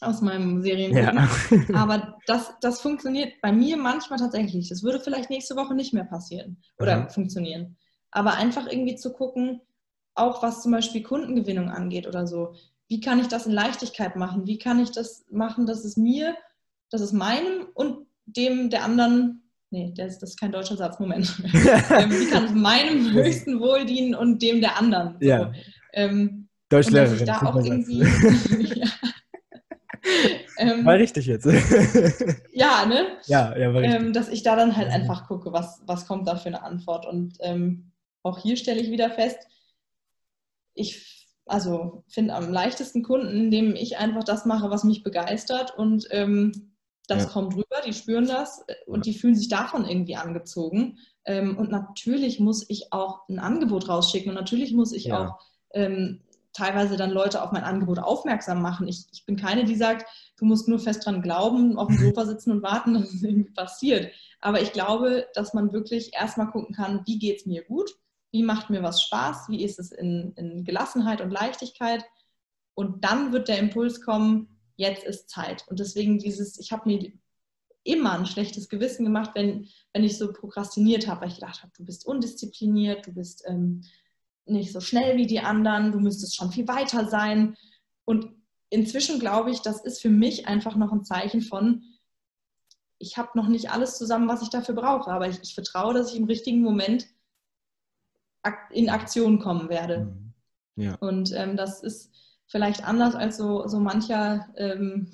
aus 0.00 0.20
meinem 0.20 0.62
Serien. 0.62 0.94
Ja. 0.94 1.28
Aber 1.74 2.18
das, 2.26 2.52
das 2.60 2.80
funktioniert 2.80 3.40
bei 3.40 3.52
mir 3.52 3.76
manchmal 3.76 4.18
tatsächlich. 4.18 4.68
Das 4.68 4.82
würde 4.82 5.00
vielleicht 5.00 5.30
nächste 5.30 5.56
Woche 5.56 5.74
nicht 5.74 5.94
mehr 5.94 6.04
passieren 6.04 6.62
oder 6.78 6.96
mhm. 6.96 7.10
funktionieren. 7.10 7.76
Aber 8.10 8.34
einfach 8.34 8.66
irgendwie 8.66 8.96
zu 8.96 9.12
gucken, 9.12 9.62
auch 10.14 10.42
was 10.42 10.62
zum 10.62 10.72
Beispiel 10.72 11.02
Kundengewinnung 11.02 11.70
angeht 11.70 12.06
oder 12.06 12.26
so. 12.26 12.54
Wie 12.88 13.00
kann 13.00 13.20
ich 13.20 13.28
das 13.28 13.46
in 13.46 13.52
Leichtigkeit 13.52 14.16
machen? 14.16 14.46
Wie 14.46 14.58
kann 14.58 14.80
ich 14.80 14.90
das 14.90 15.24
machen, 15.30 15.66
dass 15.66 15.84
es 15.84 15.96
mir, 15.96 16.36
dass 16.90 17.00
es 17.00 17.12
meinem 17.12 17.66
und 17.74 18.06
dem 18.26 18.70
der 18.70 18.84
anderen, 18.84 19.42
nee, 19.70 19.92
das, 19.96 20.12
ist, 20.12 20.22
das 20.22 20.30
ist 20.30 20.40
kein 20.40 20.52
deutscher 20.52 20.76
Satz, 20.76 20.98
Moment. 20.98 21.32
Ähm, 21.90 22.10
wie 22.10 22.28
kann 22.28 22.44
es 22.44 22.52
meinem 22.52 23.12
höchsten 23.12 23.60
Wohl 23.60 23.86
dienen 23.86 24.14
und 24.14 24.42
dem 24.42 24.60
der 24.60 24.76
anderen? 24.76 25.16
So. 25.20 25.26
Ja. 25.26 25.52
Ähm, 25.92 26.48
Deutschlehrerin. 26.68 27.24
Da 27.24 27.40
auch 27.42 27.56
irgendwie, 27.56 28.00
ja, 28.80 28.86
ähm, 30.58 30.84
war 30.84 30.94
richtig 30.94 31.26
jetzt. 31.26 31.46
ja, 32.52 32.86
ne? 32.86 33.18
Ja, 33.26 33.56
ja, 33.56 33.72
war 33.72 33.82
richtig. 33.82 34.00
Ähm, 34.00 34.12
dass 34.12 34.28
ich 34.28 34.42
da 34.42 34.56
dann 34.56 34.76
halt 34.76 34.88
einfach 34.88 35.26
gucke, 35.26 35.52
was, 35.52 35.82
was 35.86 36.06
kommt 36.06 36.26
da 36.26 36.36
für 36.36 36.48
eine 36.48 36.62
Antwort. 36.62 37.06
Und 37.06 37.36
ähm, 37.40 37.92
auch 38.22 38.38
hier 38.38 38.56
stelle 38.56 38.80
ich 38.80 38.90
wieder 38.90 39.10
fest, 39.10 39.38
ich 40.74 41.28
also 41.46 42.04
finde 42.08 42.34
am 42.34 42.52
leichtesten 42.52 43.02
Kunden, 43.02 43.36
indem 43.36 43.76
ich 43.76 43.98
einfach 43.98 44.24
das 44.24 44.46
mache, 44.46 44.70
was 44.70 44.82
mich 44.82 45.04
begeistert 45.04 45.76
und 45.76 46.06
ähm, 46.10 46.74
das 47.06 47.24
ja. 47.24 47.28
kommt 47.30 47.54
rüber, 47.54 47.65
die 47.86 47.92
spüren 47.92 48.26
das 48.26 48.64
äh, 48.66 48.74
und 48.86 49.06
die 49.06 49.14
fühlen 49.14 49.34
sich 49.34 49.48
davon 49.48 49.84
irgendwie 49.86 50.16
angezogen. 50.16 50.98
Ähm, 51.24 51.56
und 51.56 51.70
natürlich 51.70 52.40
muss 52.40 52.68
ich 52.68 52.92
auch 52.92 53.28
ein 53.28 53.38
Angebot 53.38 53.88
rausschicken 53.88 54.30
und 54.30 54.36
natürlich 54.36 54.72
muss 54.72 54.92
ich 54.92 55.06
ja. 55.06 55.28
auch 55.28 55.38
ähm, 55.72 56.20
teilweise 56.52 56.96
dann 56.96 57.10
Leute 57.10 57.42
auf 57.42 57.52
mein 57.52 57.64
Angebot 57.64 57.98
aufmerksam 57.98 58.62
machen. 58.62 58.88
Ich, 58.88 59.04
ich 59.12 59.26
bin 59.26 59.36
keine, 59.36 59.64
die 59.64 59.76
sagt, 59.76 60.06
du 60.38 60.46
musst 60.46 60.68
nur 60.68 60.78
fest 60.78 61.04
dran 61.04 61.22
glauben, 61.22 61.78
auf 61.78 61.88
dem 61.88 61.98
Sofa 62.14 62.24
sitzen 62.24 62.50
und 62.50 62.62
warten, 62.62 62.94
dass 62.94 63.12
es 63.12 63.22
irgendwie 63.22 63.50
passiert. 63.50 64.12
Aber 64.40 64.60
ich 64.60 64.72
glaube, 64.72 65.26
dass 65.34 65.54
man 65.54 65.72
wirklich 65.72 66.14
erstmal 66.14 66.50
gucken 66.50 66.74
kann, 66.74 67.02
wie 67.06 67.18
geht 67.18 67.40
es 67.40 67.46
mir 67.46 67.62
gut, 67.64 67.90
wie 68.30 68.42
macht 68.42 68.70
mir 68.70 68.82
was 68.82 69.02
Spaß, 69.02 69.48
wie 69.48 69.64
ist 69.64 69.78
es 69.78 69.92
in, 69.92 70.32
in 70.36 70.64
Gelassenheit 70.64 71.20
und 71.20 71.30
Leichtigkeit. 71.30 72.04
Und 72.74 73.04
dann 73.04 73.32
wird 73.32 73.48
der 73.48 73.58
Impuls 73.58 74.02
kommen, 74.02 74.58
jetzt 74.76 75.04
ist 75.04 75.28
Zeit. 75.28 75.64
Und 75.68 75.80
deswegen 75.80 76.18
dieses, 76.18 76.58
ich 76.58 76.72
habe 76.72 76.88
mir 76.88 77.12
immer 77.86 78.12
ein 78.12 78.26
schlechtes 78.26 78.68
Gewissen 78.68 79.04
gemacht, 79.04 79.30
wenn, 79.34 79.68
wenn 79.92 80.04
ich 80.04 80.18
so 80.18 80.32
prokrastiniert 80.32 81.06
habe, 81.06 81.22
weil 81.22 81.28
ich 81.28 81.36
gedacht 81.36 81.62
habe, 81.62 81.72
du 81.76 81.84
bist 81.84 82.06
undiszipliniert, 82.06 83.06
du 83.06 83.12
bist 83.12 83.44
ähm, 83.46 83.82
nicht 84.46 84.72
so 84.72 84.80
schnell 84.80 85.16
wie 85.16 85.26
die 85.26 85.40
anderen, 85.40 85.92
du 85.92 86.00
müsstest 86.00 86.36
schon 86.36 86.52
viel 86.52 86.68
weiter 86.68 87.08
sein. 87.08 87.56
Und 88.04 88.32
inzwischen 88.70 89.18
glaube 89.18 89.50
ich, 89.50 89.60
das 89.60 89.84
ist 89.84 90.00
für 90.00 90.10
mich 90.10 90.46
einfach 90.46 90.76
noch 90.76 90.92
ein 90.92 91.04
Zeichen 91.04 91.40
von, 91.40 91.82
ich 92.98 93.16
habe 93.16 93.30
noch 93.34 93.48
nicht 93.48 93.70
alles 93.70 93.98
zusammen, 93.98 94.28
was 94.28 94.42
ich 94.42 94.50
dafür 94.50 94.74
brauche, 94.74 95.10
aber 95.10 95.28
ich, 95.28 95.40
ich, 95.42 95.54
vertraue, 95.54 95.94
dass 95.94 96.12
ich 96.12 96.18
im 96.18 96.24
richtigen 96.24 96.62
Moment 96.62 97.06
in 98.70 98.90
Aktion 98.90 99.38
kommen 99.38 99.68
werde. 99.68 100.06
Mhm. 100.76 100.82
Ja. 100.84 100.94
Und 100.96 101.32
ähm, 101.32 101.56
das 101.56 101.82
ist 101.82 102.12
vielleicht 102.46 102.84
anders 102.84 103.14
als 103.14 103.36
so, 103.36 103.66
so 103.66 103.80
mancher 103.80 104.48
ähm, 104.56 105.10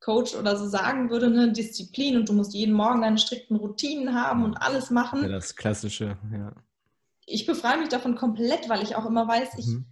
Coach 0.00 0.34
oder 0.34 0.56
so 0.56 0.66
sagen 0.66 1.10
würde, 1.10 1.26
eine 1.26 1.52
Disziplin 1.52 2.16
und 2.16 2.28
du 2.28 2.32
musst 2.32 2.54
jeden 2.54 2.72
Morgen 2.72 3.02
deine 3.02 3.18
strikten 3.18 3.56
Routinen 3.56 4.14
haben 4.14 4.44
und 4.44 4.56
alles 4.56 4.90
machen. 4.90 5.22
Ja, 5.22 5.28
das 5.28 5.54
Klassische, 5.54 6.16
ja 6.32 6.52
ich 7.30 7.46
befreie 7.46 7.78
mich 7.78 7.88
davon 7.88 8.16
komplett, 8.16 8.68
weil 8.68 8.82
ich 8.82 8.96
auch 8.96 9.06
immer 9.06 9.26
weiß, 9.26 9.58
ich 9.58 9.66
mhm. 9.66 9.86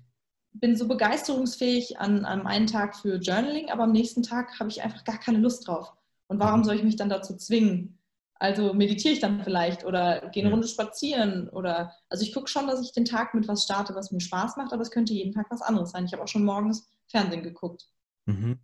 bin 0.53 0.77
so 0.77 0.89
begeisterungsfähig 0.89 1.99
an, 1.99 2.25
an 2.25 2.47
einem 2.47 2.67
Tag 2.67 2.97
für 2.97 3.17
Journaling, 3.17 3.71
aber 3.71 3.85
am 3.85 3.93
nächsten 3.93 4.23
Tag 4.23 4.59
habe 4.59 4.71
ich 4.71 4.83
einfach 4.83 5.05
gar 5.05 5.19
keine 5.19 5.39
Lust 5.39 5.67
drauf. 5.67 5.93
Und 6.27 6.41
warum 6.41 6.61
mhm. 6.61 6.65
soll 6.65 6.77
ich 6.77 6.83
mich 6.83 6.97
dann 6.97 7.09
dazu 7.09 7.37
zwingen? 7.37 7.99
Also 8.41 8.73
meditiere 8.73 9.15
ich 9.15 9.21
dann 9.21 9.43
vielleicht 9.43 9.85
oder 9.85 10.29
gehe 10.31 10.45
eine 10.45 10.53
Runde 10.53 10.69
spazieren 10.69 11.49
oder 11.49 11.93
also 12.09 12.23
ich 12.23 12.33
gucke 12.33 12.49
schon, 12.49 12.69
dass 12.69 12.81
ich 12.81 12.93
den 12.93 13.05
Tag 13.05 13.35
mit 13.35 13.49
was 13.49 13.65
starte, 13.65 13.97
was 13.97 14.13
mir 14.13 14.21
Spaß 14.21 14.57
macht, 14.57 14.73
aber 14.73 14.83
es 14.83 14.93
könnte 14.93 15.13
jeden 15.13 15.33
Tag 15.33 15.47
was 15.51 15.63
anderes 15.63 15.91
sein. 15.91 16.05
Ich 16.05 16.13
habe 16.13 16.23
auch 16.23 16.29
schon 16.29 16.45
morgens 16.45 16.89
Fernsehen 17.09 17.43
geguckt. 17.43 17.89
Mhm. 18.27 18.61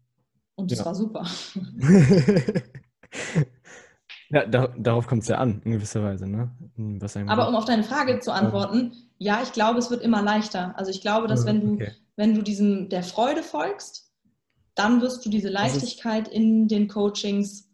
Und 0.56 0.70
das 0.70 0.78
ja. 0.78 0.84
war 0.84 0.94
super. 0.94 1.26
Ja, 4.30 4.46
da, 4.46 4.68
darauf 4.76 5.06
kommt 5.06 5.22
es 5.22 5.28
ja 5.28 5.38
an, 5.38 5.60
in 5.64 5.72
gewisser 5.72 6.02
Weise. 6.02 6.26
Ne? 6.26 6.50
Aber 7.28 7.48
um 7.48 7.54
auf 7.54 7.66
deine 7.66 7.84
Frage 7.84 8.18
zu 8.18 8.32
antworten, 8.32 8.92
ja, 9.18 9.40
ich 9.42 9.52
glaube, 9.52 9.78
es 9.78 9.90
wird 9.90 10.02
immer 10.02 10.22
leichter. 10.22 10.76
Also 10.76 10.90
ich 10.90 11.00
glaube, 11.00 11.28
dass 11.28 11.46
wenn 11.46 11.60
du, 11.60 11.74
okay. 11.74 11.92
wenn 12.16 12.34
du 12.34 12.42
diesem 12.42 12.88
der 12.88 13.04
Freude 13.04 13.44
folgst, 13.44 14.10
dann 14.74 15.00
wirst 15.02 15.24
du 15.24 15.30
diese 15.30 15.50
Leichtigkeit 15.50 16.26
in 16.26 16.66
den 16.66 16.88
Coachings 16.88 17.70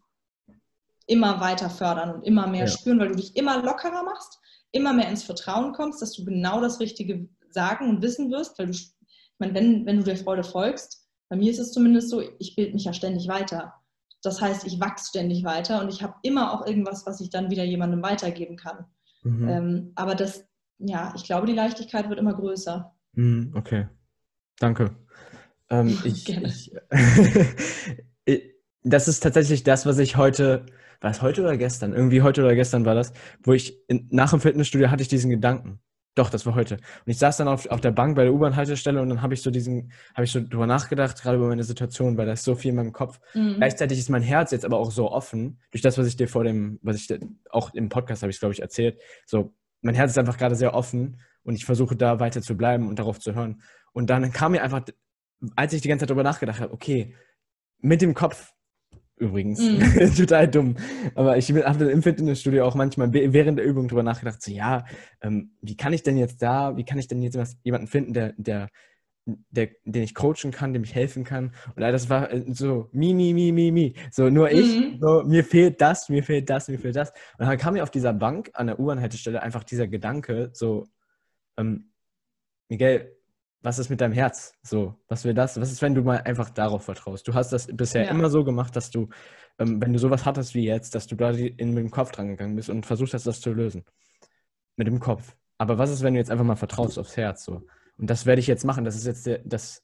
immer 1.07 1.39
weiter 1.39 1.69
fördern 1.69 2.13
und 2.13 2.21
immer 2.23 2.45
mehr 2.45 2.65
ja. 2.65 2.67
spüren, 2.67 2.99
weil 2.99 3.09
du 3.09 3.15
dich 3.15 3.35
immer 3.35 3.63
lockerer 3.63 4.03
machst, 4.03 4.39
immer 4.71 4.93
mehr 4.93 5.09
ins 5.09 5.23
Vertrauen 5.23 5.73
kommst, 5.73 6.01
dass 6.01 6.13
du 6.13 6.23
genau 6.23 6.61
das 6.61 6.79
Richtige 6.79 7.27
sagen 7.49 7.89
und 7.89 8.03
wissen 8.03 8.29
wirst, 8.29 8.59
weil 8.59 8.67
du, 8.67 8.73
ich 8.73 8.93
meine, 9.39 9.55
wenn, 9.55 9.85
wenn 9.87 9.97
du 9.97 10.03
der 10.03 10.17
Freude 10.17 10.43
folgst, 10.43 11.00
bei 11.31 11.37
mir 11.37 11.49
ist 11.49 11.59
es 11.59 11.71
zumindest 11.71 12.09
so, 12.09 12.21
ich 12.39 12.57
bilde 12.57 12.73
mich 12.73 12.83
ja 12.83 12.91
ständig 12.91 13.29
weiter. 13.29 13.75
Das 14.21 14.41
heißt, 14.41 14.67
ich 14.67 14.81
wachse 14.81 15.07
ständig 15.07 15.45
weiter 15.45 15.81
und 15.81 15.87
ich 15.87 16.03
habe 16.03 16.15
immer 16.23 16.51
auch 16.51 16.67
irgendwas, 16.67 17.05
was 17.05 17.21
ich 17.21 17.29
dann 17.29 17.49
wieder 17.49 17.63
jemandem 17.63 18.03
weitergeben 18.03 18.57
kann. 18.57 18.83
Mhm. 19.23 19.47
Ähm, 19.47 19.91
aber 19.95 20.13
das, 20.13 20.45
ja, 20.77 21.13
ich 21.15 21.23
glaube, 21.23 21.47
die 21.47 21.53
Leichtigkeit 21.53 22.09
wird 22.09 22.19
immer 22.19 22.33
größer. 22.33 22.93
Mhm, 23.13 23.53
okay, 23.55 23.87
danke. 24.59 24.93
Ähm, 25.69 25.97
ich, 26.03 26.25
Gerne. 26.25 26.53
Ich, 28.25 28.53
das 28.83 29.07
ist 29.07 29.23
tatsächlich 29.23 29.63
das, 29.63 29.85
was 29.85 29.99
ich 29.99 30.17
heute, 30.17 30.65
war 30.99 31.11
es 31.11 31.21
heute 31.21 31.43
oder 31.43 31.55
gestern? 31.55 31.93
Irgendwie 31.93 32.23
heute 32.23 32.41
oder 32.41 32.55
gestern 32.55 32.83
war 32.83 32.93
das, 32.93 33.13
wo 33.41 33.53
ich 33.53 33.87
in, 33.87 34.09
nach 34.11 34.31
dem 34.31 34.41
Fitnessstudio 34.41 34.91
hatte 34.91 35.01
ich 35.01 35.07
diesen 35.07 35.31
Gedanken. 35.31 35.79
Doch, 36.13 36.29
das 36.29 36.45
war 36.45 36.55
heute. 36.55 36.75
Und 36.75 36.83
ich 37.05 37.17
saß 37.17 37.37
dann 37.37 37.47
auf, 37.47 37.67
auf 37.67 37.79
der 37.79 37.91
Bank 37.91 38.17
bei 38.17 38.23
der 38.23 38.33
U-Bahn-Haltestelle 38.33 39.01
und 39.01 39.07
dann 39.07 39.21
habe 39.21 39.33
ich 39.33 39.41
so 39.41 39.49
diesen, 39.49 39.93
habe 40.13 40.25
ich 40.25 40.31
so 40.31 40.41
drüber 40.41 40.67
nachgedacht, 40.67 41.21
gerade 41.21 41.37
über 41.37 41.47
meine 41.47 41.63
Situation, 41.63 42.17
weil 42.17 42.25
da 42.25 42.33
ist 42.33 42.43
so 42.43 42.55
viel 42.55 42.71
in 42.71 42.75
meinem 42.75 42.91
Kopf. 42.91 43.21
Mhm. 43.33 43.55
Gleichzeitig 43.55 43.97
ist 43.97 44.09
mein 44.09 44.21
Herz 44.21 44.51
jetzt 44.51 44.65
aber 44.65 44.77
auch 44.77 44.91
so 44.91 45.09
offen, 45.09 45.59
durch 45.71 45.81
das, 45.81 45.97
was 45.97 46.07
ich 46.07 46.17
dir 46.17 46.27
vor 46.27 46.43
dem, 46.43 46.79
was 46.81 46.97
ich 46.97 47.19
auch 47.49 47.73
im 47.73 47.87
Podcast 47.87 48.23
habe 48.23 48.31
ich 48.31 48.39
glaube 48.39 48.53
ich 48.53 48.61
erzählt. 48.61 48.99
So, 49.25 49.53
mein 49.81 49.95
Herz 49.95 50.11
ist 50.11 50.17
einfach 50.17 50.37
gerade 50.37 50.55
sehr 50.55 50.73
offen 50.73 51.21
und 51.43 51.55
ich 51.55 51.63
versuche 51.63 51.95
da 51.95 52.19
weiter 52.19 52.41
zu 52.41 52.57
bleiben 52.57 52.89
und 52.89 52.99
darauf 52.99 53.19
zu 53.19 53.33
hören. 53.33 53.61
Und 53.93 54.09
dann 54.09 54.33
kam 54.33 54.51
mir 54.51 54.63
einfach, 54.63 54.81
als 55.55 55.71
ich 55.71 55.81
die 55.81 55.87
ganze 55.87 56.03
Zeit 56.03 56.09
darüber 56.09 56.23
nachgedacht 56.23 56.59
habe, 56.59 56.73
okay, 56.73 57.15
mit 57.79 58.01
dem 58.01 58.13
Kopf 58.13 58.53
übrigens. 59.21 59.61
Mm. 59.61 60.15
Total 60.17 60.47
dumm. 60.49 60.75
Aber 61.15 61.37
ich 61.37 61.49
habe 61.51 61.85
im 61.85 62.01
Fitnessstudio 62.01 62.65
auch 62.65 62.75
manchmal 62.75 63.13
während 63.13 63.59
der 63.59 63.65
Übung 63.65 63.87
darüber 63.87 64.03
nachgedacht, 64.03 64.41
so 64.41 64.51
ja, 64.51 64.85
ähm, 65.21 65.51
wie 65.61 65.77
kann 65.77 65.93
ich 65.93 66.03
denn 66.03 66.17
jetzt 66.17 66.41
da, 66.41 66.75
wie 66.75 66.83
kann 66.83 66.99
ich 66.99 67.07
denn 67.07 67.21
jetzt 67.21 67.37
jemanden 67.63 67.87
finden, 67.87 68.13
der, 68.13 68.33
der, 68.37 68.69
der, 69.25 69.69
den 69.85 70.03
ich 70.03 70.15
coachen 70.15 70.51
kann, 70.51 70.73
dem 70.73 70.83
ich 70.83 70.95
helfen 70.95 71.23
kann. 71.23 71.53
Und 71.75 71.81
das 71.81 72.09
war 72.09 72.31
äh, 72.31 72.43
so 72.49 72.89
mi, 72.91 73.13
mi, 73.13 73.33
mi, 73.33 73.51
mi, 73.51 73.71
mi. 73.71 73.93
So 74.11 74.29
nur 74.29 74.51
ich, 74.51 74.79
mm. 74.79 74.99
so, 74.99 75.23
mir 75.23 75.43
fehlt 75.43 75.79
das, 75.79 76.09
mir 76.09 76.23
fehlt 76.23 76.49
das, 76.49 76.67
mir 76.67 76.79
fehlt 76.79 76.95
das. 76.95 77.11
Und 77.37 77.45
dann 77.45 77.57
kam 77.57 77.75
mir 77.75 77.83
auf 77.83 77.91
dieser 77.91 78.13
Bank 78.13 78.49
an 78.53 78.67
der 78.67 78.79
U-Bahn-Haltestelle 78.79 79.41
einfach 79.41 79.63
dieser 79.63 79.87
Gedanke, 79.87 80.49
so, 80.53 80.87
ähm, 81.57 81.91
Miguel, 82.69 83.15
was 83.61 83.79
ist 83.79 83.89
mit 83.89 84.01
deinem 84.01 84.13
Herz? 84.13 84.53
So, 84.63 84.95
was 85.07 85.23
will 85.23 85.33
das? 85.33 85.59
Was 85.59 85.71
ist, 85.71 85.81
wenn 85.81 85.93
du 85.93 86.01
mal 86.01 86.17
einfach 86.17 86.49
darauf 86.49 86.83
vertraust? 86.83 87.27
Du 87.27 87.33
hast 87.33 87.51
das 87.51 87.67
bisher 87.67 88.05
ja. 88.05 88.09
immer 88.09 88.29
so 88.29 88.43
gemacht, 88.43 88.75
dass 88.75 88.89
du, 88.89 89.09
ähm, 89.59 89.81
wenn 89.81 89.93
du 89.93 89.99
sowas 89.99 90.25
hattest 90.25 90.55
wie 90.55 90.65
jetzt, 90.65 90.95
dass 90.95 91.07
du 91.07 91.15
da 91.15 91.29
in, 91.31 91.73
mit 91.73 91.83
dem 91.83 91.91
Kopf 91.91 92.11
dran 92.11 92.29
gegangen 92.29 92.55
bist 92.55 92.69
und 92.69 92.85
versucht 92.85 93.13
hast, 93.13 93.27
das 93.27 93.39
zu 93.41 93.53
lösen. 93.53 93.85
Mit 94.77 94.87
dem 94.87 94.99
Kopf. 94.99 95.35
aber 95.57 95.77
was 95.77 95.91
ist, 95.91 96.01
wenn 96.01 96.13
du 96.13 96.19
jetzt 96.19 96.31
einfach 96.31 96.45
mal 96.45 96.55
vertraust 96.55 96.97
aufs 96.97 97.17
Herz 97.17 97.43
so? 97.43 97.63
Und 97.97 98.09
das 98.09 98.25
werde 98.25 98.39
ich 98.39 98.47
jetzt 98.47 98.65
machen. 98.65 98.83
Das 98.83 98.95
ist 98.95 99.05
jetzt 99.05 99.27
der, 99.27 99.39
das, 99.45 99.83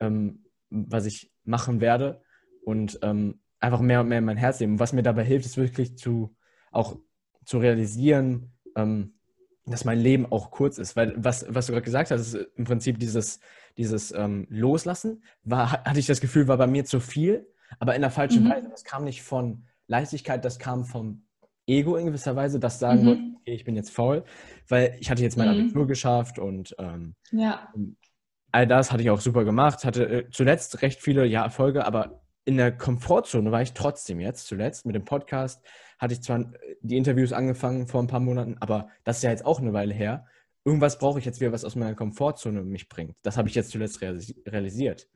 ähm, 0.00 0.44
was 0.70 1.06
ich 1.06 1.30
machen 1.44 1.80
werde 1.80 2.22
und 2.64 2.98
ähm, 3.02 3.40
einfach 3.60 3.80
mehr 3.80 4.00
und 4.00 4.08
mehr 4.08 4.18
in 4.18 4.24
mein 4.24 4.36
Herz 4.36 4.58
nehmen. 4.58 4.74
Und 4.74 4.80
was 4.80 4.92
mir 4.92 5.02
dabei 5.02 5.24
hilft, 5.24 5.46
ist 5.46 5.56
wirklich 5.56 5.96
zu 5.96 6.34
auch 6.72 6.98
zu 7.44 7.58
realisieren, 7.58 8.52
ähm, 8.74 9.14
dass 9.66 9.84
mein 9.84 9.98
Leben 9.98 10.30
auch 10.30 10.50
kurz 10.50 10.78
ist. 10.78 10.96
Weil 10.96 11.14
was, 11.16 11.46
was 11.48 11.66
du 11.66 11.72
gerade 11.72 11.84
gesagt 11.84 12.10
hast, 12.10 12.20
ist 12.20 12.48
im 12.56 12.64
Prinzip 12.64 12.98
dieses, 12.98 13.40
dieses 13.76 14.12
ähm, 14.12 14.46
Loslassen, 14.50 15.22
war, 15.42 15.72
hatte 15.72 15.98
ich 15.98 16.06
das 16.06 16.20
Gefühl, 16.20 16.48
war 16.48 16.58
bei 16.58 16.66
mir 16.66 16.84
zu 16.84 17.00
viel, 17.00 17.46
aber 17.78 17.94
in 17.94 18.02
der 18.02 18.10
falschen 18.10 18.44
mhm. 18.44 18.50
Weise. 18.50 18.68
Das 18.68 18.84
kam 18.84 19.04
nicht 19.04 19.22
von 19.22 19.64
Leichtigkeit, 19.86 20.44
das 20.44 20.58
kam 20.58 20.84
vom 20.84 21.24
Ego 21.66 21.96
in 21.96 22.06
gewisser 22.06 22.36
Weise, 22.36 22.60
das 22.60 22.78
sagen 22.78 23.02
mhm. 23.02 23.06
wollte, 23.06 23.22
okay, 23.40 23.54
ich 23.54 23.64
bin 23.64 23.76
jetzt 23.76 23.90
faul, 23.90 24.24
weil 24.68 24.96
ich 25.00 25.10
hatte 25.10 25.22
jetzt 25.22 25.36
mein 25.36 25.48
mhm. 25.48 25.64
Abitur 25.64 25.86
geschafft 25.86 26.38
und 26.38 26.74
ähm, 26.78 27.14
ja. 27.30 27.72
all 28.52 28.66
das 28.66 28.92
hatte 28.92 29.02
ich 29.02 29.10
auch 29.10 29.20
super 29.20 29.44
gemacht, 29.44 29.84
hatte 29.84 30.08
äh, 30.08 30.30
zuletzt 30.30 30.82
recht 30.82 31.00
viele 31.00 31.24
ja, 31.24 31.42
Erfolge, 31.44 31.86
aber 31.86 32.22
in 32.44 32.58
der 32.58 32.76
Komfortzone 32.76 33.50
war 33.50 33.62
ich 33.62 33.72
trotzdem 33.72 34.20
jetzt 34.20 34.46
zuletzt 34.46 34.84
mit 34.84 34.94
dem 34.94 35.04
Podcast. 35.04 35.64
Hatte 35.98 36.14
ich 36.14 36.22
zwar 36.22 36.40
äh, 36.40 36.76
die 36.80 36.96
Interviews 36.96 37.32
angefangen 37.32 37.86
vor 37.86 38.02
ein 38.02 38.06
paar 38.06 38.20
Monaten, 38.20 38.56
aber 38.60 38.88
das 39.04 39.18
ist 39.18 39.22
ja 39.22 39.30
jetzt 39.30 39.44
auch 39.44 39.60
eine 39.60 39.72
Weile 39.72 39.94
her. 39.94 40.26
Irgendwas 40.64 40.98
brauche 40.98 41.18
ich 41.18 41.24
jetzt 41.24 41.40
wieder, 41.40 41.52
was 41.52 41.64
aus 41.64 41.76
meiner 41.76 41.94
Komfortzone 41.94 42.62
mich 42.62 42.88
bringt. 42.88 43.16
Das 43.22 43.36
habe 43.36 43.48
ich 43.48 43.54
jetzt 43.54 43.70
zuletzt 43.70 44.00
realisiert. 44.00 45.08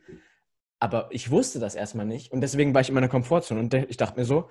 Aber 0.79 1.09
ich 1.11 1.31
wusste 1.31 1.59
das 1.59 1.75
erstmal 1.75 2.07
nicht 2.07 2.31
und 2.33 2.41
deswegen 2.41 2.75
war 2.75 2.81
ich 2.81 2.89
in 2.89 2.95
meiner 2.95 3.09
Komfortzone 3.09 3.61
und 3.61 3.75
ich 3.75 3.97
dachte 3.97 4.19
mir 4.19 4.27
so, 4.27 4.51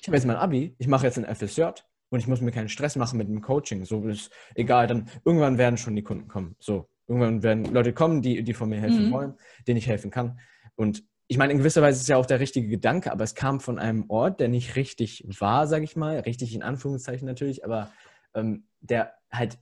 ich 0.00 0.08
habe 0.08 0.16
jetzt 0.16 0.26
mein 0.26 0.36
Abi, 0.36 0.74
ich 0.78 0.88
mache 0.88 1.06
jetzt 1.06 1.18
ein 1.18 1.34
FSJ 1.34 1.62
und 2.10 2.18
ich 2.20 2.26
muss 2.26 2.40
mir 2.40 2.52
keinen 2.52 2.68
Stress 2.68 2.96
machen 2.96 3.18
mit 3.18 3.28
dem 3.28 3.40
Coaching. 3.40 3.84
So 3.84 4.06
ist 4.06 4.30
egal, 4.54 4.86
dann 4.86 5.08
irgendwann 5.24 5.58
werden 5.58 5.76
schon 5.76 5.96
die 5.96 6.02
Kunden 6.02 6.28
kommen. 6.28 6.56
So, 6.58 6.88
irgendwann 7.06 7.42
werden 7.42 7.64
Leute 7.66 7.92
kommen, 7.92 8.22
die, 8.22 8.42
die 8.42 8.54
von 8.54 8.68
mir 8.68 8.80
helfen 8.80 9.08
mhm. 9.08 9.12
wollen, 9.12 9.34
denen 9.66 9.78
ich 9.78 9.86
helfen 9.86 10.10
kann. 10.10 10.38
Und 10.76 11.04
ich 11.28 11.38
meine, 11.38 11.52
in 11.52 11.58
gewisser 11.58 11.82
Weise 11.82 11.96
ist 11.96 12.02
es 12.02 12.08
ja 12.08 12.16
auch 12.16 12.26
der 12.26 12.40
richtige 12.40 12.68
Gedanke, 12.68 13.10
aber 13.10 13.24
es 13.24 13.34
kam 13.34 13.60
von 13.60 13.78
einem 13.78 14.04
Ort, 14.08 14.40
der 14.40 14.48
nicht 14.48 14.76
richtig 14.76 15.26
war, 15.40 15.66
sage 15.66 15.84
ich 15.84 15.96
mal, 15.96 16.20
richtig 16.20 16.54
in 16.54 16.62
Anführungszeichen 16.62 17.26
natürlich, 17.26 17.64
aber 17.64 17.90
ähm, 18.34 18.66
der 18.80 19.14
halt 19.30 19.58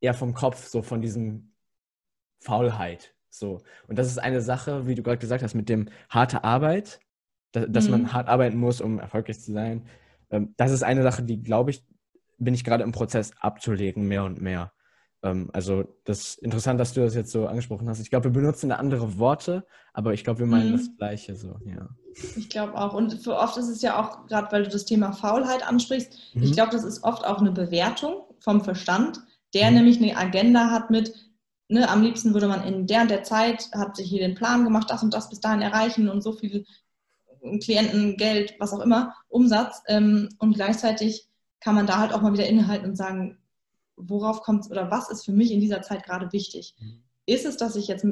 eher 0.00 0.14
vom 0.14 0.34
Kopf, 0.34 0.66
so 0.66 0.82
von 0.82 1.00
diesem 1.00 1.54
Faulheit. 2.40 3.14
So. 3.30 3.62
Und 3.86 3.98
das 3.98 4.08
ist 4.08 4.18
eine 4.18 4.40
Sache, 4.40 4.86
wie 4.86 4.94
du 4.94 5.02
gerade 5.02 5.18
gesagt 5.18 5.42
hast, 5.42 5.54
mit 5.54 5.68
dem 5.68 5.88
harte 6.10 6.44
Arbeit, 6.44 7.00
dass, 7.52 7.66
dass 7.68 7.84
mhm. 7.86 7.90
man 7.92 8.12
hart 8.12 8.28
arbeiten 8.28 8.58
muss, 8.58 8.80
um 8.80 8.98
erfolgreich 8.98 9.40
zu 9.40 9.52
sein. 9.52 9.88
Ähm, 10.30 10.54
das 10.56 10.72
ist 10.72 10.82
eine 10.82 11.02
Sache, 11.02 11.22
die, 11.22 11.42
glaube 11.42 11.70
ich, 11.70 11.84
bin 12.36 12.54
ich 12.54 12.64
gerade 12.64 12.84
im 12.84 12.92
Prozess 12.92 13.32
abzulegen, 13.40 14.06
mehr 14.06 14.24
und 14.24 14.40
mehr. 14.40 14.72
Ähm, 15.22 15.50
also 15.52 15.84
das 16.04 16.20
ist 16.20 16.38
interessant, 16.38 16.78
dass 16.78 16.94
du 16.94 17.00
das 17.00 17.14
jetzt 17.14 17.32
so 17.32 17.46
angesprochen 17.46 17.88
hast. 17.88 18.00
Ich 18.00 18.10
glaube, 18.10 18.24
wir 18.24 18.32
benutzen 18.32 18.72
andere 18.72 19.18
Worte, 19.18 19.66
aber 19.92 20.12
ich 20.14 20.24
glaube, 20.24 20.40
wir 20.40 20.46
meinen 20.46 20.72
mhm. 20.72 20.76
das 20.76 20.96
Gleiche 20.96 21.34
so, 21.34 21.56
ja. 21.64 21.88
Ich 22.36 22.48
glaube 22.48 22.76
auch. 22.76 22.94
Und 22.94 23.14
für 23.22 23.36
oft 23.36 23.56
ist 23.56 23.68
es 23.68 23.82
ja 23.82 24.00
auch, 24.00 24.26
gerade 24.26 24.50
weil 24.52 24.64
du 24.64 24.70
das 24.70 24.84
Thema 24.84 25.12
Faulheit 25.12 25.66
ansprichst, 25.66 26.34
mhm. 26.34 26.42
ich 26.42 26.52
glaube, 26.52 26.72
das 26.72 26.84
ist 26.84 27.02
oft 27.04 27.24
auch 27.24 27.38
eine 27.38 27.52
Bewertung 27.52 28.24
vom 28.40 28.62
Verstand, 28.62 29.20
der 29.54 29.70
mhm. 29.70 29.78
nämlich 29.78 30.00
eine 30.00 30.16
Agenda 30.16 30.70
hat 30.70 30.90
mit, 30.90 31.14
ne, 31.68 31.88
am 31.88 32.02
liebsten 32.02 32.34
würde 32.34 32.48
man 32.48 32.64
in 32.64 32.86
der 32.86 33.02
und 33.02 33.10
der 33.10 33.24
Zeit, 33.24 33.70
hat 33.74 33.96
sich 33.96 34.08
hier 34.08 34.20
den 34.20 34.34
Plan 34.34 34.64
gemacht, 34.64 34.90
das 34.90 35.02
und 35.02 35.14
das 35.14 35.28
bis 35.28 35.40
dahin 35.40 35.62
erreichen 35.62 36.08
und 36.08 36.22
so 36.22 36.32
viel 36.32 36.64
Klienten, 37.62 38.16
Geld, 38.16 38.54
was 38.58 38.72
auch 38.72 38.80
immer, 38.80 39.14
Umsatz. 39.28 39.82
Ähm, 39.86 40.28
und 40.38 40.54
gleichzeitig 40.54 41.28
kann 41.60 41.74
man 41.74 41.86
da 41.86 41.98
halt 41.98 42.12
auch 42.12 42.22
mal 42.22 42.32
wieder 42.32 42.46
innehalten 42.46 42.90
und 42.90 42.96
sagen, 42.96 43.38
worauf 43.98 44.42
kommt 44.42 44.64
es 44.64 44.70
oder 44.70 44.90
was 44.90 45.10
ist 45.10 45.24
für 45.24 45.32
mich 45.32 45.50
in 45.50 45.60
dieser 45.60 45.82
Zeit 45.82 46.04
gerade 46.04 46.32
wichtig? 46.32 46.74
Mhm. 46.80 47.02
Ist 47.26 47.44
es, 47.44 47.56
dass 47.56 47.76
ich 47.76 47.88
jetzt 47.88 48.06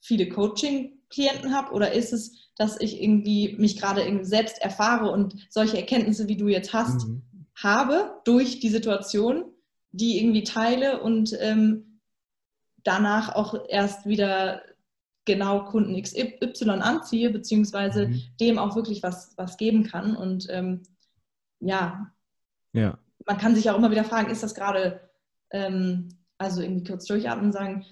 viele 0.00 0.28
Coaching-Klienten 0.28 1.54
habe 1.54 1.72
oder 1.72 1.92
ist 1.92 2.12
es, 2.12 2.32
dass 2.56 2.80
ich 2.80 3.02
irgendwie 3.02 3.56
mich 3.58 3.78
gerade 3.78 4.24
selbst 4.24 4.60
erfahre 4.60 5.10
und 5.10 5.34
solche 5.50 5.76
Erkenntnisse, 5.76 6.28
wie 6.28 6.36
du 6.36 6.48
jetzt 6.48 6.72
hast, 6.72 7.06
mhm. 7.06 7.22
habe 7.54 8.20
durch 8.24 8.60
die 8.60 8.70
Situation, 8.70 9.44
die 9.92 10.18
irgendwie 10.18 10.44
teile 10.44 11.02
und 11.02 11.36
ähm, 11.40 12.00
danach 12.82 13.34
auch 13.34 13.54
erst 13.68 14.06
wieder 14.06 14.62
genau 15.24 15.64
Kunden 15.64 16.00
XY 16.00 16.70
anziehe, 16.80 17.30
beziehungsweise 17.30 18.08
mhm. 18.08 18.22
dem 18.40 18.58
auch 18.58 18.74
wirklich 18.74 19.02
was, 19.02 19.34
was 19.36 19.56
geben 19.56 19.84
kann. 19.84 20.16
Und 20.16 20.46
ähm, 20.50 20.82
ja, 21.60 22.10
ja, 22.72 22.98
man 23.26 23.38
kann 23.38 23.54
sich 23.54 23.70
auch 23.70 23.76
immer 23.76 23.90
wieder 23.90 24.04
fragen, 24.04 24.30
ist 24.30 24.42
das 24.42 24.54
gerade, 24.54 25.00
ähm, 25.50 26.08
also 26.38 26.62
irgendwie 26.62 26.84
kurz 26.84 27.04
durchatmen 27.06 27.46
und 27.46 27.52
sagen, 27.52 27.86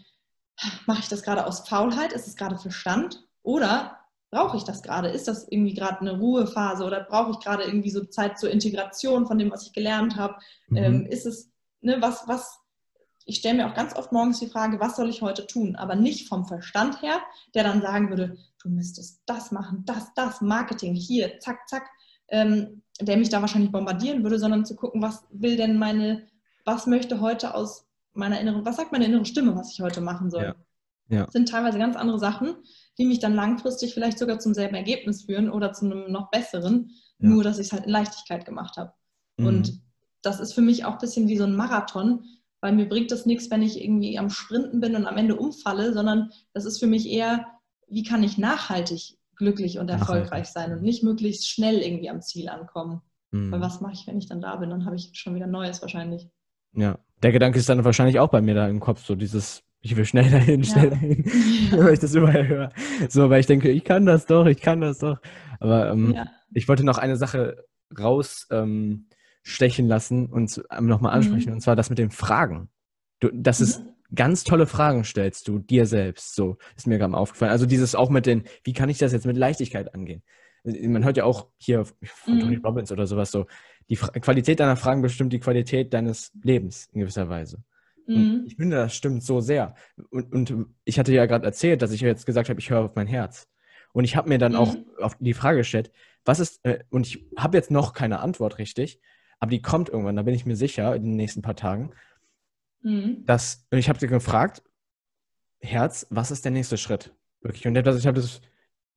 mache 0.86 1.00
ich 1.00 1.08
das 1.08 1.22
gerade 1.22 1.46
aus 1.46 1.68
Faulheit? 1.68 2.12
Ist 2.12 2.26
es 2.26 2.36
gerade 2.36 2.58
Verstand? 2.58 3.24
Oder 3.42 3.98
brauche 4.30 4.56
ich 4.56 4.64
das 4.64 4.82
gerade? 4.82 5.08
Ist 5.08 5.28
das 5.28 5.46
irgendwie 5.48 5.74
gerade 5.74 6.00
eine 6.00 6.18
Ruhephase 6.18 6.84
oder 6.84 7.00
brauche 7.00 7.32
ich 7.32 7.40
gerade 7.40 7.64
irgendwie 7.64 7.90
so 7.90 8.04
Zeit 8.04 8.38
zur 8.38 8.50
Integration 8.50 9.26
von 9.26 9.38
dem, 9.38 9.50
was 9.50 9.66
ich 9.66 9.72
gelernt 9.72 10.16
habe? 10.16 10.36
Mhm. 10.68 10.76
Ähm, 10.76 11.06
ist 11.06 11.26
es, 11.26 11.50
ne, 11.80 11.96
was, 12.00 12.26
was, 12.26 12.58
ich 13.24 13.36
stelle 13.36 13.58
mir 13.58 13.68
auch 13.68 13.74
ganz 13.74 13.94
oft 13.96 14.12
morgens 14.12 14.40
die 14.40 14.48
Frage, 14.48 14.80
was 14.80 14.96
soll 14.96 15.08
ich 15.08 15.22
heute 15.22 15.46
tun? 15.46 15.76
Aber 15.76 15.94
nicht 15.94 16.28
vom 16.28 16.46
Verstand 16.46 17.02
her, 17.02 17.20
der 17.54 17.64
dann 17.64 17.82
sagen 17.82 18.10
würde, 18.10 18.36
du 18.62 18.68
müsstest 18.68 19.22
das 19.26 19.52
machen, 19.52 19.84
das, 19.86 20.12
das, 20.14 20.40
Marketing, 20.40 20.94
hier, 20.94 21.38
zack, 21.40 21.68
zack, 21.68 21.88
ähm, 22.28 22.82
der 23.00 23.16
mich 23.16 23.28
da 23.28 23.40
wahrscheinlich 23.40 23.72
bombardieren 23.72 24.22
würde, 24.22 24.38
sondern 24.38 24.64
zu 24.64 24.74
gucken, 24.76 25.02
was 25.02 25.24
will 25.30 25.56
denn 25.56 25.78
meine, 25.78 26.26
was 26.64 26.86
möchte 26.86 27.20
heute 27.20 27.54
aus 27.54 27.86
meiner 28.12 28.40
inneren, 28.40 28.64
was 28.64 28.76
sagt 28.76 28.92
meine 28.92 29.04
innere 29.04 29.24
Stimme, 29.24 29.54
was 29.54 29.72
ich 29.72 29.80
heute 29.80 30.00
machen 30.00 30.30
soll. 30.30 30.42
Ja. 30.42 30.54
Ja. 31.08 31.24
Das 31.24 31.32
sind 31.32 31.48
teilweise 31.48 31.78
ganz 31.78 31.96
andere 31.96 32.18
Sachen, 32.18 32.56
die 32.98 33.06
mich 33.06 33.18
dann 33.18 33.34
langfristig 33.34 33.94
vielleicht 33.94 34.18
sogar 34.18 34.38
zum 34.38 34.54
selben 34.54 34.74
Ergebnis 34.74 35.22
führen 35.22 35.50
oder 35.50 35.72
zu 35.72 35.86
einem 35.86 36.12
noch 36.12 36.30
besseren, 36.30 36.90
ja. 37.18 37.28
nur 37.28 37.42
dass 37.42 37.58
ich 37.58 37.68
es 37.68 37.72
halt 37.72 37.86
in 37.86 37.90
Leichtigkeit 37.90 38.44
gemacht 38.44 38.76
habe. 38.76 38.92
Mhm. 39.38 39.46
Und 39.46 39.80
das 40.22 40.40
ist 40.40 40.52
für 40.52 40.60
mich 40.60 40.84
auch 40.84 40.94
ein 40.94 40.98
bisschen 40.98 41.28
wie 41.28 41.38
so 41.38 41.44
ein 41.44 41.56
Marathon, 41.56 42.24
weil 42.60 42.72
mir 42.72 42.88
bringt 42.88 43.10
das 43.10 43.24
nichts, 43.24 43.50
wenn 43.50 43.62
ich 43.62 43.82
irgendwie 43.82 44.18
am 44.18 44.30
Sprinten 44.30 44.80
bin 44.80 44.96
und 44.96 45.06
am 45.06 45.16
Ende 45.16 45.36
umfalle, 45.36 45.92
sondern 45.94 46.30
das 46.52 46.64
ist 46.64 46.78
für 46.78 46.88
mich 46.88 47.08
eher, 47.08 47.46
wie 47.86 48.02
kann 48.02 48.22
ich 48.22 48.36
nachhaltig 48.36 49.17
glücklich 49.38 49.78
und 49.78 49.88
erfolgreich 49.88 50.48
sein 50.48 50.72
und 50.72 50.82
nicht 50.82 51.02
möglichst 51.02 51.48
schnell 51.48 51.78
irgendwie 51.78 52.10
am 52.10 52.20
Ziel 52.20 52.48
ankommen. 52.48 53.00
Mhm. 53.30 53.52
Weil 53.52 53.60
was 53.60 53.80
mache 53.80 53.92
ich, 53.94 54.06
wenn 54.06 54.18
ich 54.18 54.28
dann 54.28 54.40
da 54.40 54.56
bin? 54.56 54.70
Dann 54.70 54.84
habe 54.84 54.96
ich 54.96 55.10
schon 55.14 55.34
wieder 55.34 55.46
Neues 55.46 55.80
wahrscheinlich. 55.80 56.28
Ja, 56.74 56.98
der 57.22 57.32
Gedanke 57.32 57.58
ist 57.58 57.68
dann 57.68 57.84
wahrscheinlich 57.84 58.18
auch 58.18 58.28
bei 58.28 58.40
mir 58.40 58.54
da 58.54 58.68
im 58.68 58.80
Kopf, 58.80 59.04
so 59.04 59.14
dieses, 59.14 59.62
ich 59.80 59.96
will 59.96 60.04
schnell 60.04 60.30
dahin, 60.30 60.64
schnell 60.64 60.84
ja. 60.84 60.90
dahin, 60.90 61.24
weil 61.72 61.94
ich 61.94 62.00
das 62.00 62.14
überall 62.14 62.46
höre. 62.46 62.72
So, 63.08 63.30
weil 63.30 63.40
ich 63.40 63.46
denke, 63.46 63.70
ich 63.70 63.84
kann 63.84 64.06
das 64.06 64.26
doch, 64.26 64.46
ich 64.46 64.60
kann 64.60 64.80
das 64.80 64.98
doch. 64.98 65.18
Aber 65.60 65.90
ähm, 65.90 66.14
ja. 66.14 66.26
ich 66.52 66.68
wollte 66.68 66.84
noch 66.84 66.98
eine 66.98 67.16
Sache 67.16 67.64
rausstechen 67.98 69.06
ähm, 69.84 69.88
lassen 69.88 70.26
und 70.26 70.62
ähm, 70.70 70.86
nochmal 70.86 71.14
ansprechen, 71.14 71.50
mhm. 71.50 71.54
und 71.54 71.60
zwar 71.60 71.76
das 71.76 71.90
mit 71.90 71.98
den 71.98 72.10
Fragen. 72.10 72.68
Du, 73.20 73.30
das 73.32 73.60
mhm. 73.60 73.64
ist 73.64 73.82
ganz 74.14 74.44
tolle 74.44 74.66
Fragen 74.66 75.04
stellst 75.04 75.48
du 75.48 75.58
dir 75.58 75.86
selbst. 75.86 76.34
So 76.34 76.58
ist 76.76 76.86
mir 76.86 76.98
gerade 76.98 77.14
aufgefallen. 77.14 77.52
Also 77.52 77.66
dieses 77.66 77.94
auch 77.94 78.10
mit 78.10 78.26
den, 78.26 78.44
wie 78.64 78.72
kann 78.72 78.88
ich 78.88 78.98
das 78.98 79.12
jetzt 79.12 79.26
mit 79.26 79.36
Leichtigkeit 79.36 79.94
angehen? 79.94 80.22
Man 80.64 81.04
hört 81.04 81.16
ja 81.16 81.24
auch 81.24 81.48
hier 81.56 81.84
von 81.84 82.34
mhm. 82.34 82.40
Tony 82.40 82.56
Robbins 82.56 82.92
oder 82.92 83.06
sowas 83.06 83.30
so, 83.30 83.46
die 83.88 83.96
Fra 83.96 84.08
Qualität 84.08 84.60
deiner 84.60 84.76
Fragen 84.76 85.02
bestimmt 85.02 85.32
die 85.32 85.40
Qualität 85.40 85.94
deines 85.94 86.32
Lebens 86.42 86.88
in 86.92 87.00
gewisser 87.00 87.28
Weise. 87.28 87.62
Mhm. 88.06 88.44
ich 88.46 88.56
finde, 88.56 88.76
das 88.76 88.96
stimmt 88.96 89.22
so 89.22 89.40
sehr. 89.40 89.74
Und, 90.10 90.32
und 90.32 90.66
ich 90.84 90.98
hatte 90.98 91.12
ja 91.12 91.26
gerade 91.26 91.44
erzählt, 91.44 91.82
dass 91.82 91.92
ich 91.92 92.00
jetzt 92.00 92.24
gesagt 92.24 92.48
habe, 92.48 92.58
ich 92.58 92.70
höre 92.70 92.86
auf 92.86 92.94
mein 92.94 93.06
Herz. 93.06 93.48
Und 93.92 94.04
ich 94.04 94.16
habe 94.16 94.28
mir 94.28 94.38
dann 94.38 94.52
mhm. 94.52 94.58
auch 94.58 94.76
auf 94.98 95.16
die 95.20 95.34
Frage 95.34 95.58
gestellt, 95.58 95.92
was 96.24 96.40
ist, 96.40 96.64
äh, 96.64 96.80
und 96.90 97.06
ich 97.06 97.26
habe 97.36 97.56
jetzt 97.56 97.70
noch 97.70 97.92
keine 97.92 98.20
Antwort 98.20 98.58
richtig, 98.58 99.00
aber 99.40 99.50
die 99.50 99.62
kommt 99.62 99.88
irgendwann, 99.88 100.16
da 100.16 100.22
bin 100.22 100.34
ich 100.34 100.46
mir 100.46 100.56
sicher, 100.56 100.94
in 100.96 101.04
den 101.04 101.16
nächsten 101.16 101.42
paar 101.42 101.56
Tagen. 101.56 101.90
Mhm. 102.82 103.24
Das, 103.26 103.66
ich 103.70 103.88
habe 103.88 103.98
sie 103.98 104.06
gefragt, 104.08 104.62
Herz, 105.60 106.06
was 106.10 106.30
ist 106.30 106.44
der 106.44 106.52
nächste 106.52 106.76
Schritt? 106.76 107.12
Wirklich. 107.40 107.66
Und 107.66 107.76
ich 107.76 108.06
habe 108.06 108.20
das 108.20 108.40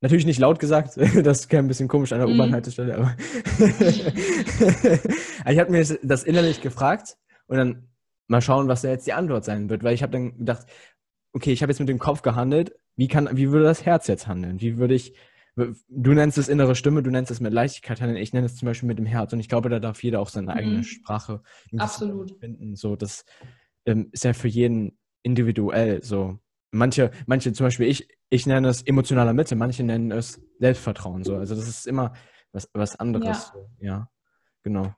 natürlich 0.02 0.26
nicht 0.26 0.40
laut 0.40 0.60
gesagt, 0.60 0.98
das 1.24 1.48
kam 1.48 1.66
ein 1.66 1.68
bisschen 1.68 1.88
komisch 1.88 2.12
an 2.12 2.20
der 2.20 2.28
mhm. 2.28 2.36
U-Bahn-Haltestelle, 2.36 2.96
aber 2.98 3.16
ich 5.52 5.60
habe 5.60 5.72
mir 5.72 6.00
das 6.04 6.24
innerlich 6.24 6.62
gefragt 6.62 7.18
und 7.48 7.58
dann 7.58 7.88
mal 8.28 8.42
schauen, 8.42 8.68
was 8.68 8.82
da 8.82 8.90
jetzt 8.90 9.08
die 9.08 9.14
Antwort 9.14 9.46
sein 9.46 9.70
wird, 9.70 9.84
weil 9.84 9.94
ich 9.94 10.04
habe 10.04 10.12
dann 10.12 10.38
gedacht, 10.38 10.66
okay, 11.34 11.52
ich 11.52 11.62
habe 11.62 11.72
jetzt 11.72 11.80
mit 11.80 11.90
dem 11.90 12.00
Kopf 12.00 12.22
gehandelt, 12.22 12.74
wie 12.96 13.08
kann, 13.08 13.30
wie 13.34 13.52
würde 13.52 13.66
das 13.66 13.86
Herz 13.86 14.08
jetzt 14.08 14.28
handeln? 14.28 14.60
Wie 14.62 14.78
würde 14.78 14.94
ich, 14.94 15.14
du 15.56 16.14
nennst 16.14 16.38
es 16.38 16.50
innere 16.50 16.76
Stimme, 16.76 17.04
du 17.04 17.12
nennst 17.12 17.32
es 17.32 17.40
mit 17.40 17.54
Leichtigkeit 17.54 18.02
handeln, 18.02 18.22
ich 18.22 18.34
nenne 18.34 18.46
es 18.46 18.56
zum 18.56 18.66
Beispiel 18.66 18.88
mit 18.88 18.98
dem 18.98 19.06
Herz 19.06 19.34
und 19.34 19.40
ich 19.40 19.50
glaube, 19.50 19.70
da 19.70 19.80
darf 19.80 20.02
jeder 20.04 20.20
auch 20.20 20.30
seine 20.30 20.54
eigene 20.54 20.78
mhm. 20.78 20.84
Sprache 20.84 21.42
Absolut. 21.78 22.40
finden, 22.40 22.76
so 22.76 22.96
das 22.96 23.26
ähm, 23.86 24.10
ist 24.12 24.24
ja 24.24 24.34
für 24.34 24.48
jeden 24.48 24.98
individuell 25.24 26.04
so. 26.04 26.40
Manche, 26.72 27.12
manche 27.26 27.52
zum 27.52 27.66
Beispiel, 27.66 27.88
ich, 27.88 28.08
ich 28.30 28.46
nenne 28.46 28.70
es 28.70 28.82
emotionaler 28.84 29.34
Mitte, 29.34 29.56
manche 29.56 29.84
nennen 29.84 30.12
es 30.12 30.42
Selbstvertrauen 30.60 31.24
so. 31.24 31.36
Also 31.36 31.56
das 31.56 31.68
ist 31.68 31.86
immer 31.86 32.14
was, 32.54 32.70
was 32.74 32.98
anderes. 32.98 33.26
Ja, 33.26 33.54
so. 33.54 33.70
ja 33.80 34.10
genau. 34.64 34.94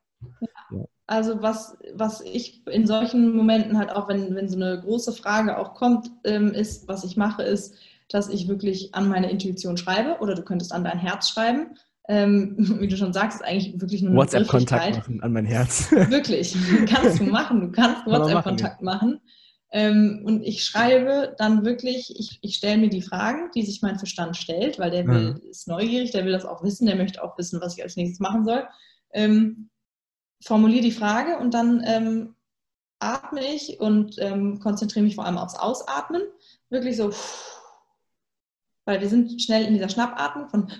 Ja. 0.71 0.86
Also 1.07 1.41
was, 1.41 1.77
was 1.93 2.21
ich 2.21 2.65
in 2.67 2.88
solchen 2.88 3.36
Momenten 3.36 3.77
halt 3.77 3.91
auch, 3.91 4.07
wenn, 4.07 4.36
wenn 4.36 4.47
so 4.47 4.55
eine 4.55 4.79
große 4.79 5.11
Frage 5.11 5.57
auch 5.57 5.73
kommt, 5.73 6.09
ähm, 6.23 6.53
ist, 6.53 6.88
was 6.88 7.03
ich 7.03 7.17
mache, 7.17 7.43
ist, 7.43 7.75
dass 8.09 8.29
ich 8.29 8.47
wirklich 8.47 8.95
an 8.95 9.09
meine 9.09 9.29
Intuition 9.29 9.75
schreibe 9.75 10.19
oder 10.21 10.36
du 10.36 10.43
könntest 10.43 10.71
an 10.71 10.84
dein 10.84 10.99
Herz 10.99 11.29
schreiben. 11.29 11.77
Ähm, 12.10 12.56
wie 12.80 12.88
du 12.88 12.97
schon 12.97 13.14
sagst, 13.14 13.41
ist 13.41 13.47
eigentlich 13.47 13.80
wirklich 13.80 14.01
nur 14.01 14.12
eine 14.12 14.20
WhatsApp-Kontakt 14.20 14.97
machen 14.97 15.24
an 15.24 15.34
mein 15.34 15.45
Herz. 15.45 15.91
Wirklich, 16.10 16.56
kannst 16.88 17.20
du 17.20 17.24
machen. 17.24 17.62
Du 17.62 17.72
kannst 17.72 18.06
WhatsApp-Kontakt 18.06 18.82
machen. 18.82 19.10
machen. 19.10 19.22
Ähm, 19.76 20.22
und 20.26 20.43
ich 20.43 20.64
schreibe 20.64 21.36
dann 21.39 21.66
wirklich, 21.66 22.14
ich, 22.16 22.38
ich 22.43 22.58
stelle 22.58 22.78
mir 22.78 22.89
die 22.89 23.01
Fragen, 23.01 23.49
die 23.56 23.64
sich 23.64 23.82
mein 23.82 23.97
Verstand 23.97 24.38
stellt, 24.38 24.78
weil 24.78 24.91
der 24.91 25.08
will, 25.08 25.34
mhm. 25.34 25.49
ist 25.49 25.68
neugierig, 25.68 26.12
der 26.12 26.26
will 26.26 26.32
das 26.32 26.45
auch 26.45 26.64
wissen, 26.64 26.86
der 26.86 26.95
möchte 26.95 27.24
auch 27.24 27.36
wissen, 27.39 27.60
was 27.60 27.76
ich 27.76 27.82
als 27.82 27.95
nächstes 27.95 28.20
machen 28.20 28.45
soll. 28.45 28.68
Ähm, 29.14 29.72
formuliere 30.43 30.84
die 30.84 30.91
Frage 30.91 31.39
und 31.39 31.56
dann 31.56 31.82
ähm, 31.88 32.36
atme 32.99 33.41
ich 33.43 33.80
und 33.80 34.16
ähm, 34.20 34.60
konzentriere 34.60 35.06
mich 35.06 35.16
vor 35.16 35.26
allem 35.26 35.39
aufs 35.39 35.56
Ausatmen. 35.56 36.22
Wirklich 36.70 36.95
so, 36.95 37.12
weil 38.86 39.01
wir 39.01 39.10
sind 39.10 39.41
schnell 39.41 39.66
in 39.66 39.74
dieser 39.74 39.89
Schnappatmung 39.89 40.49
von 40.49 40.72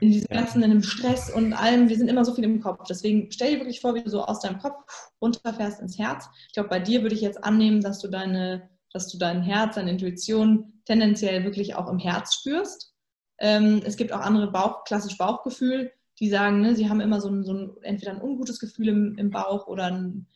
in 0.00 0.10
diesem 0.10 0.28
ganzen, 0.28 0.62
in 0.62 0.70
dem 0.70 0.82
Stress 0.82 1.30
und 1.30 1.52
allem, 1.52 1.88
wir 1.88 1.96
sind 1.96 2.08
immer 2.08 2.24
so 2.24 2.34
viel 2.34 2.44
im 2.44 2.60
Kopf. 2.60 2.84
Deswegen 2.88 3.30
stell 3.30 3.52
dir 3.52 3.60
wirklich 3.60 3.80
vor, 3.80 3.94
wie 3.94 4.02
du 4.02 4.10
so 4.10 4.22
aus 4.24 4.40
deinem 4.40 4.58
Kopf 4.58 4.84
runterfährst 5.20 5.80
ins 5.80 5.98
Herz. 5.98 6.28
Ich 6.48 6.54
glaube, 6.54 6.68
bei 6.68 6.80
dir 6.80 7.02
würde 7.02 7.14
ich 7.14 7.20
jetzt 7.20 7.42
annehmen, 7.42 7.80
dass 7.80 7.98
du 8.00 8.08
deine, 8.08 8.68
dass 8.92 9.08
du 9.08 9.18
dein 9.18 9.42
Herz, 9.42 9.76
deine 9.76 9.90
Intuition 9.90 10.82
tendenziell 10.84 11.44
wirklich 11.44 11.74
auch 11.74 11.88
im 11.88 11.98
Herz 11.98 12.34
spürst. 12.34 12.94
Ähm, 13.38 13.82
es 13.84 13.96
gibt 13.96 14.12
auch 14.12 14.20
andere 14.20 14.50
Bauch, 14.50 14.84
klassisch 14.84 15.16
Bauchgefühl, 15.16 15.92
die 16.20 16.28
sagen, 16.28 16.60
ne, 16.60 16.74
sie 16.76 16.88
haben 16.88 17.00
immer 17.00 17.20
so 17.20 17.28
ein, 17.28 17.44
so 17.44 17.54
ein, 17.54 17.76
entweder 17.82 18.12
ein 18.12 18.22
ungutes 18.22 18.60
Gefühl 18.60 18.88
im, 18.88 19.16
im 19.16 19.30
Bauch 19.30 19.66
oder 19.66 19.86
ein 19.86 20.26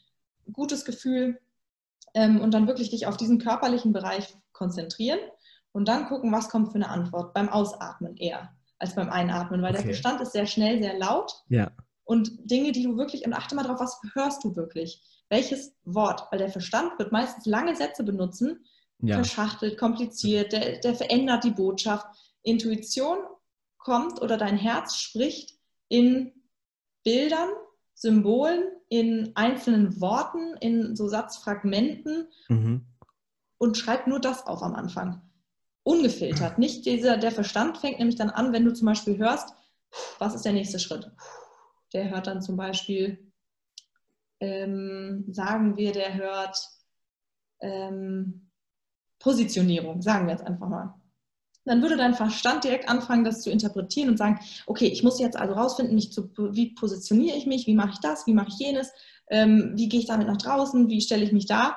gutes 0.52 0.84
Gefühl. 0.84 1.38
Ähm, 2.14 2.40
und 2.40 2.54
dann 2.54 2.66
wirklich 2.66 2.90
dich 2.90 3.06
auf 3.06 3.16
diesen 3.16 3.38
körperlichen 3.38 3.92
Bereich 3.92 4.34
konzentrieren 4.52 5.18
und 5.72 5.88
dann 5.88 6.06
gucken, 6.06 6.32
was 6.32 6.48
kommt 6.48 6.68
für 6.68 6.76
eine 6.76 6.88
Antwort 6.88 7.34
beim 7.34 7.50
Ausatmen 7.50 8.16
eher 8.16 8.55
als 8.78 8.94
beim 8.94 9.08
Einatmen, 9.08 9.62
weil 9.62 9.74
okay. 9.74 9.82
der 9.82 9.94
Verstand 9.94 10.20
ist 10.20 10.32
sehr 10.32 10.46
schnell, 10.46 10.80
sehr 10.80 10.98
laut. 10.98 11.32
Ja. 11.48 11.70
Und 12.04 12.30
Dinge, 12.50 12.72
die 12.72 12.82
du 12.82 12.96
wirklich, 12.96 13.26
und 13.26 13.32
achte 13.32 13.54
mal 13.54 13.64
drauf, 13.64 13.80
was 13.80 14.00
hörst 14.14 14.44
du 14.44 14.54
wirklich? 14.54 15.02
Welches 15.28 15.74
Wort? 15.84 16.28
Weil 16.30 16.38
der 16.38 16.50
Verstand 16.50 16.98
wird 16.98 17.10
meistens 17.10 17.46
lange 17.46 17.74
Sätze 17.74 18.04
benutzen, 18.04 18.64
ja. 19.00 19.16
verschachtelt, 19.16 19.78
kompliziert, 19.78 20.52
der, 20.52 20.78
der 20.78 20.94
verändert 20.94 21.44
die 21.44 21.50
Botschaft. 21.50 22.06
Intuition 22.42 23.18
kommt 23.78 24.22
oder 24.22 24.36
dein 24.36 24.56
Herz 24.56 24.96
spricht 24.96 25.58
in 25.88 26.32
Bildern, 27.02 27.48
Symbolen, 27.94 28.64
in 28.88 29.32
einzelnen 29.34 30.00
Worten, 30.00 30.54
in 30.60 30.94
so 30.94 31.08
Satzfragmenten 31.08 32.28
mhm. 32.48 32.86
und 33.58 33.76
schreibt 33.76 34.06
nur 34.06 34.20
das 34.20 34.46
auf 34.46 34.62
am 34.62 34.74
Anfang 34.74 35.25
ungefiltert. 35.86 36.58
Nicht 36.58 36.84
dieser, 36.84 37.16
der 37.16 37.30
Verstand 37.30 37.78
fängt 37.78 37.98
nämlich 37.98 38.16
dann 38.16 38.30
an, 38.30 38.52
wenn 38.52 38.64
du 38.64 38.72
zum 38.72 38.86
Beispiel 38.86 39.18
hörst, 39.18 39.54
was 40.18 40.34
ist 40.34 40.44
der 40.44 40.52
nächste 40.52 40.80
Schritt? 40.80 41.10
Der 41.92 42.10
hört 42.10 42.26
dann 42.26 42.42
zum 42.42 42.56
Beispiel, 42.56 43.32
ähm, 44.40 45.24
sagen 45.28 45.76
wir, 45.76 45.92
der 45.92 46.14
hört 46.14 46.58
ähm, 47.60 48.50
Positionierung, 49.20 50.02
sagen 50.02 50.26
wir 50.26 50.32
jetzt 50.32 50.44
einfach 50.44 50.68
mal. 50.68 50.94
Dann 51.64 51.82
würde 51.82 51.96
dein 51.96 52.14
Verstand 52.14 52.64
direkt 52.64 52.88
anfangen, 52.88 53.24
das 53.24 53.42
zu 53.42 53.50
interpretieren 53.50 54.10
und 54.10 54.18
sagen, 54.18 54.40
okay, 54.66 54.86
ich 54.86 55.04
muss 55.04 55.20
jetzt 55.20 55.36
also 55.36 55.54
rausfinden, 55.54 55.98
zu, 56.00 56.30
wie 56.52 56.74
positioniere 56.74 57.36
ich 57.36 57.46
mich, 57.46 57.66
wie 57.68 57.74
mache 57.74 57.90
ich 57.90 58.00
das, 58.00 58.26
wie 58.26 58.34
mache 58.34 58.48
ich 58.48 58.58
jenes, 58.58 58.92
ähm, 59.28 59.72
wie 59.76 59.88
gehe 59.88 60.00
ich 60.00 60.06
damit 60.06 60.26
nach 60.26 60.36
draußen, 60.36 60.88
wie 60.88 61.00
stelle 61.00 61.24
ich 61.24 61.32
mich 61.32 61.46
da. 61.46 61.76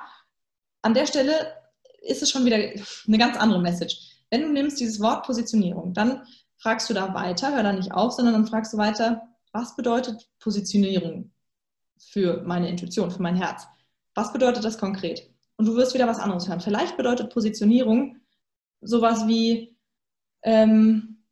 An 0.82 0.96
der 0.96 1.06
Stelle 1.06 1.59
ist 2.02 2.22
es 2.22 2.30
schon 2.30 2.46
wieder 2.46 2.58
eine 2.58 3.18
ganz 3.18 3.38
andere 3.38 3.62
Message. 3.62 3.98
Wenn 4.30 4.42
du 4.42 4.50
nimmst 4.50 4.80
dieses 4.80 5.00
Wort 5.00 5.26
Positionierung, 5.26 5.94
dann 5.94 6.24
fragst 6.58 6.90
du 6.90 6.94
da 6.94 7.14
weiter, 7.14 7.56
hör 7.56 7.64
da 7.64 7.74
nicht 7.74 7.92
auf, 7.92 8.14
sondern 8.14 8.34
dann 8.34 8.48
fragst 8.48 8.74
du 8.74 8.78
weiter, 8.78 9.22
was 9.52 9.76
bedeutet 9.76 10.30
Positionierung 10.40 11.32
für 11.98 12.44
meine 12.44 12.70
Intuition, 12.70 13.12
für 13.12 13.22
mein 13.22 13.36
Herz? 13.36 13.66
Was 14.14 14.32
bedeutet 14.32 14.64
das 14.64 14.78
konkret? 14.78 15.30
Und 15.58 15.66
du 15.66 15.76
wirst 15.76 15.94
wieder 15.94 16.08
was 16.08 16.20
anderes 16.20 16.48
hören. 16.48 16.62
Vielleicht 16.62 16.98
bedeutet 16.98 17.34
Positionierung 17.34 18.18
sowas 18.82 19.28
wie 19.28 19.76
ähm, 20.44 21.24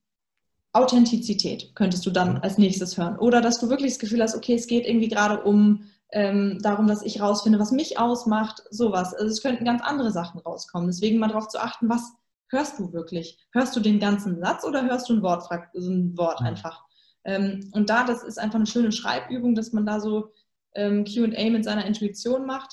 Authentizität, 0.73 1.71
könntest 1.75 2.05
du 2.05 2.11
dann 2.11 2.37
als 2.39 2.57
nächstes 2.57 2.97
hören. 2.97 3.17
Oder 3.17 3.41
dass 3.41 3.59
du 3.59 3.69
wirklich 3.69 3.93
das 3.93 3.99
Gefühl 3.99 4.21
hast, 4.21 4.35
okay, 4.35 4.55
es 4.55 4.67
geht 4.67 4.85
irgendwie 4.85 5.07
gerade 5.07 5.43
um 5.43 5.85
ähm, 6.11 6.59
darum, 6.61 6.87
dass 6.87 7.01
ich 7.01 7.21
rausfinde, 7.21 7.59
was 7.59 7.71
mich 7.71 7.99
ausmacht, 7.99 8.63
sowas. 8.69 9.13
Also 9.13 9.27
es 9.27 9.41
könnten 9.41 9.65
ganz 9.65 9.81
andere 9.81 10.11
Sachen 10.11 10.39
rauskommen. 10.39 10.87
Deswegen 10.87 11.19
mal 11.19 11.27
darauf 11.27 11.47
zu 11.49 11.61
achten, 11.61 11.89
was 11.89 12.13
hörst 12.49 12.79
du 12.79 12.93
wirklich? 12.93 13.45
Hörst 13.51 13.75
du 13.75 13.79
den 13.79 13.99
ganzen 13.99 14.39
Satz 14.39 14.63
oder 14.63 14.85
hörst 14.85 15.09
du 15.09 15.13
ein 15.13 15.21
Wort, 15.21 15.49
so 15.73 15.89
ein 15.89 16.17
Wort 16.17 16.41
einfach? 16.41 16.85
Ähm, 17.25 17.69
und 17.73 17.89
da, 17.89 18.05
das 18.05 18.23
ist 18.23 18.39
einfach 18.39 18.55
eine 18.55 18.67
schöne 18.67 18.91
Schreibübung, 18.91 19.53
dass 19.53 19.73
man 19.73 19.85
da 19.85 19.99
so 19.99 20.31
ähm, 20.75 21.03
QA 21.03 21.49
mit 21.49 21.65
seiner 21.65 21.85
Intuition 21.85 22.45
macht. 22.45 22.71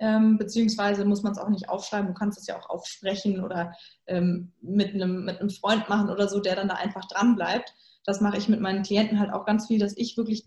Ähm, 0.00 0.38
beziehungsweise 0.38 1.04
muss 1.04 1.22
man 1.22 1.32
es 1.32 1.38
auch 1.38 1.50
nicht 1.50 1.68
aufschreiben, 1.68 2.08
du 2.08 2.14
kannst 2.14 2.38
es 2.38 2.46
ja 2.46 2.58
auch 2.58 2.70
aufsprechen 2.70 3.44
oder 3.44 3.74
ähm, 4.06 4.50
mit, 4.62 4.94
einem, 4.94 5.24
mit 5.24 5.40
einem 5.40 5.50
Freund 5.50 5.88
machen 5.88 6.08
oder 6.10 6.26
so, 6.26 6.40
der 6.40 6.56
dann 6.56 6.68
da 6.68 6.74
einfach 6.74 7.06
dran 7.06 7.36
bleibt. 7.36 7.74
Das 8.04 8.20
mache 8.20 8.38
ich 8.38 8.48
mit 8.48 8.60
meinen 8.60 8.82
Klienten 8.82 9.20
halt 9.20 9.32
auch 9.32 9.44
ganz 9.44 9.66
viel, 9.66 9.78
dass 9.78 9.96
ich 9.96 10.16
wirklich 10.16 10.46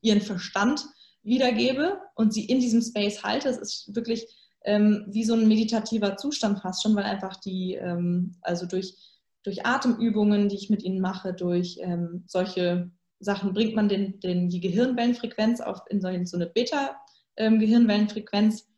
ihren 0.00 0.22
Verstand 0.22 0.86
wiedergebe 1.22 1.98
und 2.14 2.32
sie 2.32 2.44
in 2.44 2.60
diesem 2.60 2.80
Space 2.80 3.22
halte. 3.22 3.48
Es 3.48 3.58
ist 3.58 3.94
wirklich 3.94 4.26
ähm, 4.64 5.04
wie 5.08 5.24
so 5.24 5.34
ein 5.34 5.48
meditativer 5.48 6.16
Zustand 6.16 6.60
fast 6.60 6.82
schon, 6.82 6.96
weil 6.96 7.04
einfach 7.04 7.36
die, 7.36 7.74
ähm, 7.74 8.36
also 8.42 8.66
durch, 8.66 8.96
durch 9.42 9.64
Atemübungen, 9.64 10.48
die 10.48 10.56
ich 10.56 10.70
mit 10.70 10.82
ihnen 10.82 11.00
mache, 11.00 11.32
durch 11.32 11.78
ähm, 11.80 12.24
solche 12.26 12.90
Sachen 13.20 13.52
bringt 13.52 13.74
man 13.74 13.88
den, 13.88 14.20
den, 14.20 14.48
die 14.48 14.60
Gehirnwellenfrequenz 14.60 15.60
auf 15.60 15.80
in 15.88 16.00
so, 16.00 16.06
in 16.08 16.24
so 16.26 16.36
eine 16.36 16.46
Beta-Gehirnwellenfrequenz. 16.46 18.68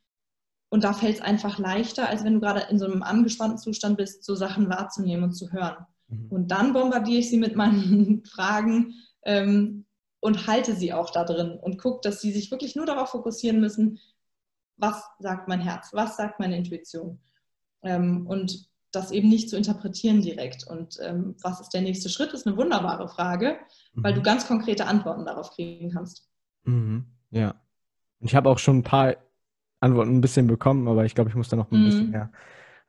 Und 0.71 0.85
da 0.85 0.93
fällt 0.93 1.17
es 1.17 1.23
einfach 1.23 1.59
leichter, 1.59 2.09
als 2.09 2.23
wenn 2.25 2.35
du 2.35 2.41
gerade 2.41 2.67
in 2.71 2.79
so 2.79 2.87
einem 2.87 3.03
angespannten 3.03 3.59
Zustand 3.59 3.97
bist, 3.97 4.23
so 4.25 4.37
Sachen 4.37 4.71
wahrzunehmen 4.71 5.25
und 5.25 5.33
zu 5.33 5.51
hören. 5.53 5.85
Mhm. 6.09 6.27
Und 6.31 6.53
dann 6.53 6.73
bombardiere 6.73 7.19
ich 7.19 7.29
sie 7.29 7.39
mit 7.39 7.57
meinen 7.57 8.25
Fragen, 8.27 8.95
ähm, 9.25 9.85
und 10.21 10.47
halte 10.47 10.75
sie 10.75 10.93
auch 10.93 11.11
da 11.11 11.25
drin 11.25 11.59
und 11.61 11.79
gucke, 11.79 12.01
dass 12.03 12.21
sie 12.21 12.33
sich 12.33 12.51
wirklich 12.51 12.77
nur 12.77 12.87
darauf 12.87 13.11
fokussieren 13.11 13.61
müssen, 13.61 13.99
was 14.77 15.03
sagt 15.19 15.49
mein 15.49 15.61
Herz, 15.61 15.91
was 15.93 16.17
sagt 16.17 16.41
meine 16.41 16.57
Intuition. 16.57 17.21
Ähm, 17.83 18.27
und 18.27 18.69
das 18.93 19.13
eben 19.13 19.29
nicht 19.29 19.49
zu 19.49 19.57
interpretieren 19.57 20.21
direkt. 20.21 20.67
Und 20.67 20.99
ähm, 21.03 21.37
was 21.43 21.61
ist 21.61 21.71
der 21.71 21.83
nächste 21.83 22.09
Schritt, 22.09 22.33
ist 22.33 22.47
eine 22.47 22.57
wunderbare 22.57 23.09
Frage, 23.09 23.59
mhm. 23.95 24.05
weil 24.05 24.15
du 24.15 24.23
ganz 24.23 24.47
konkrete 24.47 24.87
Antworten 24.87 25.25
darauf 25.25 25.51
kriegen 25.51 25.91
kannst. 25.91 26.29
Mhm. 26.65 27.07
Ja. 27.31 27.55
Ich 28.21 28.35
habe 28.35 28.51
auch 28.51 28.59
schon 28.59 28.79
ein 28.79 28.83
paar 28.83 29.17
Antworten 29.81 30.17
ein 30.17 30.21
bisschen 30.21 30.47
bekommen, 30.47 30.89
aber 30.89 31.05
ich 31.05 31.15
glaube, 31.15 31.31
ich 31.31 31.37
muss 31.37 31.49
da 31.49 31.57
noch 31.57 31.71
ein 31.71 31.81
mhm. 31.81 31.85
bisschen 31.85 32.11
mehr 32.11 32.33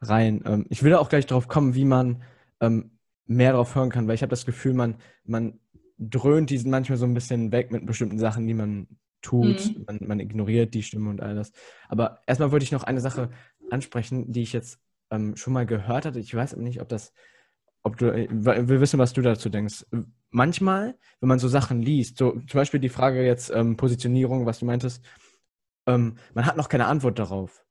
rein. 0.01 0.41
Ähm, 0.45 0.65
ich 0.69 0.83
will 0.83 0.95
auch 0.95 1.09
gleich 1.09 1.25
darauf 1.25 1.47
kommen, 1.47 1.75
wie 1.75 1.85
man 1.85 2.23
ähm, 2.59 2.97
mehr 3.25 3.51
darauf 3.51 3.75
hören 3.75 3.89
kann, 3.89 4.07
weil 4.07 4.15
ich 4.15 4.23
habe 4.23 4.31
das 4.31 4.45
Gefühl, 4.45 4.73
man, 4.73 4.95
man 5.23 5.59
dröhnt 6.01 6.49
die 6.49 6.59
manchmal 6.67 6.97
so 6.97 7.05
ein 7.05 7.13
bisschen 7.13 7.51
weg 7.51 7.71
mit 7.71 7.85
bestimmten 7.85 8.19
Sachen, 8.19 8.47
die 8.47 8.53
man 8.53 8.87
tut. 9.21 9.75
Mhm. 9.75 9.83
Man, 9.85 9.99
man, 10.07 10.19
ignoriert 10.19 10.73
die 10.73 10.83
Stimme 10.83 11.09
und 11.09 11.21
all 11.21 11.35
das. 11.35 11.51
Aber 11.87 12.21
erstmal 12.25 12.51
wollte 12.51 12.63
ich 12.63 12.71
noch 12.71 12.83
eine 12.83 13.01
Sache 13.01 13.29
ansprechen, 13.69 14.31
die 14.31 14.41
ich 14.41 14.51
jetzt 14.51 14.79
ähm, 15.11 15.35
schon 15.35 15.53
mal 15.53 15.65
gehört 15.65 16.05
hatte. 16.05 16.19
Ich 16.19 16.33
weiß 16.33 16.53
aber 16.53 16.63
nicht, 16.63 16.81
ob 16.81 16.89
das, 16.89 17.13
ob 17.83 17.97
du, 17.97 18.07
äh, 18.07 18.27
wir 18.31 18.81
wissen, 18.81 18.99
was 18.99 19.13
du 19.13 19.21
dazu 19.21 19.49
denkst. 19.49 19.85
Manchmal, 20.31 20.97
wenn 21.19 21.29
man 21.29 21.39
so 21.39 21.47
Sachen 21.47 21.81
liest, 21.81 22.17
so 22.17 22.31
zum 22.31 22.57
Beispiel 22.57 22.79
die 22.79 22.89
Frage 22.89 23.23
jetzt 23.23 23.51
ähm, 23.53 23.77
Positionierung, 23.77 24.45
was 24.45 24.59
du 24.59 24.65
meintest, 24.65 25.03
ähm, 25.85 26.17
man 26.33 26.45
hat 26.45 26.57
noch 26.57 26.69
keine 26.69 26.87
Antwort 26.87 27.19
darauf. 27.19 27.63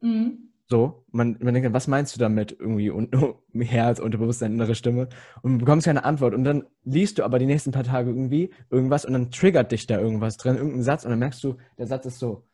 Mhm. 0.00 0.49
So, 0.70 1.04
man, 1.10 1.36
man 1.40 1.52
denkt, 1.52 1.72
was 1.72 1.88
meinst 1.88 2.14
du 2.14 2.20
damit 2.20 2.52
irgendwie? 2.52 2.90
Und 2.90 3.14
oh, 3.16 3.42
Herz, 3.58 3.98
Unterbewusstsein, 3.98 4.52
innere 4.52 4.76
Stimme. 4.76 5.08
Und 5.42 5.54
du 5.54 5.58
bekommst 5.58 5.86
keine 5.86 6.04
Antwort. 6.04 6.32
Und 6.32 6.44
dann 6.44 6.64
liest 6.84 7.18
du 7.18 7.24
aber 7.24 7.40
die 7.40 7.46
nächsten 7.46 7.72
paar 7.72 7.82
Tage 7.82 8.10
irgendwie 8.10 8.50
irgendwas 8.70 9.04
und 9.04 9.12
dann 9.12 9.32
triggert 9.32 9.72
dich 9.72 9.88
da 9.88 9.98
irgendwas 9.98 10.36
drin, 10.36 10.56
irgendein 10.56 10.84
Satz. 10.84 11.04
Und 11.04 11.10
dann 11.10 11.18
merkst 11.18 11.42
du, 11.42 11.56
der 11.76 11.88
Satz 11.88 12.06
ist 12.06 12.20
so, 12.20 12.46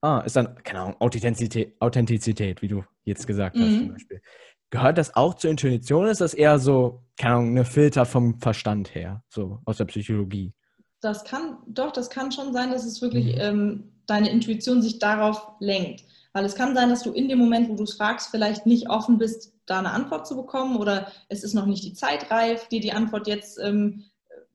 ah, 0.00 0.20
ist 0.20 0.34
dann, 0.34 0.54
keine 0.64 0.80
Ahnung, 0.80 0.96
Authentizität, 0.98 1.76
Authentizität 1.78 2.62
wie 2.62 2.68
du 2.68 2.84
jetzt 3.04 3.26
gesagt 3.26 3.56
hast 3.56 3.68
mhm. 3.68 3.78
zum 3.78 3.92
Beispiel. 3.92 4.22
Gehört 4.70 4.96
das 4.96 5.14
auch 5.14 5.34
zur 5.34 5.50
Intuition? 5.50 6.06
Ist 6.06 6.22
das 6.22 6.32
eher 6.32 6.58
so, 6.58 7.02
keine 7.18 7.34
Ahnung, 7.34 7.50
eine 7.50 7.64
Filter 7.66 8.06
vom 8.06 8.38
Verstand 8.38 8.94
her, 8.94 9.22
so 9.28 9.60
aus 9.66 9.76
der 9.76 9.84
Psychologie? 9.84 10.54
Das 11.02 11.24
kann, 11.24 11.58
doch, 11.66 11.92
das 11.92 12.08
kann 12.08 12.32
schon 12.32 12.54
sein, 12.54 12.70
dass 12.70 12.86
es 12.86 13.02
wirklich 13.02 13.34
mhm. 13.34 13.40
ähm, 13.40 13.92
deine 14.06 14.30
Intuition 14.30 14.80
sich 14.80 14.98
darauf 14.98 15.52
lenkt. 15.60 16.04
Weil 16.32 16.44
es 16.44 16.54
kann 16.54 16.74
sein, 16.74 16.90
dass 16.90 17.02
du 17.02 17.12
in 17.12 17.28
dem 17.28 17.38
Moment, 17.38 17.68
wo 17.68 17.74
du 17.74 17.84
es 17.84 17.94
fragst, 17.94 18.30
vielleicht 18.30 18.66
nicht 18.66 18.90
offen 18.90 19.18
bist, 19.18 19.52
da 19.66 19.78
eine 19.78 19.92
Antwort 19.92 20.26
zu 20.26 20.36
bekommen 20.36 20.76
oder 20.76 21.10
es 21.28 21.42
ist 21.44 21.54
noch 21.54 21.66
nicht 21.66 21.84
die 21.84 21.94
Zeit 21.94 22.30
reif, 22.30 22.68
dir 22.68 22.80
die 22.80 22.92
Antwort 22.92 23.26
jetzt 23.26 23.58
ähm, 23.58 24.04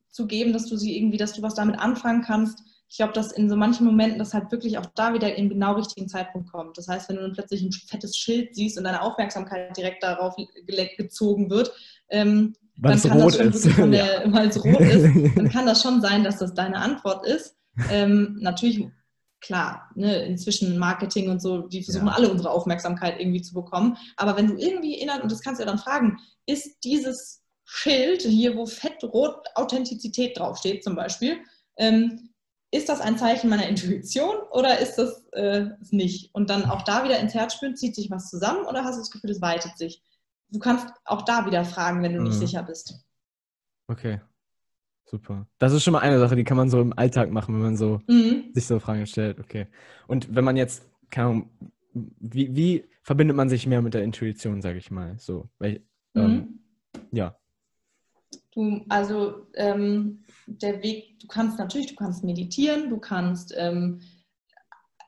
zu 0.10 0.28
geben, 0.28 0.54
dass 0.54 0.68
du 0.68 0.78
sie 0.78 0.98
irgendwie, 0.98 1.18
dass 1.18 1.34
du 1.34 1.42
was 1.42 1.56
damit 1.56 1.80
anfangen 1.80 2.22
kannst. 2.22 2.64
ich 2.88 2.98
glaube, 2.98 3.14
dass 3.14 3.32
in 3.32 3.50
so 3.50 3.56
manchen 3.56 3.86
Momenten 3.86 4.20
das 4.20 4.34
halt 4.34 4.52
wirklich 4.52 4.78
auch 4.78 4.86
da 4.96 5.14
wieder 5.14 5.36
im 5.36 5.50
genau 5.50 5.74
richtigen 5.74 6.08
Zeitpunkt 6.08 6.52
kommt. 6.52 6.78
Das 6.78 6.88
heißt, 6.88 7.10
wenn 7.10 7.16
du 7.16 7.24
dann 7.24 7.34
plötzlich 7.34 7.64
ein 7.64 7.72
fettes 7.72 8.16
Schild 8.16 8.56
siehst 8.56 8.78
und 8.78 8.84
deine 8.84 9.02
Aufmerksamkeit 9.02 9.76
direkt 9.76 10.04
darauf 10.04 10.36
gezogen 10.98 11.50
wird, 11.50 11.72
ähm, 12.10 12.56
dann 12.78 13.02
kann 13.02 13.20
das 13.20 13.38
schon 13.38 13.48
ist. 13.50 13.66
wirklich 13.66 14.00
der, 14.00 14.24
weil 14.34 14.48
es 14.48 14.64
rot 14.64 14.82
ist, 14.82 15.38
dann 15.38 15.50
kann 15.50 15.66
das 15.66 15.82
schon 15.82 16.02
sein, 16.02 16.24
dass 16.24 16.38
das 16.38 16.54
deine 16.54 16.78
Antwort 16.78 17.26
ist. 17.26 17.56
Ähm, 17.90 18.38
natürlich, 18.40 18.86
klar, 19.44 19.90
ne, 19.96 20.24
inzwischen 20.24 20.78
Marketing 20.78 21.30
und 21.30 21.42
so, 21.42 21.68
die 21.68 21.84
versuchen 21.84 22.08
ja. 22.08 22.14
alle 22.14 22.32
unsere 22.32 22.50
Aufmerksamkeit 22.50 23.20
irgendwie 23.20 23.42
zu 23.42 23.54
bekommen. 23.54 23.98
Aber 24.18 24.36
wenn 24.38 24.48
du 24.48 24.58
irgendwie 24.58 24.96
erinnert, 24.96 25.22
und 25.22 25.32
das 25.32 25.42
kannst 25.42 25.60
du 25.60 25.66
ja 25.66 25.70
dann 25.70 25.80
fragen, 25.80 26.18
ist 26.46 26.84
dieses 26.84 27.44
Schild 27.66 28.22
hier, 28.22 28.56
wo 28.56 28.66
fett 28.66 29.04
rot 29.04 29.46
Authentizität 29.56 30.38
draufsteht 30.38 30.84
zum 30.84 30.96
Beispiel, 30.96 31.40
ähm, 31.78 32.30
ist 32.72 32.90
das 32.90 33.02
ein 33.02 33.18
Zeichen 33.18 33.50
meiner 33.50 33.68
Intuition 33.68 34.36
oder 34.52 34.80
ist 34.80 34.96
das 34.96 35.26
äh, 35.34 35.68
nicht? 35.92 36.34
Und 36.34 36.50
dann 36.50 36.66
auch 36.66 36.82
da 36.82 37.04
wieder 37.04 37.20
ins 37.20 37.36
Herz 37.36 37.54
spüren, 37.54 37.76
zieht 37.76 37.96
sich 37.96 38.10
was 38.10 38.30
zusammen 38.30 38.66
oder 38.66 38.84
hast 38.84 38.96
du 38.96 39.02
das 39.02 39.12
Gefühl, 39.12 39.30
es 39.30 39.42
weitet 39.42 39.78
sich? 39.78 40.02
Du 40.50 40.60
kannst 40.60 40.88
auch 41.06 41.24
da 41.24 41.46
wieder 41.46 41.66
fragen, 41.66 42.02
wenn 42.02 42.14
du 42.14 42.20
mhm. 42.20 42.28
nicht 42.30 42.40
sicher 42.40 42.64
bist. 42.64 42.96
Okay, 43.88 44.22
super. 45.06 45.48
Das 45.60 45.74
ist 45.74 45.84
schon 45.84 45.94
mal 45.94 46.00
eine 46.00 46.20
Sache, 46.20 46.36
die 46.36 46.44
kann 46.44 46.58
man 46.58 46.70
so 46.70 46.82
im 46.82 46.98
Alltag 46.98 47.32
machen, 47.32 47.56
wenn 47.56 47.62
man 47.62 47.78
so 47.78 48.02
mhm. 48.08 48.52
sich 48.54 48.66
so 48.66 48.80
Fragen 48.80 49.06
stellt. 49.06 49.40
Okay. 49.40 49.68
Und 50.08 50.36
wenn 50.36 50.44
man 50.44 50.58
jetzt, 50.58 50.90
keine 51.10 51.28
Ahnung, 51.28 51.50
wie, 51.94 52.56
wie 52.56 52.86
verbindet 53.04 53.38
man 53.38 53.50
sich 53.50 53.68
mehr 53.68 53.82
mit 53.82 53.94
der 53.94 54.04
Intuition, 54.04 54.62
sage 54.62 54.78
ich 54.78 54.92
mal? 54.92 55.18
So, 55.20 55.50
weil, 55.60 55.86
ähm, 56.16 56.32
mhm. 56.32 56.60
ja. 57.12 57.38
Du, 58.54 58.82
also 58.90 59.48
ähm, 59.56 60.24
der 60.48 60.82
Weg, 60.84 61.20
du 61.20 61.28
kannst 61.28 61.58
natürlich, 61.58 61.88
du 61.88 61.96
kannst 61.96 62.24
meditieren, 62.24 62.90
du 62.90 63.00
kannst, 63.00 63.54
ähm, 63.58 64.02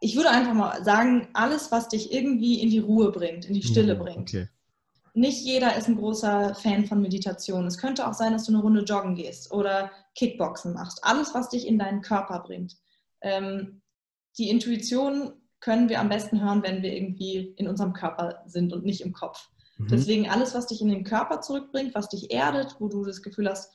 ich 0.02 0.16
würde 0.16 0.30
einfach 0.30 0.54
mal 0.54 0.84
sagen, 0.84 1.28
alles, 1.34 1.72
was 1.72 1.90
dich 1.90 2.12
irgendwie 2.14 2.62
in 2.62 2.70
die 2.70 2.80
Ruhe 2.80 3.12
bringt, 3.12 3.46
in 3.46 3.54
die 3.54 3.64
Stille 3.64 3.96
mhm, 3.96 4.00
bringt. 4.00 4.30
Okay. 4.30 4.48
Nicht 5.16 5.46
jeder 5.46 5.78
ist 5.78 5.88
ein 5.88 5.96
großer 5.96 6.56
Fan 6.56 6.86
von 6.86 7.02
Meditation. 7.02 7.66
Es 7.66 7.78
könnte 7.78 8.06
auch 8.06 8.14
sein, 8.14 8.34
dass 8.34 8.44
du 8.44 8.52
eine 8.52 8.62
Runde 8.62 8.84
joggen 8.84 9.16
gehst 9.16 9.50
oder 9.52 9.90
Kickboxen 10.14 10.74
machst. 10.74 11.00
Alles, 11.04 11.34
was 11.34 11.50
dich 11.50 11.66
in 11.66 11.80
deinen 11.80 12.02
Körper 12.02 12.42
bringt. 12.42 12.76
Ähm, 13.22 13.82
die 14.38 14.50
Intuition 14.50 15.32
können 15.62 15.88
wir 15.88 16.02
am 16.02 16.10
besten 16.10 16.44
hören, 16.44 16.64
wenn 16.64 16.84
wir 16.84 16.94
irgendwie 16.94 17.54
in 17.56 17.70
unserem 17.70 17.94
Körper 17.94 18.44
sind 18.46 18.74
und 18.74 18.84
nicht 18.84 19.00
im 19.00 19.14
Kopf. 19.14 19.50
Mhm. 19.78 19.88
Deswegen 19.88 20.30
alles, 20.30 20.54
was 20.54 20.68
dich 20.68 20.82
in 20.82 20.90
den 20.90 21.06
Körper 21.06 21.40
zurückbringt, 21.40 21.96
was 21.96 22.10
dich 22.10 22.32
erdet, 22.32 22.76
wo 22.80 22.90
du 22.90 23.06
das 23.06 23.22
Gefühl 23.22 23.50
hast, 23.50 23.74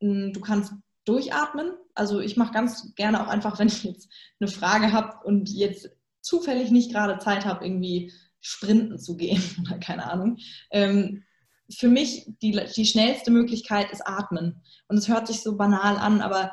hm, 0.00 0.32
du 0.32 0.40
kannst 0.40 0.72
durchatmen. 1.04 1.74
Also 1.94 2.18
ich 2.18 2.36
mache 2.36 2.52
ganz 2.52 2.92
gerne 2.96 3.22
auch 3.22 3.28
einfach, 3.28 3.56
wenn 3.60 3.68
ich 3.68 3.84
jetzt 3.84 4.08
eine 4.40 4.50
Frage 4.50 4.92
habe 4.92 5.24
und 5.24 5.48
jetzt 5.48 5.90
zufällig 6.22 6.72
nicht 6.72 6.90
gerade 6.90 7.20
Zeit 7.20 7.44
habe, 7.44 7.64
irgendwie 7.64 8.12
sprinten 8.40 8.98
zu 8.98 9.16
gehen 9.16 9.42
oder 9.66 9.78
keine 9.78 10.10
Ahnung. 10.10 10.38
Ähm, 10.70 11.24
für 11.70 11.88
mich 11.88 12.30
die, 12.42 12.52
die 12.76 12.86
schnellste 12.86 13.30
Möglichkeit 13.30 13.90
ist 13.90 14.06
atmen. 14.06 14.62
Und 14.88 14.96
es 14.96 15.08
hört 15.08 15.26
sich 15.26 15.42
so 15.42 15.56
banal 15.56 15.96
an, 15.96 16.20
aber 16.20 16.52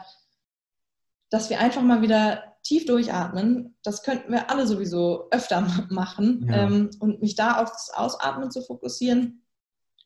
dass 1.29 1.49
wir 1.49 1.59
einfach 1.59 1.81
mal 1.81 2.01
wieder 2.01 2.43
tief 2.63 2.85
durchatmen, 2.85 3.75
das 3.83 4.03
könnten 4.03 4.31
wir 4.31 4.49
alle 4.49 4.65
sowieso 4.65 5.27
öfter 5.31 5.61
machen. 5.89 6.47
Ja. 6.47 6.65
Ähm, 6.65 6.89
und 6.99 7.21
mich 7.21 7.35
da 7.35 7.61
auf 7.61 7.71
das 7.71 7.91
Ausatmen 7.93 8.51
zu 8.51 8.61
fokussieren. 8.61 9.43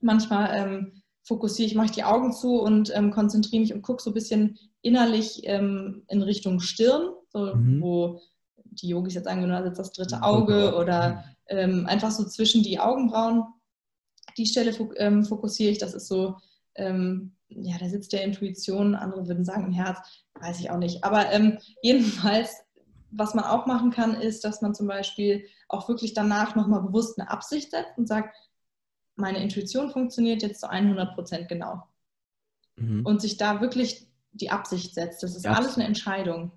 Manchmal 0.01 0.49
ähm, 0.53 1.03
fokussiere 1.23 1.67
ich, 1.67 1.75
mache 1.75 1.87
ich 1.87 1.91
die 1.91 2.03
Augen 2.03 2.33
zu 2.33 2.59
und 2.59 2.95
ähm, 2.95 3.11
konzentriere 3.11 3.61
mich 3.61 3.73
und 3.73 3.81
gucke 3.81 4.01
so 4.01 4.11
ein 4.11 4.13
bisschen 4.13 4.57
innerlich 4.81 5.41
ähm, 5.43 6.03
in 6.07 6.21
Richtung 6.21 6.59
Stirn, 6.59 7.11
so, 7.29 7.55
mhm. 7.55 7.81
wo 7.81 8.21
die 8.81 8.89
Yogis 8.89 9.15
jetzt 9.15 9.25
sagen, 9.25 9.47
da 9.47 9.63
sitzt 9.63 9.79
das 9.79 9.91
dritte 9.91 10.23
Auge 10.23 10.75
oder 10.75 11.23
ähm, 11.47 11.85
einfach 11.87 12.11
so 12.11 12.25
zwischen 12.25 12.63
die 12.63 12.79
Augenbrauen. 12.79 13.43
Die 14.37 14.45
Stelle 14.45 14.73
ähm, 14.97 15.25
fokussiere 15.25 15.71
ich, 15.71 15.77
das 15.77 15.93
ist 15.93 16.07
so, 16.07 16.37
ähm, 16.75 17.35
ja, 17.49 17.77
da 17.79 17.87
sitzt 17.87 18.13
der 18.13 18.23
Intuition, 18.23 18.95
andere 18.95 19.27
würden 19.27 19.45
sagen 19.45 19.67
im 19.67 19.73
Herz, 19.73 19.99
weiß 20.39 20.59
ich 20.59 20.69
auch 20.69 20.77
nicht. 20.77 21.03
Aber 21.03 21.31
ähm, 21.31 21.57
jedenfalls, 21.81 22.55
was 23.11 23.33
man 23.33 23.45
auch 23.45 23.65
machen 23.65 23.91
kann, 23.91 24.15
ist, 24.15 24.43
dass 24.43 24.61
man 24.61 24.75
zum 24.75 24.87
Beispiel 24.87 25.45
auch 25.69 25.87
wirklich 25.87 26.13
danach 26.13 26.55
nochmal 26.55 26.81
bewusst 26.81 27.19
eine 27.19 27.29
Absicht 27.29 27.71
setzt 27.71 27.97
und 27.97 28.07
sagt, 28.07 28.35
meine 29.15 29.41
Intuition 29.41 29.91
funktioniert 29.91 30.43
jetzt 30.43 30.61
zu 30.61 30.69
100 30.69 31.15
Prozent 31.15 31.47
genau. 31.47 31.83
Mhm. 32.75 33.05
Und 33.05 33.21
sich 33.21 33.37
da 33.37 33.61
wirklich 33.61 34.07
die 34.31 34.51
Absicht 34.51 34.93
setzt. 34.93 35.23
Das 35.23 35.35
ist 35.35 35.45
ja. 35.45 35.53
alles 35.53 35.75
eine 35.75 35.85
Entscheidung. 35.85 36.51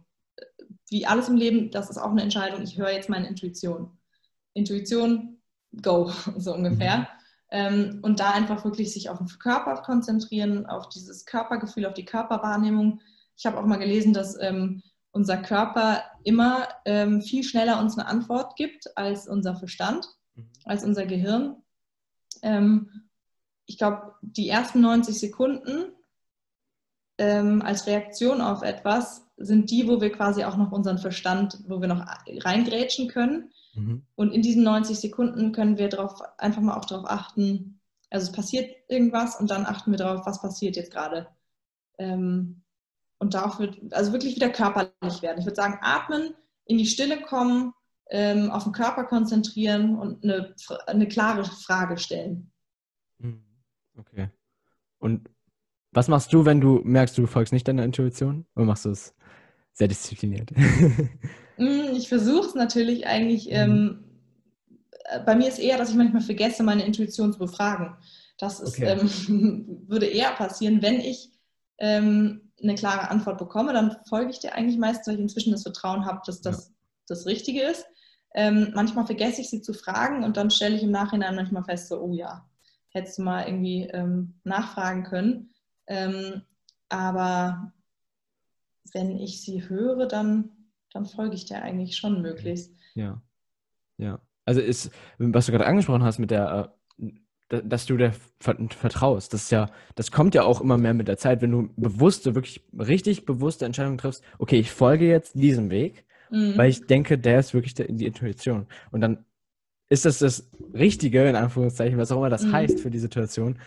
Wie 0.90 1.06
alles 1.06 1.28
im 1.28 1.36
Leben, 1.36 1.70
das 1.70 1.88
ist 1.88 1.98
auch 1.98 2.10
eine 2.10 2.22
Entscheidung. 2.22 2.62
Ich 2.62 2.76
höre 2.76 2.90
jetzt 2.90 3.08
meine 3.08 3.28
Intuition. 3.28 3.96
Intuition, 4.54 5.40
go, 5.80 6.10
so 6.36 6.54
ungefähr. 6.54 6.98
Mhm. 6.98 7.06
Ähm, 7.52 7.98
und 8.02 8.20
da 8.20 8.30
einfach 8.30 8.64
wirklich 8.64 8.92
sich 8.92 9.08
auf 9.08 9.18
den 9.18 9.26
Körper 9.26 9.82
konzentrieren, 9.82 10.66
auf 10.66 10.88
dieses 10.88 11.24
Körpergefühl, 11.24 11.86
auf 11.86 11.94
die 11.94 12.04
Körperwahrnehmung. 12.04 13.00
Ich 13.36 13.46
habe 13.46 13.58
auch 13.58 13.66
mal 13.66 13.78
gelesen, 13.78 14.12
dass 14.12 14.40
ähm, 14.40 14.82
unser 15.12 15.38
Körper 15.38 16.02
immer 16.22 16.68
ähm, 16.84 17.22
viel 17.22 17.42
schneller 17.42 17.80
uns 17.80 17.98
eine 17.98 18.06
Antwort 18.06 18.54
gibt 18.56 18.96
als 18.96 19.26
unser 19.26 19.56
Verstand, 19.56 20.08
mhm. 20.34 20.50
als 20.64 20.84
unser 20.84 21.06
Gehirn. 21.06 21.56
Ich 23.66 23.76
glaube, 23.76 24.14
die 24.22 24.48
ersten 24.48 24.80
90 24.80 25.18
Sekunden 25.18 25.92
als 27.18 27.86
Reaktion 27.86 28.40
auf 28.40 28.62
etwas 28.62 29.29
sind 29.40 29.70
die, 29.70 29.88
wo 29.88 30.00
wir 30.00 30.12
quasi 30.12 30.44
auch 30.44 30.56
noch 30.56 30.70
unseren 30.70 30.98
Verstand, 30.98 31.58
wo 31.66 31.80
wir 31.80 31.88
noch 31.88 32.04
reingrätschen 32.26 33.08
können. 33.08 33.50
Mhm. 33.74 34.02
Und 34.14 34.32
in 34.32 34.42
diesen 34.42 34.62
90 34.62 34.98
Sekunden 34.98 35.52
können 35.52 35.78
wir 35.78 35.88
darauf 35.88 36.20
einfach 36.38 36.60
mal 36.60 36.76
auch 36.76 36.84
darauf 36.84 37.06
achten, 37.08 37.80
also 38.10 38.26
es 38.26 38.32
passiert 38.32 38.70
irgendwas 38.88 39.38
und 39.40 39.50
dann 39.50 39.64
achten 39.64 39.92
wir 39.92 39.98
darauf, 39.98 40.26
was 40.26 40.42
passiert 40.42 40.76
jetzt 40.76 40.92
gerade. 40.92 41.28
Ähm, 41.98 42.62
und 43.18 43.34
darauf 43.34 43.58
wird, 43.58 43.78
also 43.92 44.12
wirklich 44.12 44.36
wieder 44.36 44.50
körperlich 44.50 45.22
werden. 45.22 45.38
Ich 45.38 45.46
würde 45.46 45.56
sagen, 45.56 45.78
atmen, 45.80 46.34
in 46.64 46.78
die 46.78 46.86
Stille 46.86 47.22
kommen, 47.22 47.72
ähm, 48.10 48.50
auf 48.50 48.64
den 48.64 48.72
Körper 48.72 49.04
konzentrieren 49.04 49.98
und 49.98 50.24
eine, 50.24 50.54
eine 50.86 51.08
klare 51.08 51.44
Frage 51.44 51.96
stellen. 51.98 52.50
Mhm. 53.18 53.44
Okay. 53.96 54.28
Und 54.98 55.30
was 55.92 56.08
machst 56.08 56.32
du, 56.32 56.44
wenn 56.44 56.60
du 56.60 56.80
merkst, 56.84 57.16
du 57.16 57.26
folgst 57.26 57.52
nicht 57.52 57.68
deiner 57.68 57.84
Intuition? 57.84 58.46
Oder 58.54 58.64
machst 58.64 58.84
du 58.84 58.90
es 58.90 59.14
sehr 59.72 59.88
diszipliniert? 59.88 60.50
Mm, 61.56 61.94
ich 61.94 62.08
versuche 62.08 62.48
es 62.48 62.54
natürlich 62.54 63.06
eigentlich. 63.06 63.48
Mhm. 63.48 63.52
Ähm, 63.52 64.04
bei 65.26 65.34
mir 65.34 65.48
ist 65.48 65.58
eher, 65.58 65.76
dass 65.76 65.90
ich 65.90 65.96
manchmal 65.96 66.22
vergesse, 66.22 66.62
meine 66.62 66.86
Intuition 66.86 67.34
zu 67.34 67.38
befragen. 67.38 67.96
Das 68.38 68.60
ist, 68.60 68.78
okay. 68.78 68.98
ähm, 68.98 69.84
würde 69.88 70.06
eher 70.06 70.30
passieren, 70.32 70.80
wenn 70.80 71.00
ich 71.00 71.30
ähm, 71.78 72.50
eine 72.62 72.74
klare 72.74 73.10
Antwort 73.10 73.38
bekomme, 73.38 73.72
dann 73.72 73.96
folge 74.08 74.30
ich 74.30 74.38
dir 74.38 74.54
eigentlich 74.54 74.78
meistens, 74.78 75.06
weil 75.06 75.14
ich 75.14 75.20
inzwischen 75.20 75.52
das 75.52 75.62
Vertrauen 75.62 76.04
habe, 76.04 76.20
dass 76.24 76.40
das 76.40 76.68
ja. 76.68 76.74
das 77.08 77.26
Richtige 77.26 77.62
ist. 77.62 77.86
Ähm, 78.34 78.72
manchmal 78.74 79.06
vergesse 79.06 79.40
ich 79.40 79.50
sie 79.50 79.60
zu 79.60 79.72
fragen 79.72 80.22
und 80.24 80.36
dann 80.36 80.50
stelle 80.50 80.76
ich 80.76 80.82
im 80.82 80.92
Nachhinein 80.92 81.34
manchmal 81.34 81.64
fest, 81.64 81.88
so, 81.88 82.00
oh 82.00 82.12
ja, 82.12 82.48
hättest 82.90 83.18
du 83.18 83.22
mal 83.22 83.46
irgendwie 83.46 83.88
ähm, 83.92 84.34
nachfragen 84.44 85.02
können. 85.02 85.50
Ähm, 85.86 86.42
aber 86.88 87.72
wenn 88.92 89.18
ich 89.18 89.42
sie 89.42 89.68
höre, 89.68 90.06
dann, 90.06 90.50
dann 90.92 91.06
folge 91.06 91.34
ich 91.34 91.46
dir 91.46 91.62
eigentlich 91.62 91.96
schon 91.96 92.22
möglichst. 92.22 92.74
Ja, 92.94 93.22
ja. 93.98 94.20
Also 94.44 94.60
ist, 94.60 94.90
was 95.18 95.46
du 95.46 95.52
gerade 95.52 95.66
angesprochen 95.66 96.02
hast 96.02 96.18
mit 96.18 96.30
der, 96.30 96.74
äh, 96.98 97.62
dass 97.64 97.86
du 97.86 97.96
der 97.96 98.14
vertraust, 98.40 99.32
das 99.32 99.44
ist 99.44 99.50
ja, 99.50 99.70
das 99.94 100.10
kommt 100.10 100.34
ja 100.34 100.44
auch 100.44 100.60
immer 100.60 100.78
mehr 100.78 100.94
mit 100.94 101.08
der 101.08 101.18
Zeit, 101.18 101.42
wenn 101.42 101.50
du 101.50 101.68
bewusste, 101.76 102.34
wirklich 102.34 102.64
richtig 102.78 103.26
bewusste 103.26 103.64
Entscheidungen 103.64 103.98
triffst, 103.98 104.22
okay, 104.38 104.58
ich 104.58 104.70
folge 104.70 105.06
jetzt 105.06 105.34
diesem 105.34 105.70
Weg, 105.70 106.04
mhm. 106.30 106.56
weil 106.56 106.70
ich 106.70 106.86
denke, 106.86 107.18
der 107.18 107.40
ist 107.40 107.54
wirklich 107.54 107.74
die 107.74 108.06
Intuition. 108.06 108.66
Und 108.90 109.00
dann 109.00 109.24
ist 109.88 110.04
das 110.04 110.20
das 110.20 110.48
Richtige, 110.72 111.28
in 111.28 111.36
Anführungszeichen, 111.36 111.98
was 111.98 112.12
auch 112.12 112.18
immer 112.18 112.30
das 112.30 112.44
mhm. 112.44 112.52
heißt 112.52 112.80
für 112.80 112.90
die 112.90 113.00
Situation. 113.00 113.58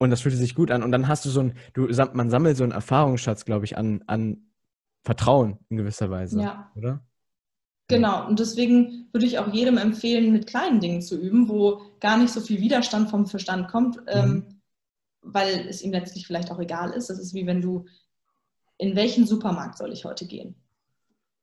Und 0.00 0.10
das 0.10 0.22
fühlt 0.22 0.34
sich 0.34 0.54
gut 0.54 0.70
an. 0.70 0.82
Und 0.82 0.92
dann 0.92 1.08
hast 1.08 1.26
du 1.26 1.28
so 1.28 1.40
ein, 1.40 1.54
du, 1.74 1.86
man 2.14 2.30
sammelt 2.30 2.56
so 2.56 2.64
einen 2.64 2.72
Erfahrungsschatz, 2.72 3.44
glaube 3.44 3.66
ich, 3.66 3.76
an, 3.76 4.02
an 4.06 4.50
Vertrauen 5.02 5.58
in 5.68 5.76
gewisser 5.76 6.10
Weise. 6.10 6.40
Ja. 6.40 6.72
Oder? 6.74 7.04
Genau, 7.88 8.26
und 8.26 8.38
deswegen 8.38 9.08
würde 9.12 9.26
ich 9.26 9.38
auch 9.38 9.52
jedem 9.52 9.76
empfehlen, 9.76 10.32
mit 10.32 10.46
kleinen 10.46 10.80
Dingen 10.80 11.02
zu 11.02 11.20
üben, 11.20 11.48
wo 11.48 11.82
gar 12.00 12.16
nicht 12.16 12.32
so 12.32 12.40
viel 12.40 12.60
Widerstand 12.60 13.10
vom 13.10 13.26
Verstand 13.26 13.68
kommt, 13.68 13.96
mhm. 13.96 14.06
ähm, 14.08 14.60
weil 15.22 15.66
es 15.68 15.82
ihm 15.82 15.92
letztlich 15.92 16.26
vielleicht 16.26 16.50
auch 16.50 16.58
egal 16.58 16.92
ist. 16.92 17.10
Das 17.10 17.18
ist 17.18 17.34
wie 17.34 17.46
wenn 17.46 17.60
du, 17.60 17.84
in 18.78 18.96
welchen 18.96 19.26
Supermarkt 19.26 19.76
soll 19.76 19.92
ich 19.92 20.06
heute 20.06 20.26
gehen? 20.26 20.54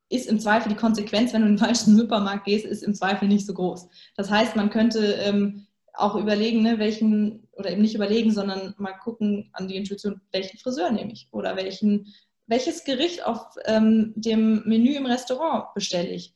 Ist 0.10 0.28
im 0.28 0.40
Zweifel 0.40 0.70
die 0.70 0.78
Konsequenz, 0.78 1.34
wenn 1.34 1.42
du 1.42 1.48
in 1.48 1.54
den 1.58 1.64
falschen 1.64 1.96
Supermarkt 1.96 2.46
gehst, 2.46 2.66
ist 2.66 2.82
im 2.82 2.96
Zweifel 2.96 3.28
nicht 3.28 3.46
so 3.46 3.54
groß. 3.54 3.88
Das 4.16 4.32
heißt, 4.32 4.56
man 4.56 4.72
könnte 4.72 5.00
ähm, 5.20 5.68
auch 5.94 6.16
überlegen, 6.16 6.64
ne, 6.64 6.80
welchen, 6.80 7.47
oder 7.58 7.72
eben 7.72 7.82
nicht 7.82 7.96
überlegen, 7.96 8.32
sondern 8.32 8.76
mal 8.78 8.94
gucken 8.94 9.50
an 9.54 9.68
die 9.68 9.76
Intuition, 9.76 10.22
welchen 10.32 10.58
Friseur 10.58 10.92
nehme 10.92 11.12
ich 11.12 11.28
oder 11.32 11.56
welchen 11.56 12.14
welches 12.48 12.86
Gericht 12.86 13.26
auf 13.26 13.56
ähm, 13.66 14.14
dem 14.16 14.64
Menü 14.66 14.94
im 14.94 15.06
Restaurant 15.06 15.74
bestelle 15.74 16.10
ich? 16.10 16.34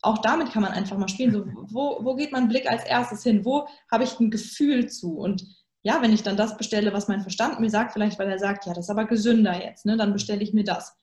Auch 0.00 0.18
damit 0.18 0.50
kann 0.52 0.62
man 0.62 0.72
einfach 0.72 0.96
mal 0.96 1.08
spielen. 1.08 1.32
So, 1.32 1.44
wo, 1.74 2.04
wo 2.04 2.14
geht 2.14 2.32
mein 2.32 2.48
Blick 2.48 2.70
als 2.70 2.84
erstes 2.84 3.22
hin? 3.22 3.44
Wo 3.44 3.68
habe 3.90 4.04
ich 4.04 4.18
ein 4.18 4.30
Gefühl 4.30 4.88
zu? 4.88 5.18
Und 5.18 5.44
ja, 5.82 6.00
wenn 6.00 6.12
ich 6.12 6.22
dann 6.22 6.36
das 6.36 6.56
bestelle, 6.56 6.92
was 6.92 7.08
mein 7.08 7.22
Verstand 7.22 7.60
mir 7.60 7.70
sagt, 7.70 7.92
vielleicht 7.92 8.18
weil 8.18 8.30
er 8.30 8.38
sagt, 8.38 8.66
ja, 8.66 8.72
das 8.72 8.86
ist 8.86 8.90
aber 8.90 9.04
gesünder 9.04 9.60
jetzt, 9.60 9.84
ne, 9.84 9.96
dann 9.96 10.12
bestelle 10.12 10.42
ich 10.42 10.52
mir 10.52 10.64
das. 10.64 10.96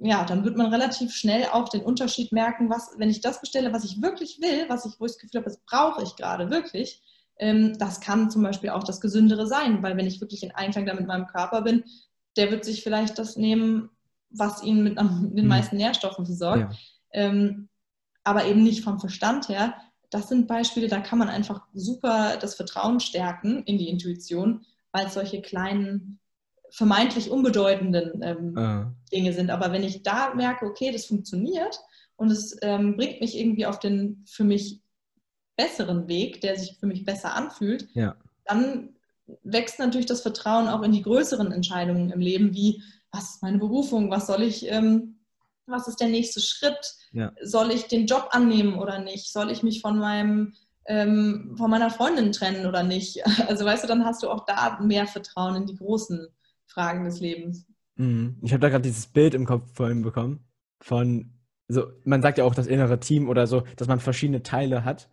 Ja, 0.00 0.24
dann 0.24 0.44
wird 0.44 0.56
man 0.56 0.72
relativ 0.72 1.12
schnell 1.12 1.46
auch 1.46 1.68
den 1.68 1.82
Unterschied 1.82 2.30
merken, 2.30 2.70
was, 2.70 2.94
wenn 2.98 3.10
ich 3.10 3.20
das 3.20 3.40
bestelle, 3.40 3.72
was 3.72 3.82
ich 3.84 4.00
wirklich 4.00 4.40
will, 4.40 4.68
was 4.68 4.86
ich, 4.86 4.92
wo 5.00 5.06
ich 5.06 5.12
das 5.12 5.18
Gefühl 5.18 5.40
habe, 5.40 5.50
das 5.50 5.60
brauche 5.66 6.04
ich 6.04 6.14
gerade 6.14 6.50
wirklich, 6.50 7.02
das 7.40 8.00
kann 8.00 8.30
zum 8.30 8.42
Beispiel 8.42 8.70
auch 8.70 8.82
das 8.82 9.00
Gesündere 9.00 9.46
sein, 9.46 9.82
weil 9.82 9.96
wenn 9.96 10.06
ich 10.06 10.20
wirklich 10.20 10.42
in 10.42 10.50
Einklang 10.50 10.86
da 10.86 10.94
mit 10.94 11.06
meinem 11.06 11.26
Körper 11.26 11.62
bin, 11.62 11.84
der 12.36 12.50
wird 12.50 12.64
sich 12.64 12.82
vielleicht 12.82 13.18
das 13.18 13.36
nehmen, 13.36 13.90
was 14.30 14.62
ihn 14.62 14.82
mit 14.82 14.98
den 14.98 15.30
mhm. 15.34 15.46
meisten 15.46 15.76
Nährstoffen 15.76 16.26
versorgt. 16.26 16.72
Ja. 16.72 16.78
Ähm, 17.12 17.68
aber 18.24 18.44
eben 18.44 18.62
nicht 18.62 18.84
vom 18.84 19.00
Verstand 19.00 19.48
her, 19.48 19.74
das 20.10 20.28
sind 20.28 20.48
Beispiele, 20.48 20.88
da 20.88 21.00
kann 21.00 21.18
man 21.18 21.28
einfach 21.28 21.66
super 21.74 22.36
das 22.40 22.54
Vertrauen 22.54 23.00
stärken 23.00 23.62
in 23.64 23.78
die 23.78 23.88
Intuition, 23.88 24.64
weil 24.92 25.06
es 25.06 25.14
solche 25.14 25.40
kleinen, 25.40 26.18
vermeintlich 26.70 27.30
unbedeutenden 27.30 28.20
ähm, 28.22 28.58
ah. 28.58 28.94
Dinge 29.12 29.32
sind. 29.32 29.50
Aber 29.50 29.72
wenn 29.72 29.82
ich 29.82 30.02
da 30.02 30.34
merke, 30.34 30.66
okay, 30.66 30.92
das 30.92 31.06
funktioniert 31.06 31.80
und 32.16 32.30
es 32.30 32.56
ähm, 32.62 32.96
bringt 32.96 33.20
mich 33.20 33.38
irgendwie 33.38 33.64
auf 33.64 33.78
den 33.78 34.24
für 34.26 34.44
mich 34.44 34.82
besseren 35.58 36.08
Weg, 36.08 36.40
der 36.40 36.56
sich 36.56 36.78
für 36.78 36.86
mich 36.86 37.04
besser 37.04 37.34
anfühlt, 37.34 37.88
ja. 37.92 38.16
dann 38.46 38.94
wächst 39.42 39.78
natürlich 39.78 40.06
das 40.06 40.22
Vertrauen 40.22 40.68
auch 40.68 40.82
in 40.82 40.92
die 40.92 41.02
größeren 41.02 41.52
Entscheidungen 41.52 42.10
im 42.10 42.20
Leben, 42.20 42.54
wie 42.54 42.82
was 43.10 43.34
ist 43.34 43.42
meine 43.42 43.58
Berufung, 43.58 44.10
was 44.10 44.26
soll 44.26 44.42
ich 44.42 44.70
ähm, 44.70 45.16
was 45.66 45.88
ist 45.88 46.00
der 46.00 46.08
nächste 46.08 46.40
Schritt? 46.40 46.94
Ja. 47.12 47.32
Soll 47.42 47.70
ich 47.72 47.88
den 47.88 48.06
Job 48.06 48.28
annehmen 48.30 48.78
oder 48.78 49.00
nicht? 49.00 49.30
Soll 49.32 49.50
ich 49.50 49.62
mich 49.62 49.82
von 49.82 49.98
meinem 49.98 50.54
ähm, 50.86 51.54
von 51.58 51.70
meiner 51.70 51.90
Freundin 51.90 52.32
trennen 52.32 52.64
oder 52.64 52.82
nicht? 52.82 53.22
Also 53.48 53.64
weißt 53.64 53.84
du, 53.84 53.88
dann 53.88 54.04
hast 54.04 54.22
du 54.22 54.30
auch 54.30 54.46
da 54.46 54.78
mehr 54.80 55.06
Vertrauen 55.06 55.56
in 55.56 55.66
die 55.66 55.76
großen 55.76 56.28
Fragen 56.66 57.04
des 57.04 57.20
Lebens. 57.20 57.66
Mhm. 57.96 58.38
Ich 58.42 58.52
habe 58.52 58.60
da 58.60 58.68
gerade 58.68 58.82
dieses 58.82 59.08
Bild 59.08 59.34
im 59.34 59.44
Kopf 59.44 59.64
vorhin 59.74 60.02
bekommen 60.02 60.40
von 60.80 61.34
so, 61.68 61.86
man 62.04 62.22
sagt 62.22 62.38
ja 62.38 62.44
auch 62.44 62.54
das 62.54 62.66
innere 62.66 62.98
Team 62.98 63.28
oder 63.28 63.46
so, 63.46 63.62
dass 63.76 63.88
man 63.88 64.00
verschiedene 64.00 64.42
Teile 64.42 64.84
hat. 64.84 65.10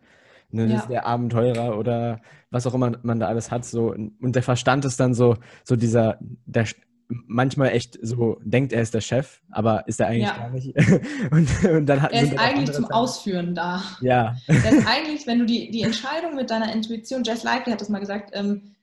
Ne, 0.50 0.72
ja. 0.72 0.86
der 0.86 1.06
Abenteurer 1.06 1.76
oder 1.76 2.20
was 2.50 2.66
auch 2.66 2.74
immer 2.74 2.92
man 3.02 3.18
da 3.18 3.26
alles 3.26 3.50
hat. 3.50 3.64
So, 3.64 3.92
und 3.92 4.32
der 4.36 4.42
Verstand 4.42 4.84
ist 4.84 5.00
dann 5.00 5.12
so, 5.12 5.36
so 5.64 5.76
dieser, 5.76 6.18
der, 6.20 6.66
manchmal 7.08 7.70
echt 7.70 7.98
so 8.02 8.38
denkt, 8.42 8.72
er 8.72 8.82
ist 8.82 8.94
der 8.94 9.00
Chef, 9.00 9.40
aber 9.50 9.86
ist 9.86 10.00
er 10.00 10.08
eigentlich 10.08 10.28
ja. 10.28 10.36
gar 10.36 10.50
nicht. 10.50 10.74
und, 11.30 11.64
und 11.64 11.86
dann 11.86 12.02
hat, 12.02 12.12
er 12.12 12.22
ist 12.22 12.38
eigentlich 12.38 12.72
zum 12.72 12.84
Sachen. 12.84 12.94
Ausführen 12.94 13.54
da. 13.54 13.82
Ja. 14.00 14.36
Er 14.46 14.72
ist 14.72 14.86
eigentlich, 14.86 15.26
wenn 15.26 15.38
du 15.38 15.46
die, 15.46 15.70
die 15.70 15.82
Entscheidung 15.82 16.34
mit 16.34 16.50
deiner 16.50 16.72
Intuition, 16.72 17.24
Jess 17.24 17.44
Lively 17.44 17.72
hat 17.72 17.80
das 17.80 17.88
mal 17.88 18.00
gesagt, 18.00 18.30
ähm, 18.34 18.74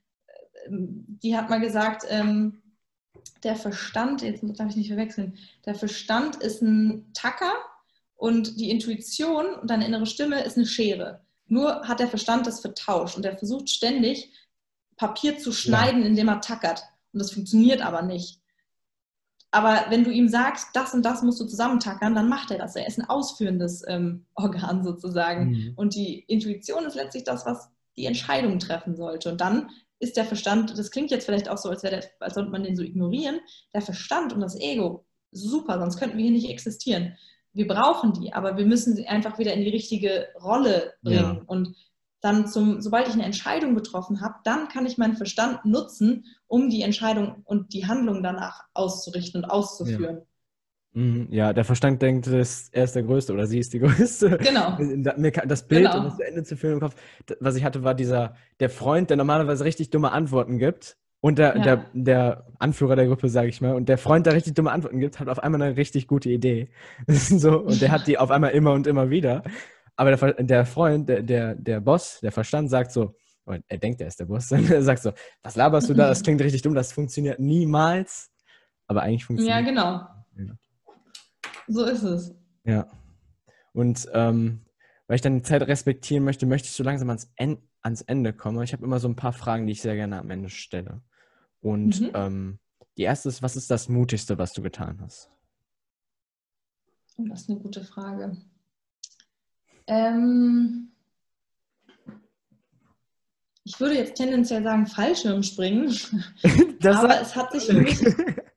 ähm, 0.68 1.06
die 1.24 1.36
hat 1.36 1.50
mal 1.50 1.60
gesagt, 1.60 2.06
ähm, 2.10 2.62
der 3.44 3.56
Verstand, 3.56 4.22
jetzt 4.22 4.44
darf 4.58 4.70
ich 4.70 4.78
nicht 4.78 4.88
verwechseln, 4.88 5.38
der 5.66 5.76
Verstand 5.76 6.38
ist 6.38 6.62
ein 6.62 7.12
Tacker 7.14 7.54
und 8.16 8.60
die 8.60 8.70
Intuition 8.70 9.46
und 9.62 9.70
deine 9.70 9.86
innere 9.86 10.06
Stimme 10.06 10.44
ist 10.44 10.58
eine 10.58 10.66
Schere. 10.66 11.22
Nur 11.48 11.88
hat 11.88 12.00
der 12.00 12.08
Verstand 12.08 12.48
das 12.48 12.62
vertauscht 12.62 13.18
und 13.18 13.26
er 13.26 13.38
versucht 13.38 13.70
ständig 13.70 14.32
Papier 14.96 15.38
zu 15.38 15.52
schneiden, 15.52 16.02
ja. 16.02 16.08
indem 16.08 16.30
er 16.30 16.42
tackert. 16.42 16.84
Und 17.12 17.20
das 17.20 17.32
funktioniert 17.32 17.82
aber 17.82 18.02
nicht. 18.02 18.40
Aber 19.52 19.86
wenn 19.90 20.04
du 20.04 20.10
ihm 20.10 20.30
sagst, 20.30 20.70
das 20.74 20.96
und 20.96 21.04
das 21.04 21.22
musst 21.22 21.40
du 21.40 21.46
zusammentackern, 21.46 22.16
dann 22.16 22.28
macht 22.28 22.50
er 22.50 22.58
das. 22.58 22.76
Er 22.76 22.88
ist 22.88 22.98
ein 22.98 23.08
ausführendes 23.08 23.84
ähm, 23.88 24.26
Organ 24.36 24.84
sozusagen. 24.84 25.52
Mhm. 25.52 25.74
Und 25.76 25.96
die 25.96 26.20
Intuition 26.22 26.86
ist 26.86 26.96
letztlich 26.96 27.24
das, 27.24 27.46
was 27.46 27.70
die 27.96 28.06
Entscheidung 28.06 28.58
treffen 28.58 28.96
sollte. 28.96 29.32
Und 29.32 29.42
dann 29.42 29.70
ist 30.00 30.18
der 30.18 30.26
Verstand, 30.26 30.78
das 30.78 30.90
klingt 30.90 31.12
jetzt 31.12 31.26
vielleicht 31.26 31.50
auch 31.50 31.60
so, 31.60 31.70
als, 31.70 31.82
der, 31.82 32.04
als 32.20 32.34
sollte 32.34 32.50
man 32.50 32.64
den 32.64 32.76
so 32.76 32.82
ignorieren, 32.82 33.40
der 33.74 33.82
Verstand 33.82 34.34
und 34.34 34.42
das 34.42 34.60
Ego, 34.60 35.06
super, 35.32 35.80
sonst 35.80 35.98
könnten 35.98 36.18
wir 36.18 36.24
hier 36.24 36.34
nicht 36.34 36.50
existieren. 36.50 37.16
Wir 37.54 37.68
brauchen 37.68 38.14
die, 38.14 38.34
aber 38.34 38.58
wir 38.58 38.66
müssen 38.66 38.96
sie 38.96 39.08
einfach 39.08 39.38
wieder 39.38 39.54
in 39.54 39.62
die 39.62 39.70
richtige 39.70 40.28
Rolle 40.42 40.94
bringen. 41.02 41.38
Ja. 41.38 41.42
Und 41.46 41.76
dann 42.22 42.48
zum, 42.48 42.82
sobald 42.82 43.08
ich 43.08 43.14
eine 43.14 43.26
Entscheidung 43.26 43.76
getroffen 43.76 44.22
habe, 44.22 44.36
dann 44.44 44.70
kann 44.70 44.86
ich 44.86 44.98
meinen 44.98 45.18
Verstand 45.18 45.66
nutzen, 45.66 46.26
um 46.48 46.70
die 46.70 46.82
Entscheidung 46.82 47.42
und 47.44 47.74
die 47.74 47.86
Handlung 47.86 48.24
danach 48.24 48.64
auszurichten 48.74 49.44
und 49.44 49.50
auszuführen. 49.50 50.18
Ja. 50.18 50.24
Mhm, 50.96 51.28
ja, 51.32 51.54
der 51.54 51.66
Verstand 51.66 52.02
denkt, 52.02 52.28
er 52.28 52.40
ist 52.40 52.72
der 52.74 53.04
Größte 53.04 53.34
oder 53.34 53.48
sie 53.48 53.60
ist 53.60 53.74
die 53.74 53.80
Größte. 53.80 54.38
Genau. 54.38 54.78
Das 55.48 55.68
Bild, 55.68 55.86
genau. 55.86 55.98
um 55.98 56.04
das 56.06 56.18
zu 56.18 56.24
Ende 56.24 56.44
zu 56.44 56.56
führen 56.56 56.74
im 56.74 56.80
Kopf, 56.80 56.96
was 57.40 57.56
ich 57.56 57.64
hatte, 57.64 57.84
war 57.84 57.96
dieser, 57.96 58.36
der 58.60 58.70
Freund, 58.70 59.10
der 59.10 59.18
normalerweise 59.18 59.66
richtig 59.66 59.90
dumme 59.90 60.12
Antworten 60.12 60.60
gibt. 60.60 60.98
Und 61.24 61.40
der, 61.40 61.56
ja. 61.56 61.64
der, 61.64 61.86
der 61.94 62.46
Anführer 62.60 62.98
der 62.98 63.08
Gruppe, 63.08 63.30
sage 63.30 63.48
ich 63.48 63.62
mal, 63.62 63.76
und 63.76 63.88
der 63.88 63.98
Freund, 63.98 64.26
der 64.26 64.34
richtig 64.34 64.56
dumme 64.56 64.74
Antworten 64.74 65.00
gibt, 65.00 65.22
hat 65.22 65.30
auf 65.30 65.40
einmal 65.40 65.62
eine 65.62 65.78
richtig 65.78 66.06
gute 66.06 66.30
Idee. 66.30 66.68
so, 67.08 67.62
und 67.62 67.82
der 67.82 67.92
hat 67.92 68.08
die 68.08 68.18
auf 68.18 68.30
einmal 68.30 68.52
immer 68.52 68.74
und 68.74 68.88
immer 68.88 69.10
wieder. 69.10 69.42
Aber 69.96 70.14
der, 70.14 70.44
der 70.44 70.66
Freund, 70.66 71.08
der, 71.08 71.24
der, 71.24 71.56
der 71.56 71.80
Boss, 71.80 72.20
der 72.22 72.34
Verstand 72.34 72.70
sagt 72.70 72.92
so, 72.92 73.16
er 73.46 73.78
denkt, 73.78 74.02
er 74.02 74.08
ist 74.08 74.20
der 74.20 74.26
Boss, 74.26 74.52
er 74.52 74.84
sagt 74.84 75.02
so, 75.02 75.14
was 75.42 75.56
laberst 75.56 75.88
du 75.90 75.94
da, 75.94 76.10
das 76.10 76.24
klingt 76.24 76.42
richtig 76.42 76.62
dumm, 76.62 76.76
das 76.76 76.92
funktioniert 76.92 77.40
niemals. 77.40 78.30
Aber 78.88 79.04
eigentlich 79.04 79.24
funktioniert 79.24 79.62
Ja, 79.62 79.66
genau. 79.66 80.02
Ja. 80.36 80.58
So 81.70 81.86
ist 81.86 82.04
es. 82.04 82.36
Ja. 82.66 82.86
Und 83.72 84.10
ähm, 84.12 84.60
weil 85.08 85.16
ich 85.16 85.22
dann 85.22 85.38
die 85.38 85.44
Zeit 85.44 85.66
respektieren 85.66 86.26
möchte, 86.26 86.46
möchte 86.46 86.68
ich 86.68 86.74
so 86.74 86.84
langsam 86.84 87.08
ans, 87.08 87.32
en 87.38 87.60
ans 87.82 88.02
Ende 88.02 88.34
kommen. 88.34 88.62
Ich 88.64 88.74
habe 88.74 88.84
immer 88.84 89.00
so 89.00 89.08
ein 89.08 89.16
paar 89.16 89.32
Fragen, 89.32 89.68
die 89.68 89.72
ich 89.72 89.82
sehr 89.82 89.96
gerne 89.96 90.20
am 90.20 90.30
Ende 90.30 90.50
stelle. 90.50 91.02
Und 91.64 92.02
mhm. 92.02 92.12
ähm, 92.14 92.60
die 92.98 93.04
erste 93.04 93.30
ist, 93.30 93.42
was 93.42 93.56
ist 93.56 93.72
das 93.72 93.90
Mutigste, 93.90 94.38
was 94.38 94.52
du 94.54 94.62
getan 94.62 95.00
hast? 95.02 95.32
Das 97.18 97.42
ist 97.42 97.50
eine 97.50 97.60
gute 97.60 97.84
Frage. 97.84 98.38
Ähm, 99.88 100.92
ich 103.64 103.80
würde 103.80 103.96
jetzt 103.96 104.16
tendenziell 104.16 104.62
sagen 104.64 104.86
Fallschirmspringen. 104.86 105.96
Das 106.82 106.98
aber 106.98 107.22
es 107.22 107.34
hat 107.34 107.54
sich 107.54 107.64
für 107.68 107.74
mich. 107.76 107.98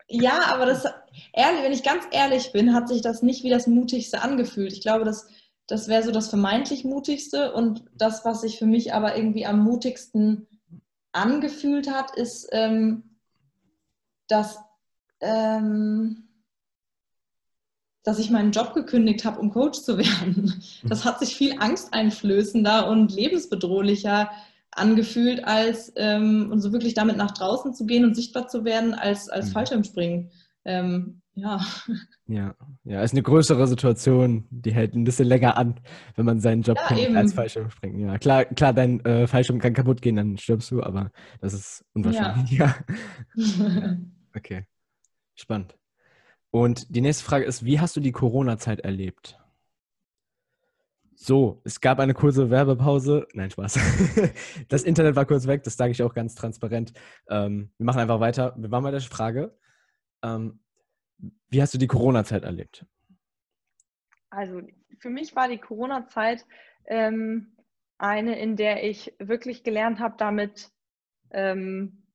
Ja, 0.08 0.46
aber 0.52 0.66
das, 0.66 0.84
ehrlich, 1.32 1.62
wenn 1.62 1.72
ich 1.72 1.84
ganz 1.84 2.04
ehrlich 2.10 2.50
bin, 2.50 2.74
hat 2.74 2.88
sich 2.88 3.02
das 3.02 3.22
nicht 3.22 3.44
wie 3.44 3.50
das 3.50 3.68
Mutigste 3.68 4.20
angefühlt. 4.20 4.72
Ich 4.72 4.80
glaube, 4.80 5.04
das, 5.04 5.28
das 5.68 5.86
wäre 5.86 6.02
so 6.02 6.10
das 6.10 6.28
vermeintlich 6.28 6.84
Mutigste 6.84 7.52
und 7.52 7.84
das, 7.94 8.24
was 8.24 8.40
sich 8.40 8.58
für 8.58 8.66
mich 8.66 8.94
aber 8.94 9.16
irgendwie 9.16 9.46
am 9.46 9.62
mutigsten 9.62 10.48
angefühlt 11.16 11.90
hat, 11.90 12.16
ist, 12.16 12.48
ähm, 12.52 13.02
dass 14.28 14.58
ähm, 15.20 16.26
dass 18.06 18.20
ich 18.20 18.30
meinen 18.30 18.52
Job 18.52 18.72
gekündigt 18.72 19.24
habe, 19.24 19.40
um 19.40 19.50
Coach 19.50 19.80
zu 19.80 19.98
werden. 19.98 20.62
Das 20.84 21.04
hat 21.04 21.18
sich 21.18 21.34
viel 21.34 21.58
angsteinflößender 21.58 22.88
und 22.88 23.12
lebensbedrohlicher 23.12 24.30
angefühlt, 24.70 25.44
als 25.44 25.92
ähm, 25.96 26.50
und 26.52 26.60
so 26.60 26.72
wirklich 26.72 26.94
damit 26.94 27.16
nach 27.16 27.32
draußen 27.32 27.74
zu 27.74 27.84
gehen 27.84 28.04
und 28.04 28.14
sichtbar 28.14 28.46
zu 28.46 28.64
werden, 28.64 28.94
als, 28.94 29.28
als 29.28 29.46
mhm. 29.46 29.52
Fallschirmspringen. 29.52 30.30
Ähm, 30.64 31.20
ja. 31.36 31.60
Ja, 32.26 32.54
ja, 32.84 33.02
ist 33.02 33.12
eine 33.12 33.22
größere 33.22 33.68
Situation, 33.68 34.46
die 34.50 34.74
hält 34.74 34.94
ein 34.94 35.04
bisschen 35.04 35.28
länger 35.28 35.56
an, 35.56 35.78
wenn 36.16 36.24
man 36.24 36.40
seinen 36.40 36.62
Job 36.62 36.78
ja, 36.78 36.86
kündigt 36.88 37.14
als 37.14 37.34
Fallschirmspringen. 37.34 38.00
Ja, 38.00 38.18
klar, 38.18 38.46
klar, 38.46 38.72
dein 38.72 39.04
äh, 39.04 39.26
Fallschirm 39.26 39.60
kann 39.60 39.74
kaputt 39.74 40.02
gehen, 40.02 40.16
dann 40.16 40.38
stirbst 40.38 40.70
du, 40.70 40.82
aber 40.82 41.12
das 41.40 41.52
ist 41.52 41.84
unwahrscheinlich. 41.92 42.50
Ja. 42.50 42.74
ja. 43.36 43.96
okay, 44.34 44.64
spannend. 45.34 45.76
Und 46.50 46.94
die 46.94 47.02
nächste 47.02 47.24
Frage 47.24 47.44
ist, 47.44 47.64
wie 47.64 47.80
hast 47.80 47.96
du 47.96 48.00
die 48.00 48.12
Corona-Zeit 48.12 48.80
erlebt? 48.80 49.38
So, 51.14 51.60
es 51.64 51.80
gab 51.80 51.98
eine 51.98 52.14
kurze 52.14 52.50
Werbepause. 52.50 53.26
Nein, 53.34 53.50
Spaß. 53.50 53.78
Das 54.68 54.82
Internet 54.82 55.16
war 55.16 55.26
kurz 55.26 55.46
weg, 55.46 55.64
das 55.64 55.76
sage 55.76 55.92
ich 55.92 56.02
auch 56.02 56.14
ganz 56.14 56.34
transparent. 56.34 56.92
Ähm, 57.28 57.70
wir 57.78 57.84
machen 57.86 58.00
einfach 58.00 58.20
weiter. 58.20 58.54
Wir 58.56 58.70
waren 58.70 58.84
bei 58.84 58.90
der 58.90 59.00
Frage, 59.00 59.56
ähm, 60.22 60.60
wie 61.48 61.62
hast 61.62 61.74
du 61.74 61.78
die 61.78 61.86
Corona-Zeit 61.86 62.44
erlebt? 62.44 62.86
Also 64.30 64.60
für 64.98 65.10
mich 65.10 65.34
war 65.36 65.48
die 65.48 65.58
Corona-Zeit 65.58 66.44
ähm, 66.86 67.56
eine, 67.98 68.38
in 68.38 68.56
der 68.56 68.84
ich 68.84 69.14
wirklich 69.18 69.62
gelernt 69.62 70.00
habe, 70.00 70.16
damit 70.18 70.70
ähm, 71.30 72.06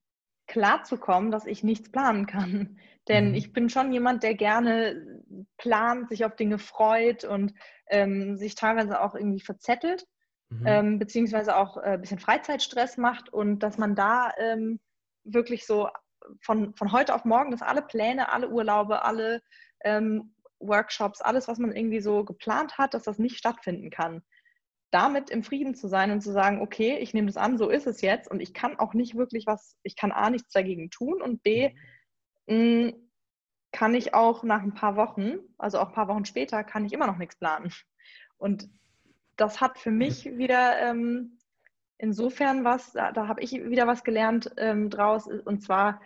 klarzukommen, 0.46 1.30
dass 1.30 1.46
ich 1.46 1.62
nichts 1.62 1.90
planen 1.90 2.26
kann. 2.26 2.78
Denn 3.08 3.30
mhm. 3.30 3.34
ich 3.34 3.52
bin 3.52 3.68
schon 3.68 3.92
jemand, 3.92 4.22
der 4.22 4.34
gerne 4.34 5.22
plant, 5.56 6.08
sich 6.08 6.24
auf 6.24 6.36
Dinge 6.36 6.58
freut 6.58 7.24
und 7.24 7.52
ähm, 7.88 8.36
sich 8.36 8.54
teilweise 8.54 9.00
auch 9.00 9.14
irgendwie 9.14 9.40
verzettelt, 9.40 10.06
mhm. 10.50 10.66
ähm, 10.66 10.98
beziehungsweise 11.00 11.56
auch 11.56 11.78
äh, 11.78 11.94
ein 11.94 12.00
bisschen 12.00 12.20
Freizeitstress 12.20 12.98
macht 12.98 13.32
und 13.32 13.60
dass 13.60 13.76
man 13.76 13.96
da 13.96 14.32
ähm, 14.38 14.78
wirklich 15.24 15.66
so 15.66 15.88
von, 16.40 16.74
von 16.74 16.92
heute 16.92 17.14
auf 17.14 17.24
morgen, 17.24 17.50
dass 17.50 17.62
alle 17.62 17.82
Pläne, 17.82 18.32
alle 18.32 18.50
Urlaube, 18.50 19.02
alle 19.02 19.42
ähm, 19.84 20.34
Workshops, 20.58 21.20
alles, 21.20 21.48
was 21.48 21.58
man 21.58 21.74
irgendwie 21.74 22.00
so 22.00 22.24
geplant 22.24 22.78
hat, 22.78 22.94
dass 22.94 23.04
das 23.04 23.18
nicht 23.18 23.36
stattfinden 23.36 23.90
kann. 23.90 24.22
Damit 24.90 25.30
im 25.30 25.42
Frieden 25.42 25.74
zu 25.74 25.88
sein 25.88 26.10
und 26.10 26.20
zu 26.20 26.32
sagen, 26.32 26.60
okay, 26.60 26.98
ich 26.98 27.14
nehme 27.14 27.26
das 27.26 27.36
an, 27.36 27.58
so 27.58 27.68
ist 27.68 27.86
es 27.86 28.00
jetzt 28.00 28.30
und 28.30 28.40
ich 28.40 28.54
kann 28.54 28.78
auch 28.78 28.94
nicht 28.94 29.16
wirklich 29.16 29.46
was, 29.46 29.76
ich 29.82 29.96
kann 29.96 30.12
A, 30.12 30.30
nichts 30.30 30.52
dagegen 30.52 30.90
tun 30.90 31.22
und 31.22 31.42
B, 31.42 31.70
mh, 32.46 32.56
mhm. 32.56 32.86
mm, 32.86 33.08
kann 33.74 33.94
ich 33.94 34.12
auch 34.12 34.42
nach 34.42 34.62
ein 34.62 34.74
paar 34.74 34.96
Wochen, 34.96 35.38
also 35.56 35.78
auch 35.78 35.88
ein 35.88 35.94
paar 35.94 36.08
Wochen 36.08 36.26
später, 36.26 36.62
kann 36.62 36.84
ich 36.84 36.92
immer 36.92 37.06
noch 37.06 37.16
nichts 37.16 37.36
planen. 37.36 37.72
Und 38.36 38.68
das 39.36 39.62
hat 39.62 39.78
für 39.78 39.90
mich 39.90 40.26
wieder 40.36 40.78
ähm, 40.78 41.38
insofern 42.02 42.64
was, 42.64 42.92
da, 42.92 43.12
da 43.12 43.28
habe 43.28 43.40
ich 43.42 43.52
wieder 43.52 43.86
was 43.86 44.02
gelernt 44.02 44.50
ähm, 44.56 44.90
draus, 44.90 45.28
und 45.28 45.62
zwar 45.62 46.02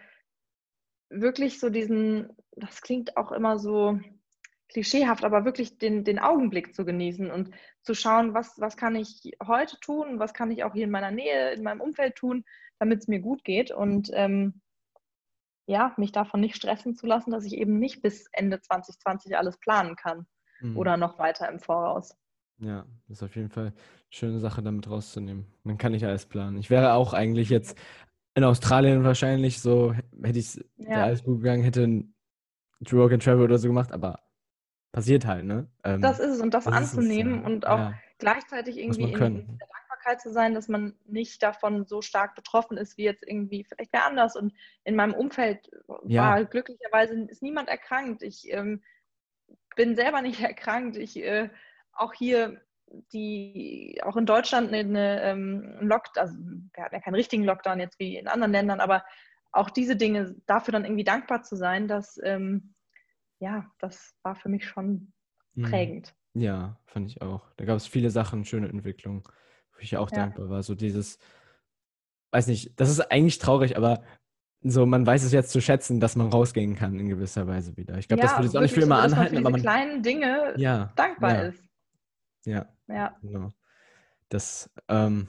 wirklich 1.09 1.59
so 1.59 1.71
diesen, 1.71 2.37
das 2.53 2.83
klingt 2.83 3.17
auch 3.17 3.33
immer 3.33 3.59
so 3.59 3.99
klischeehaft, 4.69 5.25
aber 5.25 5.45
wirklich 5.45 5.79
den, 5.79 6.05
den 6.05 6.19
Augenblick 6.19 6.75
zu 6.75 6.85
genießen 6.85 7.31
und 7.31 7.51
zu 7.83 7.95
schauen, 7.95 8.35
was, 8.35 8.61
was 8.61 8.77
kann 8.77 8.95
ich 8.95 9.37
heute 9.47 9.81
tun, 9.81 10.19
was 10.19 10.35
kann 10.35 10.51
ich 10.51 10.65
auch 10.65 10.75
hier 10.75 10.85
in 10.85 10.91
meiner 10.91 11.13
Nähe, 11.13 11.53
in 11.53 11.63
meinem 11.63 11.81
Umfeld 11.81 12.17
tun, 12.17 12.45
damit 12.79 13.01
es 13.01 13.09
mir 13.09 13.21
gut 13.21 13.43
geht 13.43 13.71
und 13.71 14.11
ähm, 14.13 14.61
ja, 15.67 15.95
mich 15.97 16.13
davon 16.13 16.41
nicht 16.41 16.57
stressen 16.57 16.95
zu 16.95 17.07
lassen, 17.07 17.31
dass 17.31 17.45
ich 17.45 17.55
eben 17.55 17.79
nicht 17.79 18.03
bis 18.03 18.27
Ende 18.33 18.61
2020 18.61 19.39
alles 19.39 19.57
planen 19.57 19.97
kann 19.97 20.27
mhm. 20.61 20.77
oder 20.77 20.99
noch 20.99 21.19
weiter 21.19 21.49
im 21.49 21.59
Voraus. 21.59 22.15
Ja, 22.59 22.87
das 23.09 23.19
ist 23.19 23.23
auf 23.23 23.37
jeden 23.37 23.51
Fall 23.51 23.67
eine 23.67 23.75
schöne 24.11 24.39
Sache, 24.41 24.63
damit 24.63 24.89
rauszunehmen. 24.89 25.47
Man 25.63 25.79
kann 25.79 25.93
nicht 25.93 26.05
alles 26.05 26.27
planen. 26.27 26.59
Ich 26.59 26.71
wäre 26.71 26.95
auch 26.95 27.13
eigentlich 27.13 27.51
jetzt 27.51 27.79
in 28.35 28.45
Australien 28.45 29.05
wahrscheinlich 29.05 29.61
so, 29.61 29.95
hätte 30.23 30.39
ich 30.39 30.63
ja. 30.77 31.05
alles 31.05 31.25
gut 31.25 31.39
gegangen, 31.39 31.63
hätte 31.63 31.85
ein 31.85 32.15
Work 32.81 33.13
and 33.13 33.23
Travel 33.23 33.45
oder 33.45 33.59
so 33.59 33.69
gemacht, 33.69 33.93
aber 33.93 34.21
passiert 34.93 35.27
halt, 35.27 35.45
ne? 35.45 35.69
Ähm, 35.85 36.01
das 36.01 36.19
ist 36.19 36.37
es 36.37 36.41
und 36.41 36.55
das, 36.55 36.65
das 36.65 36.73
anzunehmen 36.73 37.39
es, 37.39 37.41
ja. 37.41 37.47
und 37.47 37.67
auch 37.67 37.79
ja. 37.79 37.95
gleichzeitig 38.19 38.79
irgendwie 38.79 39.03
in, 39.03 39.09
in, 39.11 39.59
der 39.59 39.69
Dankbarkeit 39.69 40.21
zu 40.21 40.33
sein, 40.33 40.55
dass 40.55 40.69
man 40.69 40.95
nicht 41.07 41.43
davon 41.43 41.85
so 41.87 42.03
stark 42.03 42.35
betroffen 42.35 42.77
ist, 42.77 42.97
wie 42.97 43.05
jetzt 43.05 43.27
irgendwie 43.27 43.65
vielleicht 43.65 43.93
wer 43.93 44.07
anders. 44.07 44.37
Und 44.37 44.53
in 44.85 44.97
meinem 44.97 45.15
Umfeld 45.15 45.71
ja. 46.07 46.23
war 46.23 46.45
glücklicherweise 46.45 47.15
ist 47.23 47.43
niemand 47.43 47.69
erkrankt. 47.69 48.23
Ich 48.23 48.53
ähm, 48.53 48.83
bin 49.77 49.97
selber 49.97 50.23
nicht 50.23 50.41
erkrankt. 50.43 50.97
Ich 50.97 51.23
äh, 51.23 51.51
auch 51.97 52.13
hier 52.13 52.61
die 53.13 54.01
auch 54.05 54.17
in 54.17 54.27
Deutschland 54.27 54.69
eine, 54.73 54.79
eine 54.79 55.23
ähm, 55.23 55.77
Lockdown, 55.81 56.23
also 56.23 56.35
wir 56.73 56.85
hatten 56.85 56.95
ja 56.95 57.01
keinen 57.01 57.15
richtigen 57.15 57.45
Lockdown 57.45 57.81
jetzt 57.81 57.99
wie 57.99 58.17
in 58.17 58.29
anderen 58.29 58.53
Ländern, 58.53 58.81
aber 58.81 59.05
auch 59.53 59.71
diese 59.71 59.97
Dinge, 59.97 60.37
dafür 60.47 60.73
dann 60.73 60.85
irgendwie 60.85 61.05
dankbar 61.05 61.43
zu 61.43 61.57
sein, 61.57 61.89
dass 61.89 62.21
ähm, 62.23 62.75
ja, 63.39 63.67
das 63.79 64.15
war 64.23 64.35
für 64.35 64.49
mich 64.49 64.67
schon 64.67 65.13
mhm. 65.55 65.63
prägend. 65.65 66.15
Ja, 66.35 66.79
fand 66.87 67.11
ich 67.11 67.23
auch. 67.23 67.51
Da 67.57 67.65
gab 67.65 67.77
es 67.77 67.87
viele 67.87 68.11
Sachen, 68.11 68.45
schöne 68.45 68.69
Entwicklungen, 68.69 69.23
wo 69.73 69.81
ich 69.81 69.97
auch 69.97 70.11
ja. 70.11 70.19
dankbar 70.19 70.49
war. 70.49 70.63
So 70.63 70.75
dieses, 70.75 71.19
weiß 72.33 72.47
nicht, 72.47 72.79
das 72.79 72.91
ist 72.91 73.01
eigentlich 73.01 73.39
traurig, 73.39 73.77
aber 73.77 74.03
so, 74.63 74.85
man 74.85 75.07
weiß 75.07 75.23
es 75.23 75.33
jetzt 75.33 75.51
zu 75.51 75.61
schätzen, 75.61 76.01
dass 76.01 76.17
man 76.17 76.29
rausgehen 76.29 76.77
kann 76.77 76.99
in 76.99 77.09
gewisser 77.09 77.47
Weise 77.47 77.77
wieder. 77.77 77.99
Ich 77.99 78.09
glaube, 78.09 78.23
ja, 78.23 78.29
das 78.29 78.37
würde 78.37 78.47
jetzt 78.47 78.57
auch 78.57 78.61
nicht 78.63 78.75
für 78.75 78.81
immer 78.81 79.01
anhalten, 79.01 79.39
aber 79.39 79.51
man 79.51 79.61
kleinen 79.61 80.03
Dinge 80.03 80.55
ja, 80.57 80.93
dankbar 80.97 81.45
ist. 81.45 81.63
Ja. 82.47 82.67
Ja. 82.89 83.17
Genau. 83.21 83.53
Das, 84.31 84.71
ähm, 84.89 85.29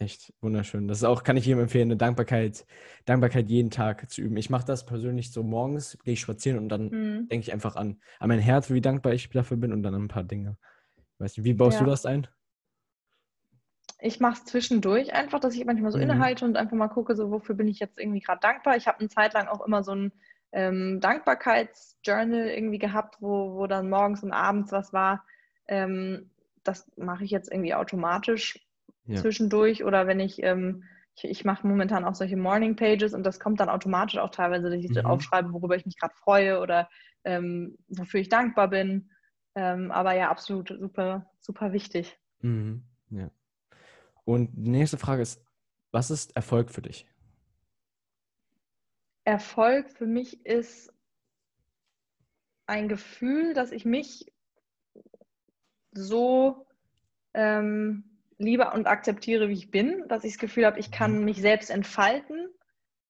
Echt 0.00 0.32
wunderschön. 0.40 0.86
Das 0.86 0.98
ist 0.98 1.04
auch, 1.04 1.24
kann 1.24 1.36
ich 1.36 1.44
jedem 1.44 1.62
empfehlen, 1.62 1.88
eine 1.88 1.96
Dankbarkeit, 1.96 2.64
Dankbarkeit 3.04 3.48
jeden 3.48 3.70
Tag 3.70 4.08
zu 4.08 4.20
üben. 4.22 4.36
Ich 4.36 4.48
mache 4.48 4.64
das 4.64 4.86
persönlich 4.86 5.32
so 5.32 5.42
morgens, 5.42 5.98
gehe 6.04 6.14
ich 6.14 6.20
spazieren 6.20 6.58
und 6.58 6.68
dann 6.68 6.84
mhm. 6.84 7.28
denke 7.28 7.40
ich 7.40 7.52
einfach 7.52 7.74
an, 7.74 8.00
an 8.20 8.28
mein 8.28 8.38
Herz, 8.38 8.70
wie 8.70 8.80
dankbar 8.80 9.12
ich 9.12 9.28
dafür 9.28 9.56
bin 9.56 9.72
und 9.72 9.82
dann 9.82 9.96
an 9.96 10.04
ein 10.04 10.08
paar 10.08 10.22
Dinge. 10.22 10.56
Weißt 11.18 11.38
du, 11.38 11.44
wie 11.44 11.52
baust 11.52 11.78
ja. 11.78 11.84
du 11.84 11.90
das 11.90 12.06
ein? 12.06 12.28
Ich 14.00 14.20
mache 14.20 14.34
es 14.34 14.44
zwischendurch 14.44 15.14
einfach, 15.14 15.40
dass 15.40 15.56
ich 15.56 15.64
manchmal 15.64 15.90
so 15.90 15.98
mhm. 15.98 16.04
innehalte 16.04 16.44
und 16.44 16.56
einfach 16.56 16.76
mal 16.76 16.86
gucke, 16.86 17.16
so 17.16 17.32
wofür 17.32 17.56
bin 17.56 17.66
ich 17.66 17.80
jetzt 17.80 17.98
irgendwie 17.98 18.20
gerade 18.20 18.38
dankbar. 18.40 18.76
Ich 18.76 18.86
habe 18.86 19.00
eine 19.00 19.08
Zeit 19.08 19.34
lang 19.34 19.48
auch 19.48 19.66
immer 19.66 19.82
so 19.82 19.96
ein 19.96 20.12
ähm, 20.52 21.00
Dankbarkeitsjournal 21.00 22.46
irgendwie 22.46 22.78
gehabt, 22.78 23.16
wo, 23.20 23.56
wo 23.56 23.66
dann 23.66 23.90
morgens 23.90 24.22
und 24.22 24.30
abends 24.30 24.70
was 24.70 24.92
war. 24.92 25.24
Ähm, 25.66 26.30
das 26.68 26.90
mache 26.96 27.24
ich 27.24 27.30
jetzt 27.30 27.50
irgendwie 27.50 27.74
automatisch 27.74 28.60
ja. 29.06 29.16
zwischendurch 29.16 29.84
oder 29.84 30.06
wenn 30.06 30.20
ich, 30.20 30.42
ähm, 30.42 30.84
ich, 31.16 31.24
ich 31.24 31.44
mache 31.44 31.66
momentan 31.66 32.04
auch 32.04 32.14
solche 32.14 32.36
Morning 32.36 32.76
Pages 32.76 33.14
und 33.14 33.24
das 33.24 33.40
kommt 33.40 33.60
dann 33.60 33.68
automatisch 33.68 34.18
auch 34.18 34.30
teilweise, 34.30 34.70
dass 34.70 34.78
ich 34.78 34.90
mhm. 34.90 35.06
aufschreibe, 35.06 35.52
worüber 35.52 35.76
ich 35.76 35.86
mich 35.86 35.98
gerade 35.98 36.14
freue 36.14 36.60
oder 36.60 36.88
ähm, 37.24 37.76
wofür 37.88 38.20
ich 38.20 38.28
dankbar 38.28 38.68
bin. 38.68 39.10
Ähm, 39.54 39.90
aber 39.90 40.14
ja, 40.14 40.30
absolut 40.30 40.68
super, 40.68 41.30
super 41.40 41.72
wichtig. 41.72 42.16
Mhm. 42.40 42.84
Ja. 43.10 43.30
Und 44.24 44.50
die 44.54 44.70
nächste 44.70 44.98
Frage 44.98 45.22
ist, 45.22 45.42
was 45.90 46.10
ist 46.10 46.36
Erfolg 46.36 46.70
für 46.70 46.82
dich? 46.82 47.06
Erfolg 49.24 49.90
für 49.90 50.06
mich 50.06 50.44
ist 50.44 50.92
ein 52.66 52.88
Gefühl, 52.88 53.54
dass 53.54 53.72
ich 53.72 53.86
mich 53.86 54.30
so 55.98 56.66
ähm, 57.34 58.04
liebe 58.38 58.70
und 58.70 58.86
akzeptiere, 58.86 59.48
wie 59.48 59.54
ich 59.54 59.70
bin, 59.70 60.04
dass 60.08 60.24
ich 60.24 60.32
das 60.34 60.38
Gefühl 60.38 60.66
habe, 60.66 60.78
ich 60.78 60.90
kann 60.90 61.18
mhm. 61.18 61.24
mich 61.24 61.40
selbst 61.40 61.70
entfalten 61.70 62.48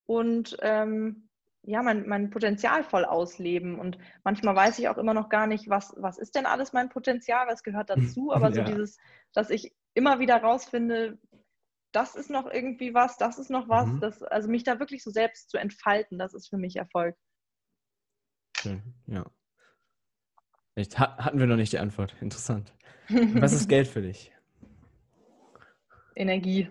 und 0.07 0.57
ähm, 0.63 1.29
ja, 1.63 1.83
mein, 1.83 2.09
mein 2.09 2.31
Potenzial 2.31 2.83
voll 2.83 3.05
ausleben. 3.05 3.79
Und 3.79 3.99
manchmal 4.25 4.57
weiß 4.57 4.79
ich 4.79 4.89
auch 4.89 4.97
immer 4.97 5.13
noch 5.13 5.29
gar 5.29 5.47
nicht, 5.47 5.69
was, 5.69 5.93
was 5.99 6.17
ist 6.17 6.35
denn 6.35 6.47
alles 6.47 6.73
mein 6.73 6.89
Potenzial, 6.89 7.47
was 7.47 7.63
gehört 7.63 7.91
dazu. 7.91 8.33
Aber 8.33 8.53
so 8.53 8.63
dieses, 8.63 8.97
dass 9.35 9.51
ich 9.51 9.75
immer 9.93 10.19
wieder 10.19 10.39
rausfinde, 10.39 11.19
das 11.93 12.15
ist 12.15 12.31
noch 12.31 12.51
irgendwie 12.51 12.95
was, 12.95 13.19
das 13.19 13.39
ist 13.39 13.51
noch 13.51 13.69
was. 13.69 13.87
Mhm. 13.87 14.01
Das, 14.01 14.23
also 14.23 14.49
mich 14.49 14.65
da 14.65 14.79
wirklich 14.79 15.03
so 15.03 15.11
selbst 15.11 15.51
zu 15.51 15.59
entfalten, 15.59 16.19
das 16.19 16.33
ist 16.33 16.49
für 16.49 16.57
mich 16.57 16.77
Erfolg. 16.77 17.17
Schön, 18.57 18.95
ja. 19.07 19.27
Echt, 20.79 20.97
hatten 20.97 21.41
wir 21.41 21.47
noch 21.47 21.57
nicht 21.57 21.73
die 21.73 21.81
Antwort. 21.81 22.15
Interessant. 22.21 22.73
Was 23.09 23.53
ist 23.53 23.69
Geld 23.69 23.89
für 23.89 24.01
dich? 24.01 24.31
Energie. 26.15 26.71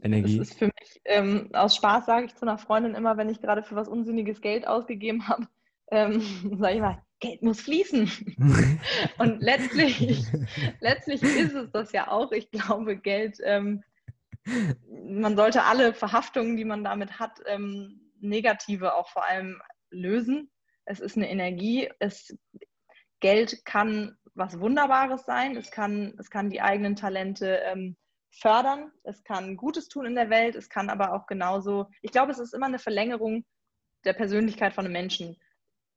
Energie. 0.00 0.38
Das 0.38 0.50
ist 0.50 0.58
für 0.60 0.66
mich, 0.66 1.00
ähm, 1.04 1.50
aus 1.52 1.74
Spaß 1.74 2.06
sage 2.06 2.26
ich 2.26 2.36
zu 2.36 2.42
einer 2.42 2.58
Freundin 2.58 2.94
immer, 2.94 3.16
wenn 3.16 3.28
ich 3.28 3.40
gerade 3.40 3.64
für 3.64 3.74
was 3.74 3.88
unsinniges 3.88 4.40
Geld 4.40 4.68
ausgegeben 4.68 5.26
habe, 5.26 5.48
ähm, 5.90 6.20
sage 6.60 6.74
ich 6.76 6.80
mal, 6.80 7.02
Geld 7.18 7.42
muss 7.42 7.60
fließen. 7.62 8.08
Und 9.18 9.40
letztlich, 9.40 10.22
letztlich 10.78 11.20
ist 11.20 11.54
es 11.54 11.72
das 11.72 11.90
ja 11.90 12.06
auch. 12.08 12.30
Ich 12.30 12.52
glaube, 12.52 12.96
Geld, 12.98 13.38
ähm, 13.42 13.82
man 14.88 15.34
sollte 15.34 15.64
alle 15.64 15.92
Verhaftungen, 15.92 16.56
die 16.56 16.64
man 16.64 16.84
damit 16.84 17.18
hat, 17.18 17.40
ähm, 17.46 18.12
negative 18.20 18.94
auch 18.94 19.08
vor 19.08 19.28
allem 19.28 19.60
lösen. 19.90 20.52
Es 20.84 21.00
ist 21.00 21.16
eine 21.16 21.28
Energie. 21.28 21.90
Es, 21.98 22.32
Geld 23.20 23.64
kann 23.64 24.16
was 24.34 24.58
Wunderbares 24.58 25.24
sein. 25.24 25.56
Es 25.56 25.70
kann, 25.70 26.14
es 26.18 26.30
kann 26.30 26.50
die 26.50 26.60
eigenen 26.60 26.96
Talente 26.96 27.60
ähm, 27.64 27.96
fördern, 28.30 28.90
es 29.02 29.24
kann 29.24 29.56
Gutes 29.56 29.88
tun 29.88 30.06
in 30.06 30.14
der 30.14 30.30
Welt, 30.30 30.54
es 30.54 30.68
kann 30.68 30.88
aber 30.88 31.12
auch 31.12 31.26
genauso, 31.26 31.86
ich 32.00 32.12
glaube, 32.12 32.32
es 32.32 32.38
ist 32.38 32.54
immer 32.54 32.66
eine 32.66 32.78
Verlängerung 32.78 33.44
der 34.04 34.12
Persönlichkeit 34.12 34.72
von 34.72 34.84
einem 34.84 34.92
Menschen. 34.92 35.36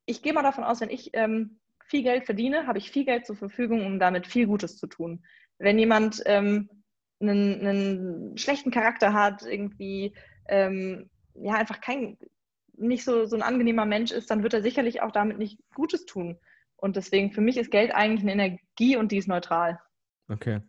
Ich 0.05 0.21
gehe 0.21 0.33
mal 0.33 0.43
davon 0.43 0.63
aus, 0.63 0.81
wenn 0.81 0.89
ich 0.89 1.11
ähm, 1.13 1.59
viel 1.85 2.03
Geld 2.03 2.25
verdiene, 2.25 2.67
habe 2.67 2.79
ich 2.79 2.91
viel 2.91 3.05
Geld 3.05 3.25
zur 3.25 3.35
Verfügung, 3.35 3.85
um 3.85 3.99
damit 3.99 4.27
viel 4.27 4.47
Gutes 4.47 4.77
zu 4.77 4.87
tun. 4.87 5.23
Wenn 5.59 5.79
jemand 5.79 6.21
ähm, 6.25 6.69
einen, 7.21 7.65
einen, 7.65 8.37
schlechten 8.37 8.71
Charakter 8.71 9.13
hat, 9.13 9.43
irgendwie 9.43 10.15
ähm, 10.49 11.09
ja 11.35 11.53
einfach 11.53 11.79
kein 11.79 12.17
nicht 12.75 13.03
so, 13.03 13.25
so 13.25 13.35
ein 13.35 13.43
angenehmer 13.43 13.85
Mensch 13.85 14.11
ist, 14.11 14.31
dann 14.31 14.41
wird 14.41 14.53
er 14.55 14.63
sicherlich 14.63 15.01
auch 15.01 15.11
damit 15.11 15.37
nicht 15.37 15.59
Gutes 15.75 16.05
tun. 16.05 16.39
Und 16.83 16.97
deswegen, 16.97 17.31
für 17.31 17.39
mich 17.39 17.55
ist 17.55 17.71
Geld 17.71 17.95
eigentlich 17.95 18.23
eine 18.23 18.33
Energie 18.33 18.97
und 18.97 19.13
die 19.13 19.17
ist 19.17 19.29
neutral. 19.29 19.79
Okay, 20.27 20.59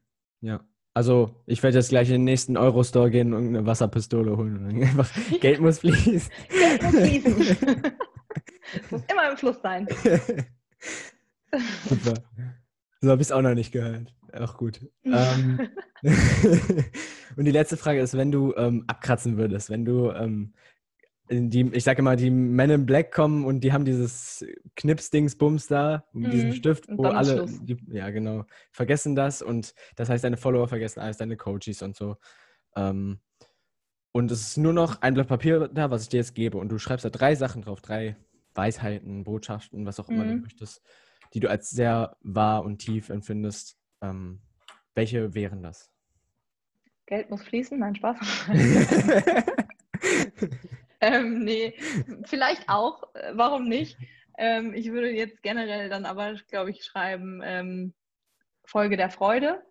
ja. 0.43 0.65
Also, 0.95 1.43
ich 1.45 1.61
werde 1.65 1.77
jetzt 1.79 1.89
gleich 1.89 2.07
in 2.07 2.15
den 2.15 2.25
nächsten 2.25 2.57
Eurostore 2.57 3.11
gehen 3.11 3.35
und 3.35 3.49
eine 3.49 3.67
Wasserpistole 3.67 4.37
holen. 4.37 4.81
Einfach, 4.81 5.11
Geld 5.41 5.61
muss 5.61 5.81
fließen. 5.81 6.31
Geld 6.51 6.83
muss 6.85 6.95
fließen. 6.95 7.37
muss 8.91 9.03
immer 9.11 9.29
im 9.29 9.37
Fluss 9.37 9.61
sein. 9.61 9.89
Super. 11.89 12.15
So 13.01 13.11
habe 13.11 13.21
ich 13.21 13.27
es 13.27 13.33
auch 13.33 13.43
noch 13.43 13.55
nicht 13.55 13.73
gehört. 13.73 14.15
Auch 14.35 14.57
gut. 14.57 14.87
ähm, 15.03 15.69
und 17.37 17.45
die 17.45 17.51
letzte 17.51 17.77
Frage 17.77 17.99
ist, 17.99 18.17
wenn 18.17 18.31
du 18.31 18.55
ähm, 18.57 18.85
abkratzen 18.87 19.37
würdest, 19.37 19.69
wenn 19.69 19.85
du 19.85 20.13
ähm, 20.13 20.55
die, 21.31 21.71
ich 21.73 21.85
sage 21.85 22.01
immer, 22.01 22.17
die 22.17 22.31
Men 22.31 22.71
in 22.71 22.87
Black 22.87 23.13
kommen 23.13 23.45
und 23.45 23.61
die 23.61 23.73
haben 23.73 23.85
dieses 23.85 24.45
Knips-Dings-Bums 24.77 25.67
da, 25.69 26.05
mhm. 26.13 26.31
diesen 26.31 26.53
Stift, 26.53 26.85
wo 26.89 27.05
alle, 27.05 27.47
die, 27.47 27.77
ja 27.89 28.11
genau, 28.11 28.45
vergessen 28.73 29.15
das 29.15 29.41
und 29.43 29.75
das 29.97 30.09
heißt, 30.09 30.23
deine 30.25 30.37
Follower 30.37 30.69
vergessen 30.69 31.01
alles, 31.01 31.17
deine 31.17 31.37
Coaches 31.37 31.83
und 31.83 31.97
so. 31.97 32.17
Ähm, 32.77 33.21
Und 34.13 34.31
es 34.31 34.43
ist 34.43 34.59
nur 34.59 34.73
noch 34.73 35.03
ein 35.03 35.15
Blatt 35.15 35.27
Papier 35.29 35.67
da, 35.69 35.91
was 35.91 36.03
ich 36.03 36.09
dir 36.09 36.19
jetzt 36.19 36.35
gebe. 36.35 36.59
Und 36.59 36.69
du 36.69 36.79
schreibst 36.79 37.05
da 37.05 37.11
drei 37.11 37.35
Sachen 37.35 37.63
drauf, 37.63 37.81
drei 37.81 38.17
Weisheiten, 38.55 39.25
Botschaften, 39.25 39.87
was 39.87 39.99
auch 39.99 40.09
immer 40.09 40.25
du 40.25 40.35
Mhm. 40.35 40.43
möchtest, 40.43 40.83
die 41.33 41.41
du 41.41 41.49
als 41.51 41.71
sehr 41.71 42.17
wahr 42.21 42.65
und 42.65 42.79
tief 42.79 43.09
empfindest. 43.09 43.77
Ähm, 44.03 44.41
welche 44.95 45.35
wären 45.35 45.63
das? 45.65 45.91
Geld 47.07 47.29
muss 47.29 47.43
fließen, 47.43 47.79
nein, 47.79 47.97
Spaß. 47.97 48.17
ähm, 51.01 51.45
nee, 51.45 51.75
vielleicht 52.25 52.69
auch, 52.69 53.15
äh, 53.15 53.33
warum 53.35 53.69
nicht? 53.69 53.97
Ähm, 54.37 54.75
ich 54.75 54.91
würde 54.91 55.11
jetzt 55.11 55.43
generell 55.43 55.89
dann 55.89 56.07
aber, 56.07 56.35
glaube 56.49 56.71
ich, 56.71 56.85
schreiben, 56.85 57.41
ähm, 57.45 57.95
Folge 58.65 58.97
der 58.97 59.11
Freude. 59.11 59.63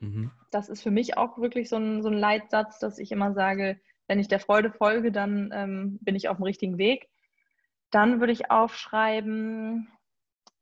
mhm. 0.00 0.30
Das 0.50 0.68
ist 0.68 0.82
für 0.82 0.92
mich 0.92 1.16
auch 1.16 1.38
wirklich 1.38 1.68
so 1.68 1.76
ein, 1.76 2.02
so 2.02 2.08
ein 2.08 2.18
Leitsatz, 2.18 2.78
dass 2.78 2.98
ich 2.98 3.10
immer 3.10 3.32
sage, 3.32 3.80
wenn 4.06 4.20
ich 4.20 4.28
der 4.28 4.38
Freude 4.38 4.70
folge, 4.70 5.10
dann 5.10 5.50
ähm, 5.52 5.98
bin 6.00 6.14
ich 6.14 6.28
auf 6.28 6.36
dem 6.36 6.44
richtigen 6.44 6.78
Weg. 6.78 7.08
Dann 7.90 8.20
würde 8.20 8.32
ich 8.32 8.50
aufschreiben, 8.50 9.88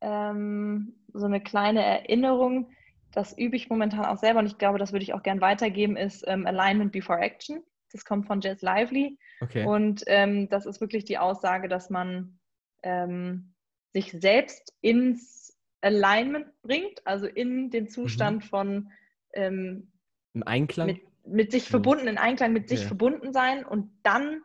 ähm, 0.01 0.95
so 1.13 1.27
eine 1.27 1.41
kleine 1.41 1.85
Erinnerung, 1.85 2.71
das 3.13 3.37
übe 3.37 3.57
ich 3.57 3.69
momentan 3.69 4.07
auch 4.07 4.17
selber 4.17 4.41
und 4.41 4.47
ich 4.47 4.59
glaube, 4.59 4.79
das 4.79 4.93
würde 4.93 5.03
ich 5.03 5.15
auch 5.15 5.23
gern 5.23 5.41
weitergeben, 5.41 5.97
ist 5.97 6.25
ähm, 6.27 6.47
Alignment 6.47 6.93
Before 6.93 7.21
Action. 7.21 7.63
Das 7.93 8.05
kommt 8.05 8.27
von 8.27 8.41
Jess 8.41 8.63
Lively. 8.63 9.19
Okay. 9.41 9.67
Und 9.67 10.03
ähm, 10.07 10.49
das 10.49 10.67
ist 10.67 10.81
wirklich 10.81 11.05
die 11.05 11.19
Aussage, 11.19 11.69
dass 11.69 11.91
man 11.91 12.39
ähm, 12.83 13.55
sich 13.93 14.13
selbst 14.13 14.75
ins 14.81 15.57
Alignment 15.83 16.47
bringt, 16.63 17.07
also 17.07 17.27
in 17.27 17.71
den 17.71 17.89
Zustand 17.89 18.45
von 18.45 18.91
ähm, 19.35 19.93
Im 20.35 20.43
Einklang? 20.47 20.87
mit, 20.89 21.01
mit 21.27 21.53
sich 21.53 21.65
Mhm. 21.65 21.71
verbunden, 21.71 22.09
in 22.09 22.19
Einklang 22.19 22.53
mit 22.53 22.69
sich 22.69 22.81
Ja. 22.81 22.87
verbunden 22.87 23.33
sein 23.33 23.65
und 23.65 23.91
dann 24.03 24.43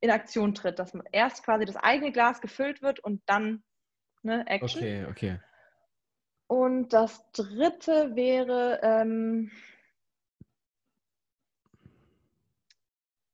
in 0.00 0.10
Aktion 0.10 0.54
tritt, 0.54 0.78
dass 0.78 0.94
man 0.94 1.06
erst 1.10 1.44
quasi 1.44 1.64
das 1.64 1.76
eigene 1.76 2.12
Glas 2.12 2.40
gefüllt 2.40 2.82
wird 2.82 3.00
und 3.00 3.22
dann 3.26 3.64
ne, 4.22 4.46
Action. 4.46 4.80
okay, 4.80 5.06
okay. 5.10 5.40
Und 6.46 6.92
das 6.92 7.30
dritte 7.32 8.14
wäre, 8.14 8.80
ähm, 8.82 9.50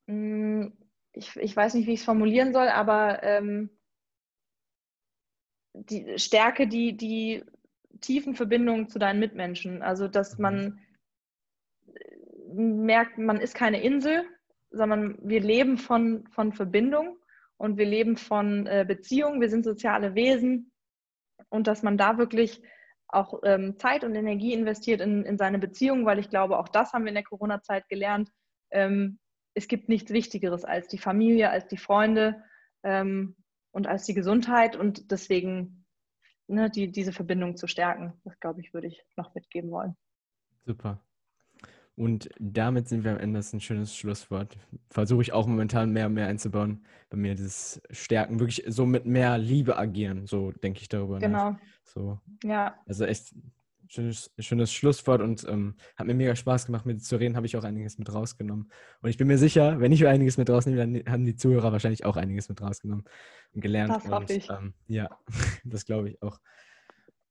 ich, 0.07 1.35
ich 1.35 1.55
weiß 1.55 1.73
nicht, 1.73 1.87
wie 1.87 1.93
ich 1.93 1.99
es 2.01 2.05
formulieren 2.05 2.53
soll, 2.53 2.67
aber 2.67 3.23
ähm, 3.23 3.69
die 5.73 6.17
Stärke, 6.17 6.67
die, 6.67 6.95
die 6.95 7.43
tiefen 8.01 8.35
Verbindungen 8.35 8.87
zu 8.87 8.99
deinen 8.99 9.19
Mitmenschen. 9.19 9.81
Also, 9.81 10.07
dass 10.07 10.37
Mhm. 10.37 10.41
man 10.41 10.79
äh, 11.93 12.53
merkt, 12.53 13.17
man 13.17 13.39
ist 13.39 13.55
keine 13.55 13.81
Insel, 13.81 14.25
sondern 14.71 15.17
wir 15.21 15.41
leben 15.41 15.77
von, 15.77 16.27
von 16.27 16.53
Verbindung 16.53 17.17
und 17.57 17.77
wir 17.77 17.85
leben 17.85 18.17
von 18.17 18.67
äh, 18.67 18.85
Beziehung, 18.87 19.39
wir 19.41 19.49
sind 19.49 19.63
soziale 19.63 20.15
Wesen 20.15 20.71
und 21.49 21.67
dass 21.67 21.83
man 21.83 21.97
da 21.97 22.17
wirklich 22.17 22.61
auch 23.07 23.39
ähm, 23.43 23.77
Zeit 23.77 24.03
und 24.03 24.15
Energie 24.15 24.53
investiert 24.53 24.99
in, 24.99 25.23
in 25.23 25.37
seine 25.37 25.59
Beziehung, 25.59 26.05
weil 26.05 26.19
ich 26.19 26.29
glaube, 26.29 26.57
auch 26.57 26.67
das 26.67 26.91
haben 26.91 27.03
wir 27.05 27.09
in 27.09 27.15
der 27.15 27.23
Corona-Zeit 27.23 27.87
gelernt. 27.87 28.29
Ähm, 28.71 29.19
es 29.55 29.67
gibt 29.67 29.89
nichts 29.89 30.11
Wichtigeres 30.11 30.65
als 30.65 30.87
die 30.87 30.97
Familie, 30.97 31.49
als 31.49 31.67
die 31.67 31.77
Freunde 31.77 32.43
ähm, 32.83 33.35
und 33.71 33.87
als 33.87 34.05
die 34.05 34.13
Gesundheit 34.13 34.75
und 34.75 35.11
deswegen 35.11 35.85
ne, 36.47 36.69
die, 36.69 36.91
diese 36.91 37.13
Verbindung 37.13 37.57
zu 37.57 37.67
stärken, 37.67 38.13
das 38.23 38.39
glaube 38.39 38.61
ich, 38.61 38.73
würde 38.73 38.87
ich 38.87 39.03
noch 39.15 39.33
mitgeben 39.33 39.71
wollen. 39.71 39.95
Super. 40.65 41.01
Und 41.97 42.29
damit 42.39 42.89
sind 42.89 43.05
wir 43.05 43.11
am 43.11 43.19
Ende. 43.19 43.39
Das 43.39 43.47
ist 43.47 43.53
ein 43.53 43.61
schönes 43.61 43.95
Schlusswort. 43.95 44.57
Versuche 44.89 45.21
ich 45.21 45.31
auch 45.31 45.47
momentan 45.47 45.91
mehr 45.91 46.07
und 46.07 46.13
mehr 46.13 46.27
einzubauen. 46.27 46.85
Bei 47.09 47.15
mir 47.15 47.35
dieses 47.35 47.81
Stärken, 47.89 48.41
wirklich 48.41 48.65
so 48.67 48.85
mit 48.85 49.05
mehr 49.05 49.37
Liebe 49.37 49.77
agieren. 49.77 50.27
So 50.27 50.51
denke 50.51 50.81
ich 50.81 50.89
darüber 50.89 51.15
nach. 51.15 51.21
Genau, 51.21 51.57
So, 51.85 52.19
ja, 52.43 52.77
also 52.85 53.05
echt 53.05 53.33
schönes, 53.87 54.31
schönes 54.39 54.73
Schlusswort 54.73 55.21
und 55.21 55.45
ähm, 55.47 55.75
hat 55.95 56.07
mir 56.07 56.13
mega 56.13 56.35
Spaß 56.35 56.65
gemacht, 56.65 56.85
mit 56.85 56.99
dir 56.99 57.03
zu 57.03 57.15
reden. 57.17 57.35
Habe 57.35 57.45
ich 57.45 57.57
auch 57.57 57.63
einiges 57.63 57.97
mit 57.97 58.13
rausgenommen. 58.13 58.71
Und 59.01 59.09
ich 59.09 59.17
bin 59.17 59.27
mir 59.27 59.37
sicher, 59.37 59.79
wenn 59.79 59.91
ich 59.91 60.05
einiges 60.05 60.37
mit 60.37 60.49
rausnehme, 60.49 60.77
dann 60.77 61.11
haben 61.11 61.25
die 61.25 61.35
Zuhörer 61.35 61.71
wahrscheinlich 61.71 62.05
auch 62.05 62.17
einiges 62.17 62.49
mit 62.49 62.61
rausgenommen 62.61 63.05
und 63.53 63.61
gelernt. 63.61 63.93
Das 63.93 64.05
hoffe 64.05 64.15
und, 64.15 64.31
ich. 64.31 64.49
Ähm, 64.49 64.73
ja, 64.87 65.09
das 65.63 65.85
glaube 65.85 66.09
ich 66.09 66.21
auch. 66.21 66.39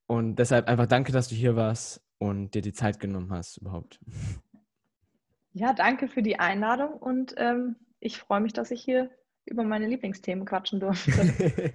Und 0.07 0.37
deshalb 0.37 0.69
einfach 0.69 0.87
danke, 0.87 1.13
dass 1.13 1.29
du 1.29 1.35
hier 1.35 1.57
warst 1.57 2.03
und 2.19 2.55
dir 2.55 2.63
die 2.63 2.73
Zeit 2.73 3.01
genommen 3.01 3.33
hast 3.33 3.57
überhaupt. 3.59 4.01
ja, 5.53 5.73
danke 5.73 6.09
für 6.09 6.23
die 6.23 6.39
Einladung 6.39 6.95
und 6.95 7.35
ähm, 7.39 7.77
ich 8.01 8.19
freue 8.19 8.41
mich, 8.41 8.53
dass 8.53 8.71
ich 8.71 8.83
hier 8.83 9.11
über 9.47 9.65
meine 9.65 9.87
Lieblingsthemen 9.87 10.45
quatschen 10.45 10.81
durfte. 10.81 11.73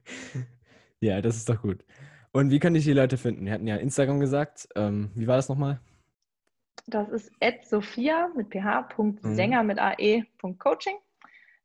ja, 1.00 1.20
das 1.20 1.36
ist 1.36 1.48
doch 1.48 1.60
gut. 1.60 1.84
Und 2.32 2.50
wie 2.50 2.58
können 2.58 2.74
dich 2.74 2.84
die 2.84 2.94
Leute 2.94 3.18
finden? 3.18 3.44
Wir 3.44 3.52
hatten 3.52 3.66
ja 3.66 3.76
Instagram 3.76 4.18
gesagt. 4.18 4.68
Ähm, 4.74 5.10
wie 5.14 5.26
war 5.26 5.36
das 5.36 5.50
nochmal? 5.50 5.80
Das 6.86 7.08
ist 7.10 7.30
sophia 7.68 8.28
mit 8.34 8.48
ph.sänger 8.48 9.62
mit 9.62 9.78
ae.coaching. 9.78 10.96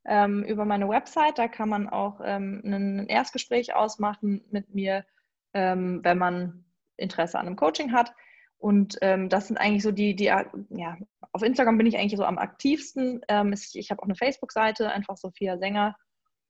Ähm, 0.05 0.43
über 0.43 0.65
meine 0.65 0.87
Website, 0.87 1.37
da 1.37 1.47
kann 1.47 1.69
man 1.69 1.89
auch 1.89 2.21
ähm, 2.23 2.61
ein 2.63 3.07
Erstgespräch 3.07 3.75
ausmachen 3.75 4.43
mit 4.51 4.73
mir, 4.73 5.05
ähm, 5.53 6.01
wenn 6.03 6.17
man 6.17 6.65
Interesse 6.97 7.39
an 7.39 7.47
einem 7.47 7.55
Coaching 7.55 7.91
hat. 7.91 8.13
Und 8.57 8.97
ähm, 9.01 9.29
das 9.29 9.47
sind 9.47 9.57
eigentlich 9.57 9.83
so 9.83 9.91
die, 9.91 10.15
die, 10.15 10.25
ja, 10.25 10.97
auf 11.31 11.43
Instagram 11.43 11.77
bin 11.77 11.87
ich 11.87 11.97
eigentlich 11.97 12.17
so 12.17 12.25
am 12.25 12.37
aktivsten. 12.37 13.21
Ähm, 13.27 13.53
ich 13.53 13.71
ich 13.73 13.91
habe 13.91 14.01
auch 14.01 14.05
eine 14.05 14.15
Facebook-Seite, 14.15 14.91
einfach 14.91 15.17
Sophia 15.17 15.57
Sänger. 15.57 15.95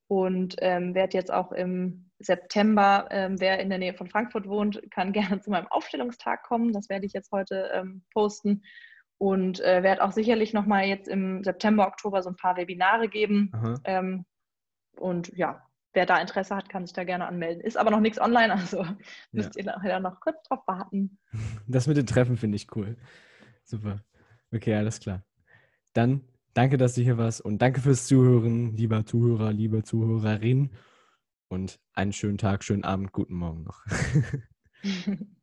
Und 0.07 0.55
ähm, 0.59 0.95
werde 0.95 1.18
jetzt 1.18 1.34
auch 1.34 1.51
im 1.51 2.07
September, 2.20 3.07
ähm, 3.11 3.39
wer 3.39 3.59
in 3.59 3.70
der 3.70 3.78
Nähe 3.78 3.93
von 3.93 4.07
Frankfurt 4.07 4.47
wohnt, 4.47 4.82
kann 4.91 5.13
gerne 5.13 5.41
zu 5.41 5.49
meinem 5.49 5.68
Aufstellungstag 5.68 6.43
kommen. 6.43 6.74
Das 6.74 6.89
werde 6.89 7.05
ich 7.05 7.13
jetzt 7.13 7.32
heute 7.32 7.70
ähm, 7.74 8.03
posten. 8.13 8.63
Und 9.20 9.59
äh, 9.61 9.82
werde 9.82 10.03
auch 10.03 10.11
sicherlich 10.11 10.53
nochmal 10.53 10.86
jetzt 10.86 11.07
im 11.07 11.43
September, 11.43 11.88
Oktober 11.88 12.22
so 12.22 12.30
ein 12.30 12.36
paar 12.36 12.55
Webinare 12.55 13.07
geben. 13.07 13.51
Ähm, 13.84 14.26
und 14.99 15.36
ja, 15.36 15.68
wer 15.93 16.05
da 16.05 16.20
Interesse 16.20 16.55
hat, 16.55 16.70
kann 16.70 16.86
sich 16.86 16.93
da 16.93 17.03
gerne 17.03 17.28
anmelden. 17.28 17.61
Ist 17.61 17.78
aber 17.78 17.89
noch 17.89 17.99
nichts 17.99 18.22
online, 18.22 18.53
also 18.53 18.86
müsst 19.32 19.55
ihr 19.55 19.63
leider 19.63 19.99
noch 19.99 20.20
kurz 20.20 20.41
drauf 20.43 20.59
warten. 20.68 21.18
Das 21.68 21.88
mit 21.88 21.97
den 21.97 22.05
Treffen 22.05 22.38
finde 22.38 22.55
ich 22.55 22.68
cool. 22.76 22.95
Super. 23.63 24.03
Okay, 24.53 24.76
alles 24.76 24.99
klar. 24.99 25.24
Dann 25.93 26.22
danke, 26.53 26.78
dass 26.78 26.93
du 26.93 27.01
hier 27.01 27.18
warst 27.18 27.41
und 27.41 27.61
danke 27.61 27.82
fürs 27.82 28.07
Zuhören, 28.07 28.76
lieber 28.76 29.05
Zuhörer, 29.05 29.51
liebe 29.51 29.84
Zuhörerin. 29.84 30.70
Und 31.49 31.79
einen 31.93 32.13
schönen 32.13 32.37
Tag, 32.37 32.63
schönen 32.63 32.83
Abend, 32.83 33.11
guten 33.11 33.35
Morgen 33.35 33.63
noch. 33.63 33.85